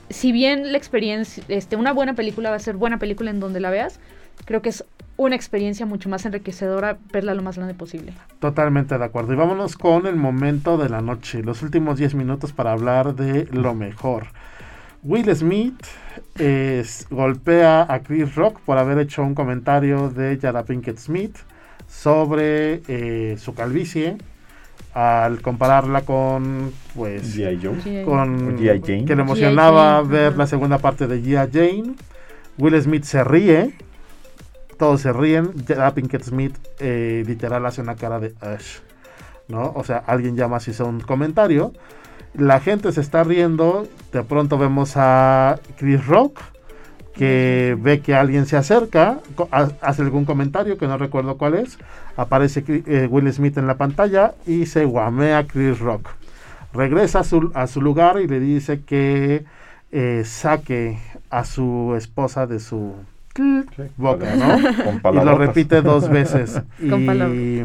[0.09, 3.59] si bien la experiencia, este, una buena película va a ser buena película en donde
[3.59, 3.99] la veas,
[4.45, 4.85] creo que es
[5.17, 8.13] una experiencia mucho más enriquecedora verla lo más grande posible.
[8.39, 9.33] Totalmente de acuerdo.
[9.33, 13.45] Y vámonos con el momento de la noche, los últimos 10 minutos para hablar de
[13.51, 14.27] lo mejor.
[15.03, 15.85] Will Smith
[17.09, 21.37] golpea a Chris Rock por haber hecho un comentario de Jada Pinkett Smith
[21.87, 24.17] sobre eh, su calvicie
[24.93, 27.39] al compararla con pues
[28.05, 29.05] con Jane.
[29.05, 31.49] que le emocionaba ver la segunda parte de G.I.
[31.51, 31.95] Jane
[32.57, 33.73] Will Smith se ríe
[34.77, 35.53] todos se ríen.
[35.65, 38.79] Ya Pinkett Smith eh, literal hace una cara de Ash,
[39.47, 39.71] ¿no?
[39.75, 41.73] O sea, alguien llama si hizo un comentario.
[42.33, 43.87] La gente se está riendo.
[44.11, 46.39] De pronto vemos a Chris Rock
[47.17, 49.19] que ve que alguien se acerca,
[49.81, 51.79] hace algún comentario que no recuerdo cuál es.
[52.15, 56.09] Aparece eh, Will Smith en la pantalla y se guamea Chris Rock.
[56.73, 59.45] Regresa a su, a su lugar y le dice que
[59.91, 60.99] eh, saque
[61.31, 62.93] a su esposa de su
[63.97, 65.21] boca, ¿no?
[65.21, 66.61] y lo repite dos veces.
[66.79, 67.61] y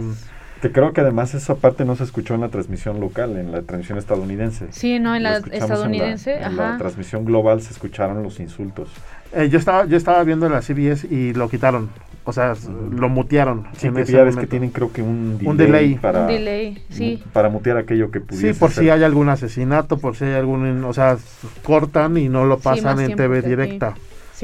[0.61, 3.63] Que creo que además esa parte no se escuchó en la transmisión local, en la
[3.63, 4.67] transmisión estadounidense.
[4.71, 6.41] Sí, no, en la estadounidense.
[6.41, 8.91] En la, transmisión global se escucharon los insultos.
[9.35, 11.91] Eh, yo estaba yo estaba viendo la CBS y lo quitaron.
[12.25, 12.55] O sea,
[12.93, 13.67] lo mutearon.
[13.77, 17.21] Sí, ya ves que tienen creo que un delay, Para, un delay, sí.
[17.33, 20.85] Para mutear aquello que pudiese Sí, por si hay algún asesinato, por si hay algún...
[20.85, 21.17] O sea,
[21.65, 23.95] cortan y no lo pasan en TV directa.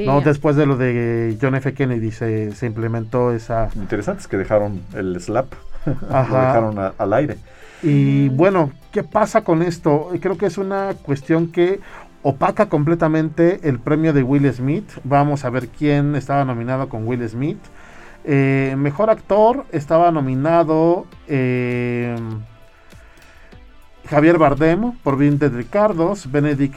[0.07, 1.75] No, después de lo de John F.
[1.75, 3.71] Kennedy se, se implementó esa...
[3.75, 5.53] Interesante es que dejaron el slap.
[6.11, 6.31] Ajá.
[6.31, 7.37] lo dejaron al aire.
[7.83, 10.11] Y bueno, ¿qué pasa con esto?
[10.21, 11.81] Creo que es una cuestión que
[12.23, 14.91] opaca completamente el premio de Will Smith.
[15.05, 17.59] Vamos a ver quién estaba nominado con Will Smith.
[18.25, 22.17] Eh, mejor actor estaba nominado eh,
[24.09, 26.77] Javier Bardem por Vinted Ricardos, Benedict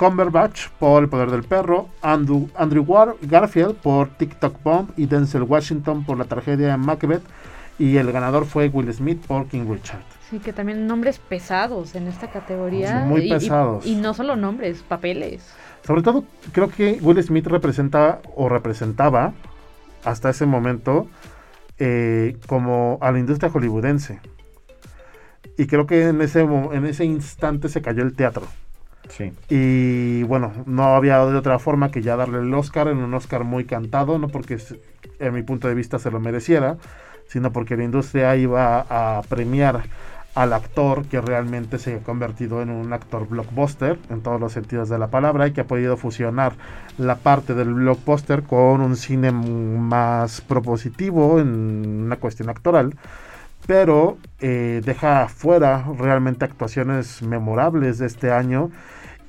[0.00, 2.86] Cumberbatch por El Poder del Perro, Andrew, Andrew
[3.20, 7.20] Garfield por TikTok Bomb y Denzel Washington por La Tragedia de Macbeth.
[7.78, 10.00] Y el ganador fue Will Smith por King Richard.
[10.30, 13.00] Sí, que también nombres pesados en esta categoría.
[13.00, 13.84] muy pesados.
[13.84, 15.46] Y, no solo nombres, papeles.
[15.86, 19.34] Sobre todo, creo que Will Smith representa o representaba
[20.04, 21.08] hasta ese momento
[21.78, 24.18] eh, como a la industria hollywoodense.
[25.58, 28.46] Y creo que en ese, en ese instante se cayó el teatro.
[29.08, 29.32] Sí.
[29.48, 33.44] Y bueno, no había de otra forma que ya darle el Oscar en un Oscar
[33.44, 34.58] muy cantado, no porque
[35.18, 36.76] en mi punto de vista se lo mereciera,
[37.26, 39.84] sino porque la industria iba a premiar
[40.34, 44.88] al actor que realmente se ha convertido en un actor blockbuster en todos los sentidos
[44.88, 46.54] de la palabra y que ha podido fusionar
[46.98, 52.94] la parte del blockbuster con un cine más propositivo en una cuestión actoral
[53.66, 58.70] pero eh, deja fuera realmente actuaciones memorables de este año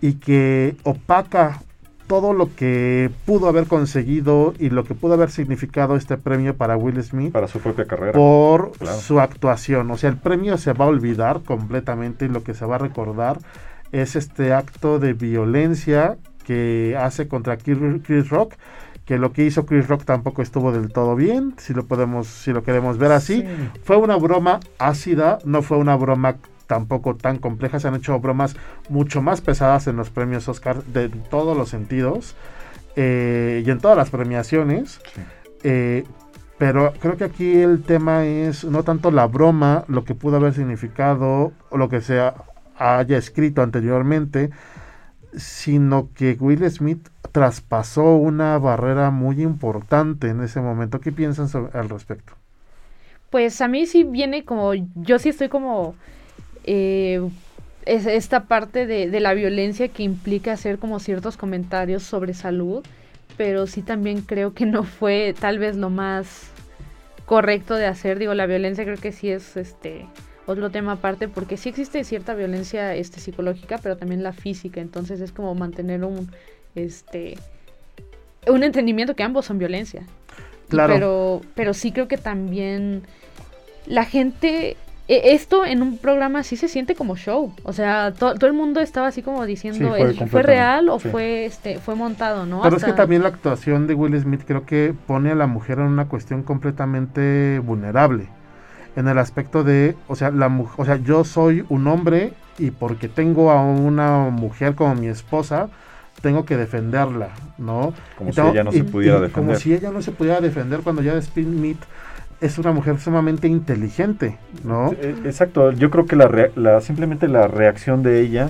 [0.02, 1.62] y que opaca
[2.08, 6.76] todo lo que pudo haber conseguido y lo que pudo haber significado este premio para
[6.76, 7.32] Will Smith.
[7.32, 8.12] Para su propia carrera.
[8.12, 9.90] Por su actuación.
[9.92, 12.80] O sea, el premio se va a olvidar completamente y lo que se va a
[12.80, 13.40] recordar
[13.94, 18.56] es este acto de violencia que hace contra Chris Rock
[19.06, 22.52] que lo que hizo Chris Rock tampoco estuvo del todo bien, si lo podemos, si
[22.54, 23.44] lo queremos ver así.
[23.84, 26.38] Fue una broma ácida, no fue una broma
[26.68, 28.56] tampoco tan complejas, se han hecho bromas
[28.88, 32.36] mucho más pesadas en los premios Oscar de todos los sentidos
[32.96, 35.02] eh, y en todas las premiaciones.
[35.64, 36.06] Eh,
[36.58, 40.54] pero creo que aquí el tema es no tanto la broma, lo que pudo haber
[40.54, 42.22] significado o lo que se
[42.78, 44.52] haya escrito anteriormente,
[45.36, 51.00] sino que Will Smith traspasó una barrera muy importante en ese momento.
[51.00, 52.34] ¿Qué piensan al respecto?
[53.30, 55.96] Pues a mí sí viene como, yo sí estoy como
[56.64, 57.22] eh,
[57.86, 62.84] es esta parte de, la violencia que implica hacer como ciertos comentarios sobre salud,
[63.38, 66.52] pero sí también creo que no fue tal vez lo más
[67.26, 68.20] correcto de hacer.
[68.20, 70.06] Digo, la violencia creo que sí es este
[70.46, 74.82] otro tema aparte, porque sí existe cierta violencia este, psicológica, pero también la física.
[74.82, 76.32] Entonces es como mantener un
[76.76, 77.38] este
[78.48, 80.04] un entendimiento que ambos son violencia.
[80.70, 80.94] Claro.
[80.94, 83.04] Pero, pero sí creo que también
[83.86, 84.78] la gente
[85.08, 87.54] e, esto en un programa sí se siente como show.
[87.64, 89.94] O sea, todo el mundo estaba así como diciendo,
[90.30, 92.62] fue, real o fue este fue montado, no?
[92.62, 95.80] Pero es que también la actuación de Will Smith creo que pone a la mujer
[95.80, 98.30] en una cuestión completamente vulnerable.
[98.96, 100.48] En el aspecto de, o sea, la
[100.78, 105.70] o sea, yo soy un hombre y porque tengo a una mujer como mi esposa,
[106.22, 107.94] tengo que defenderla, ¿no?
[108.18, 109.32] Como si ella no se pudiera defender.
[109.32, 111.80] Como si ella no se pudiera defender cuando ya Smith
[112.42, 114.92] es una mujer sumamente inteligente, ¿no?
[114.94, 118.50] Eh, exacto, yo creo que la, simplemente la reacción de ella,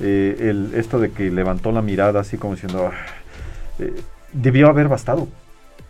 [0.00, 2.96] eh, el, esto de que levantó la mirada así como diciendo, ah",
[3.80, 3.94] eh,
[4.32, 5.28] debió haber bastado.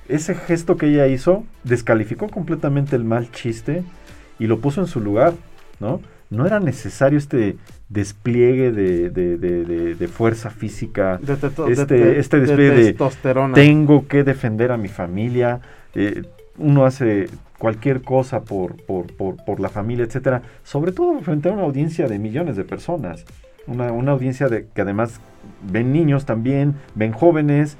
[0.08, 3.82] Ese gesto que ella hizo descalificó completamente el mal chiste
[4.38, 5.34] y lo puso en su lugar,
[5.80, 6.00] ¿no?
[6.30, 7.56] No era necesario este
[7.90, 11.20] despliegue de, fuerza física,
[11.68, 12.96] este, este despliegue de,
[13.52, 15.60] tengo que defender a mi familia,
[16.56, 22.08] uno hace cualquier cosa por, por, la familia, etcétera, sobre todo frente a una audiencia
[22.08, 23.24] de millones de personas,
[23.66, 25.20] una, audiencia de, que además
[25.70, 27.76] ven niños también, ven jóvenes,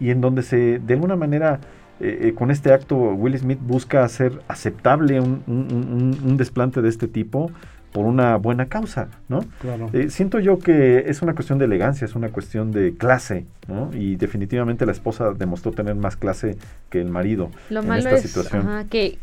[0.00, 1.60] y en donde se, de alguna manera,
[2.00, 7.08] eh, eh, con este acto, Will Smith busca hacer aceptable un, un desplante de este
[7.08, 7.50] tipo,
[7.96, 9.40] por una buena causa, ¿no?
[9.58, 9.88] Claro.
[9.94, 13.90] Eh, siento yo que es una cuestión de elegancia, es una cuestión de clase, ¿no?
[13.94, 16.58] Y definitivamente la esposa demostró tener más clase
[16.90, 18.86] que el marido lo en esta situación.
[18.90, 19.16] que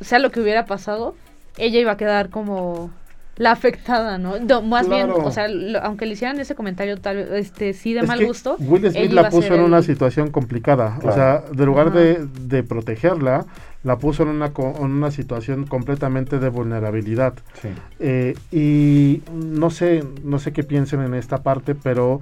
[0.00, 1.14] sea lo que hubiera pasado,
[1.56, 2.90] ella iba a quedar como
[3.40, 4.34] la afectada, ¿no?
[4.60, 5.46] más bien, o sea,
[5.82, 8.56] aunque le hicieran ese comentario tal este sí de mal gusto.
[8.58, 13.46] Will Smith la puso en una situación complicada, o sea, de lugar de, de, protegerla,
[13.82, 17.32] la puso en una, en una situación completamente de vulnerabilidad.
[17.62, 17.68] Sí.
[17.98, 22.20] Eh, y no sé, no sé qué piensen en esta parte, pero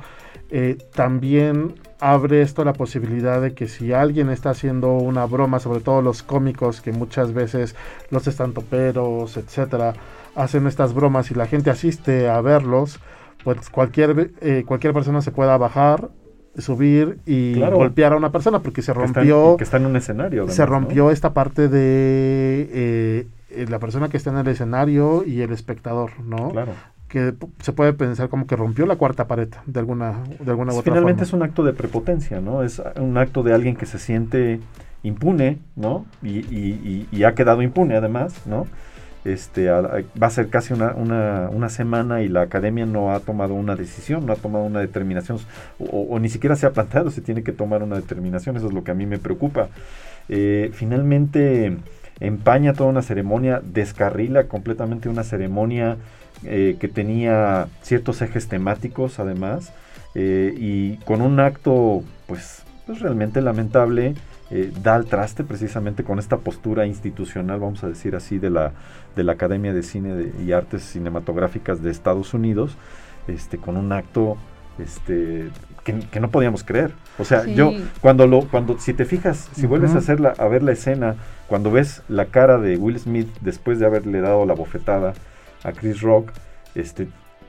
[0.50, 5.80] eh, también abre esto la posibilidad de que si alguien está haciendo una broma, sobre
[5.80, 7.74] todo los cómicos, que muchas veces
[8.10, 9.94] los estantoperos, etcétera,
[10.38, 13.00] hacen estas bromas y la gente asiste a verlos,
[13.44, 16.10] pues cualquier, eh, cualquier persona se pueda bajar,
[16.56, 19.56] subir y golpear a una persona porque se rompió...
[19.56, 20.48] Que está en, un escenario.
[20.48, 25.52] se rompió esta parte de eh, la persona que está en el escenario y el
[25.52, 26.50] espectador, ¿no?
[26.50, 26.72] Claro
[27.08, 30.76] que se puede pensar como que rompió la cuarta pared de alguna de alguna u
[30.76, 32.62] otra Finalmente es un acto de prepotencia, ¿no?
[32.62, 34.60] Es un acto de alguien que se siente
[35.02, 36.04] impune, ¿no?
[36.22, 38.66] Y, y, y ha quedado impune además, ¿no?
[39.32, 43.76] Este, va a ser casi una, una, semana y la academia no ha tomado una
[43.76, 45.38] decisión, no ha tomado una determinación,
[45.78, 48.84] o, ni siquiera se ha planteado si tiene que tomar una determinación, eso es lo
[48.84, 49.68] que a mí me preocupa.
[50.30, 51.76] Eh, finalmente
[52.20, 55.98] empaña toda una ceremonia, descarrila completamente una ceremonia
[56.44, 59.72] eh, que tenía ciertos ejes temáticos además,
[60.14, 64.14] eh, y con un acto pues, pues realmente lamentable,
[64.50, 68.72] eh, da al traste precisamente con esta postura institucional, vamos a decir así, de la,
[69.14, 72.76] de la Academia de Cine y Artes Cinematográficas de Estados Unidos,
[73.26, 74.38] este, con un acto
[74.78, 75.50] este,
[75.84, 76.92] que, no podíamos creer.
[77.18, 80.62] O sea, yo cuando lo, cuando si te fijas, si vuelves a hacer a ver
[80.62, 81.16] la escena,
[81.46, 85.14] cuando ves la cara de Will Smith después de haberle dado la bofetada
[85.64, 86.30] a Chris Rock,
[86.74, 87.08] este,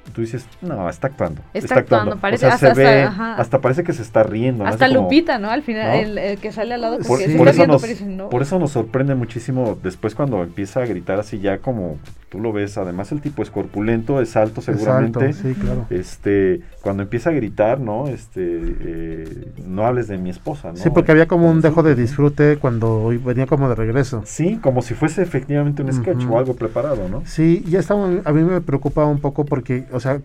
[0.10, 1.41] tú dices, no, está actuando.
[1.53, 2.48] Está, actuando, parece.
[2.48, 4.65] hasta, se ve, hasta, parece que se está riendo.
[4.65, 5.49] Hasta Lupita, ¿no?
[5.49, 7.84] Al final, El, que sale al lado por, por, eso nos,
[8.30, 11.98] por eso nos sorprende muchísimo después cuando empieza a gritar así ya como
[12.30, 15.34] tú lo ves, además el tipo es corpulento, es alto seguramente.
[15.34, 15.88] sí, claro.
[15.89, 18.07] Este, cuando empieza a gritar, ¿no?
[18.07, 20.77] Este, eh, no hables de mi esposa, ¿no?
[20.77, 24.22] Sí, porque había como un dejo de disfrute cuando venía como de regreso.
[24.26, 27.23] Sí, como si fuese efectivamente un sketch o algo preparado, ¿no?
[27.26, 30.22] Sí, ya está, a mí me preocupa un poco porque, o sea,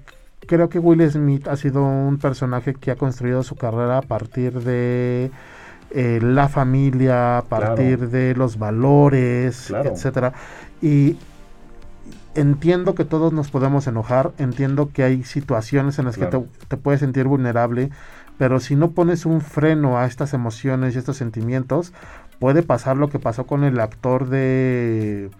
[0.46, 4.60] creo que Will Smith ha sido un personaje que ha construido su carrera a partir
[4.60, 5.30] de
[5.90, 10.32] eh, la familia, a partir de los valores, etcétera.
[10.82, 11.16] Y
[12.34, 17.00] entiendo que todos nos podemos enojar, entiendo que hay situaciones en las que te, puedes
[17.00, 17.90] sentir vulnerable,
[18.38, 21.92] pero si no pones un freno a estas emociones y estos sentimientos,
[22.38, 25.30] puede pasar lo que pasó con el actor de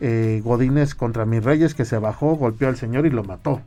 [0.00, 3.62] eh, Godínez contra mis reyes que se bajó, golpeó al señor y lo mató,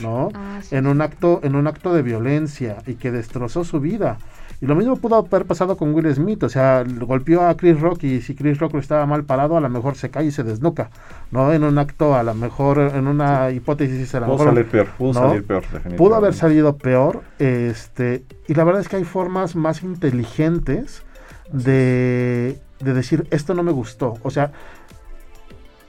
[0.00, 0.30] ¿no?
[0.34, 4.18] Ah, en un acto, en un acto de violencia y que destrozó su vida.
[4.62, 8.04] Y lo mismo pudo haber pasado con Will Smith, o sea, golpeó a Chris Rock
[8.04, 10.90] y si Chris Rock estaba mal parado, a lo mejor se cae y se desnuca,
[11.32, 11.52] ¿no?
[11.52, 15.14] En un acto, a lo mejor, en una hipótesis, a lo pudo salir peor, pudo
[15.14, 15.64] salir peor,
[15.96, 21.02] Pudo haber salido peor, este, y la verdad es que hay formas más inteligentes
[21.50, 24.52] de, de decir, esto no me gustó, o sea,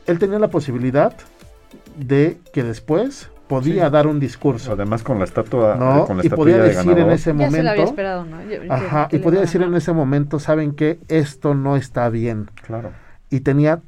[0.07, 1.13] él tenía la posibilidad
[1.95, 4.73] de que después podía dar un discurso.
[4.73, 6.05] Además con la estatua, ¿no?
[6.05, 8.37] con la y podía decir en ese momento, esperado, ¿no?
[8.69, 12.49] ajá, y podía decir en ese momento, saben que esto no está bien.
[12.65, 12.91] Claro.
[13.29, 13.81] Y tenía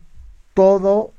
[0.53, 1.11] todo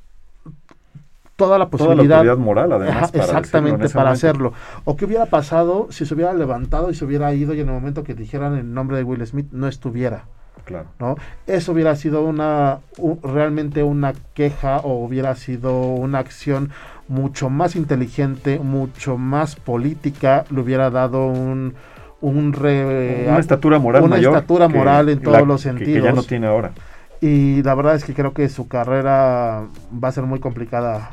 [1.36, 4.54] toda la posibilidad toda la moral además para exactamente para hacerlo
[4.86, 7.74] o qué hubiera pasado si se hubiera levantado y se hubiera ido y en el
[7.74, 10.24] momento que dijeran el nombre de Will Smith no estuviera
[10.64, 10.88] Claro.
[10.98, 11.16] ¿no?
[11.46, 12.80] Eso hubiera sido una
[13.22, 16.70] realmente una queja o hubiera sido una acción
[17.08, 21.74] mucho más inteligente, mucho más política, le hubiera dado un,
[22.20, 26.46] un una estatura moral una estatura moral en todos los sentidos que, ya no tiene
[26.46, 26.72] ahora.
[27.20, 31.10] Y la verdad es que creo que su carrera va a ser muy complicada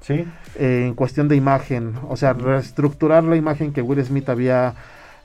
[0.00, 0.26] sí.
[0.58, 1.94] en cuestión de imagen.
[2.08, 4.74] O sea reestructurar la imagen que Will Smith había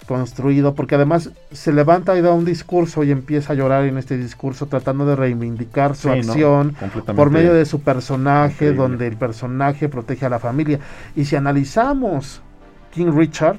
[0.07, 4.18] construido, porque además se levanta y da un discurso y empieza a llorar en este
[4.18, 6.76] discurso tratando de reivindicar su acción
[7.15, 10.80] por medio de su personaje, donde el personaje protege a la familia.
[11.15, 12.41] Y si analizamos
[12.91, 13.57] King Richard,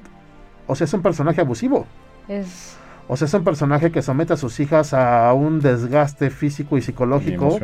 [0.66, 1.86] o sea, es un personaje abusivo.
[2.28, 2.77] Es
[3.09, 6.83] o sea, es un personaje que somete a sus hijas a un desgaste físico y
[6.83, 7.59] psicológico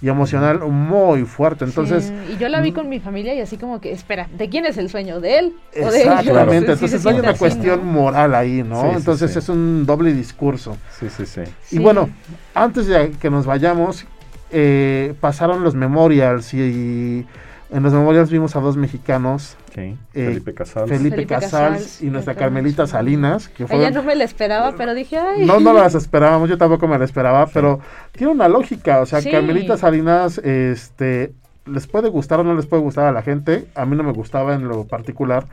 [0.00, 1.64] y emocional, muy fuerte.
[1.64, 4.66] Entonces, y yo la vi con mi familia y así como que, espera, ¿de quién
[4.66, 5.20] es el sueño?
[5.20, 5.56] ¿De él?
[5.82, 8.92] O de exactamente, entonces hay una cuestión moral ahí, ¿no?
[8.92, 10.76] entonces es un doble discurso.
[10.98, 11.42] Sí, sí, sí.
[11.70, 12.08] Y bueno,
[12.54, 14.06] antes de que nos vayamos,
[14.50, 17.26] eh, pasaron los memorials y
[17.74, 19.56] en los memorias vimos a dos mexicanos.
[19.74, 20.88] Eh, Felipe Casals.
[20.88, 23.48] Felipe, Casals, y nuestra Carmelita Salinas.
[23.48, 25.44] Que Ella no me la esperaba, pero dije, ay.
[25.44, 27.80] No, no las esperábamos, yo tampoco me la esperaba, pero
[28.12, 29.00] tiene una lógica.
[29.00, 31.32] O sea, Carmelita Salinas, este,
[31.66, 34.12] les puede gustar o no les puede gustar a la gente, a mí no me
[34.12, 35.46] gustaba en lo particular,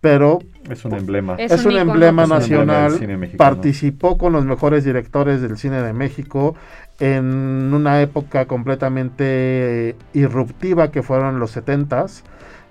[0.00, 0.38] pero
[0.70, 1.36] es un emblema.
[1.36, 2.98] Es, un, emblema nacional,
[3.36, 6.54] participó con los mejores directores del cine de México
[6.98, 12.24] en una época completamente irruptiva que fueron los setentas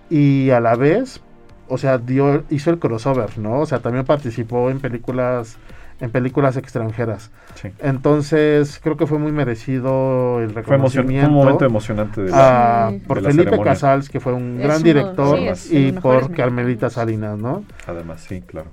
[0.10, 1.22] y a la vez,
[1.68, 3.60] o sea, dio, hizo el crossover, ¿no?
[3.60, 5.58] O sea, también participó en películas
[6.00, 7.32] en películas extranjeras.
[7.80, 11.28] Entonces, creo que fue muy merecido el reconocimiento.
[11.28, 15.40] Fue, un momento emocionante de la, por Felipe Casals, que fue un gran director,
[15.70, 17.64] y por Carmelita Salinas, ¿no?
[17.86, 18.70] Además, sí, claro.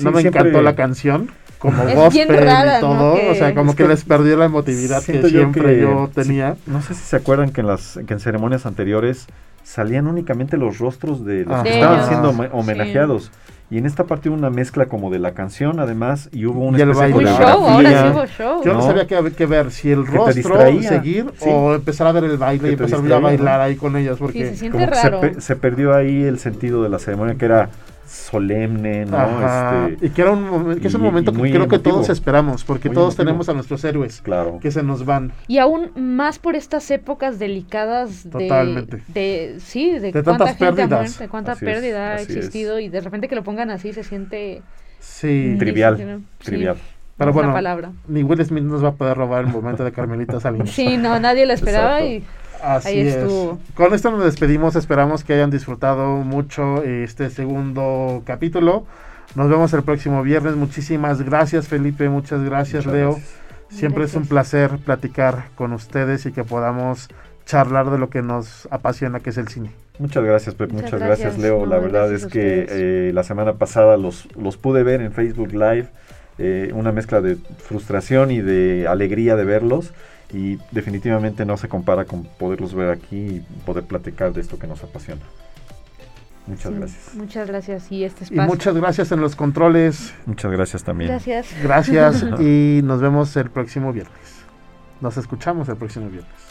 [0.00, 4.36] No me encantó la canción, como gospel y todo, o sea, como que, les perdió
[4.36, 6.56] la emotividad que siempre yo, tenía.
[6.66, 9.26] no sé si se acuerdan que en las que en ceremonias anteriores
[9.64, 13.30] salían únicamente los rostros de los que estaban siendo homenajeados.
[13.70, 16.78] Y en esta parte hubo una mezcla como de la canción, además, y hubo una
[16.78, 18.64] especie de show, ahora sí hubo show.
[18.64, 22.38] Yo no, sabía que, que ver si el rostro seguir o empezar a ver el
[22.38, 24.16] baile y empezar a bailar ahí con ellas.
[24.18, 25.20] Porque se siente raro.
[25.38, 27.68] se, perdió ahí el sentido de la ceremonia, que era
[28.08, 29.18] solemne, ¿no?
[29.88, 32.88] Este, y que era un, que es un momento que creo que todos esperamos, porque
[32.88, 34.58] todos tenemos a nuestros héroes claro.
[34.60, 35.32] que se nos van.
[35.46, 39.02] Y aún más por estas épocas delicadas de, Totalmente.
[39.08, 41.18] de sí, de, de cuánta gente pérdidas.
[41.18, 44.62] de cuánta pérdida ha existido y de repente que lo pongan así se siente
[44.98, 46.76] sí trivial, trivial.
[47.18, 47.52] Pero bueno,
[48.06, 50.70] ni Will Smith nos va a poder robar el momento de Carmelita Salinas.
[50.78, 52.22] Sí, no, nadie lo esperaba y
[52.62, 53.26] Así es.
[53.74, 54.76] Con esto nos despedimos.
[54.76, 58.86] Esperamos que hayan disfrutado mucho este segundo capítulo.
[59.34, 60.56] Nos vemos el próximo viernes.
[60.56, 62.08] Muchísimas gracias, Felipe.
[62.08, 63.18] Muchas gracias, Leo.
[63.68, 67.08] Siempre es un placer platicar con ustedes y que podamos
[67.44, 69.70] charlar de lo que nos apasiona, que es el cine.
[69.98, 70.72] Muchas gracias, Pep.
[70.72, 71.38] Muchas, gracias.
[71.38, 71.66] Leo.
[71.66, 75.88] la verdad es que eh, la semana pasada los, los pude ver en Facebook Live.
[76.38, 79.92] Eh, una mezcla de frustración y de alegría de verlos
[80.32, 84.66] y definitivamente no se compara con poderlos ver aquí y poder platicar de esto que
[84.66, 85.22] nos apasiona.
[86.46, 87.14] Muchas gracias.
[87.14, 88.42] Muchas gracias y este espacio.
[88.42, 90.14] Y muchas gracias en los controles.
[90.24, 91.10] Muchas gracias también.
[91.10, 91.48] Gracias.
[91.62, 94.44] Gracias y nos vemos el próximo viernes.
[95.00, 96.47] Nos escuchamos el próximo viernes.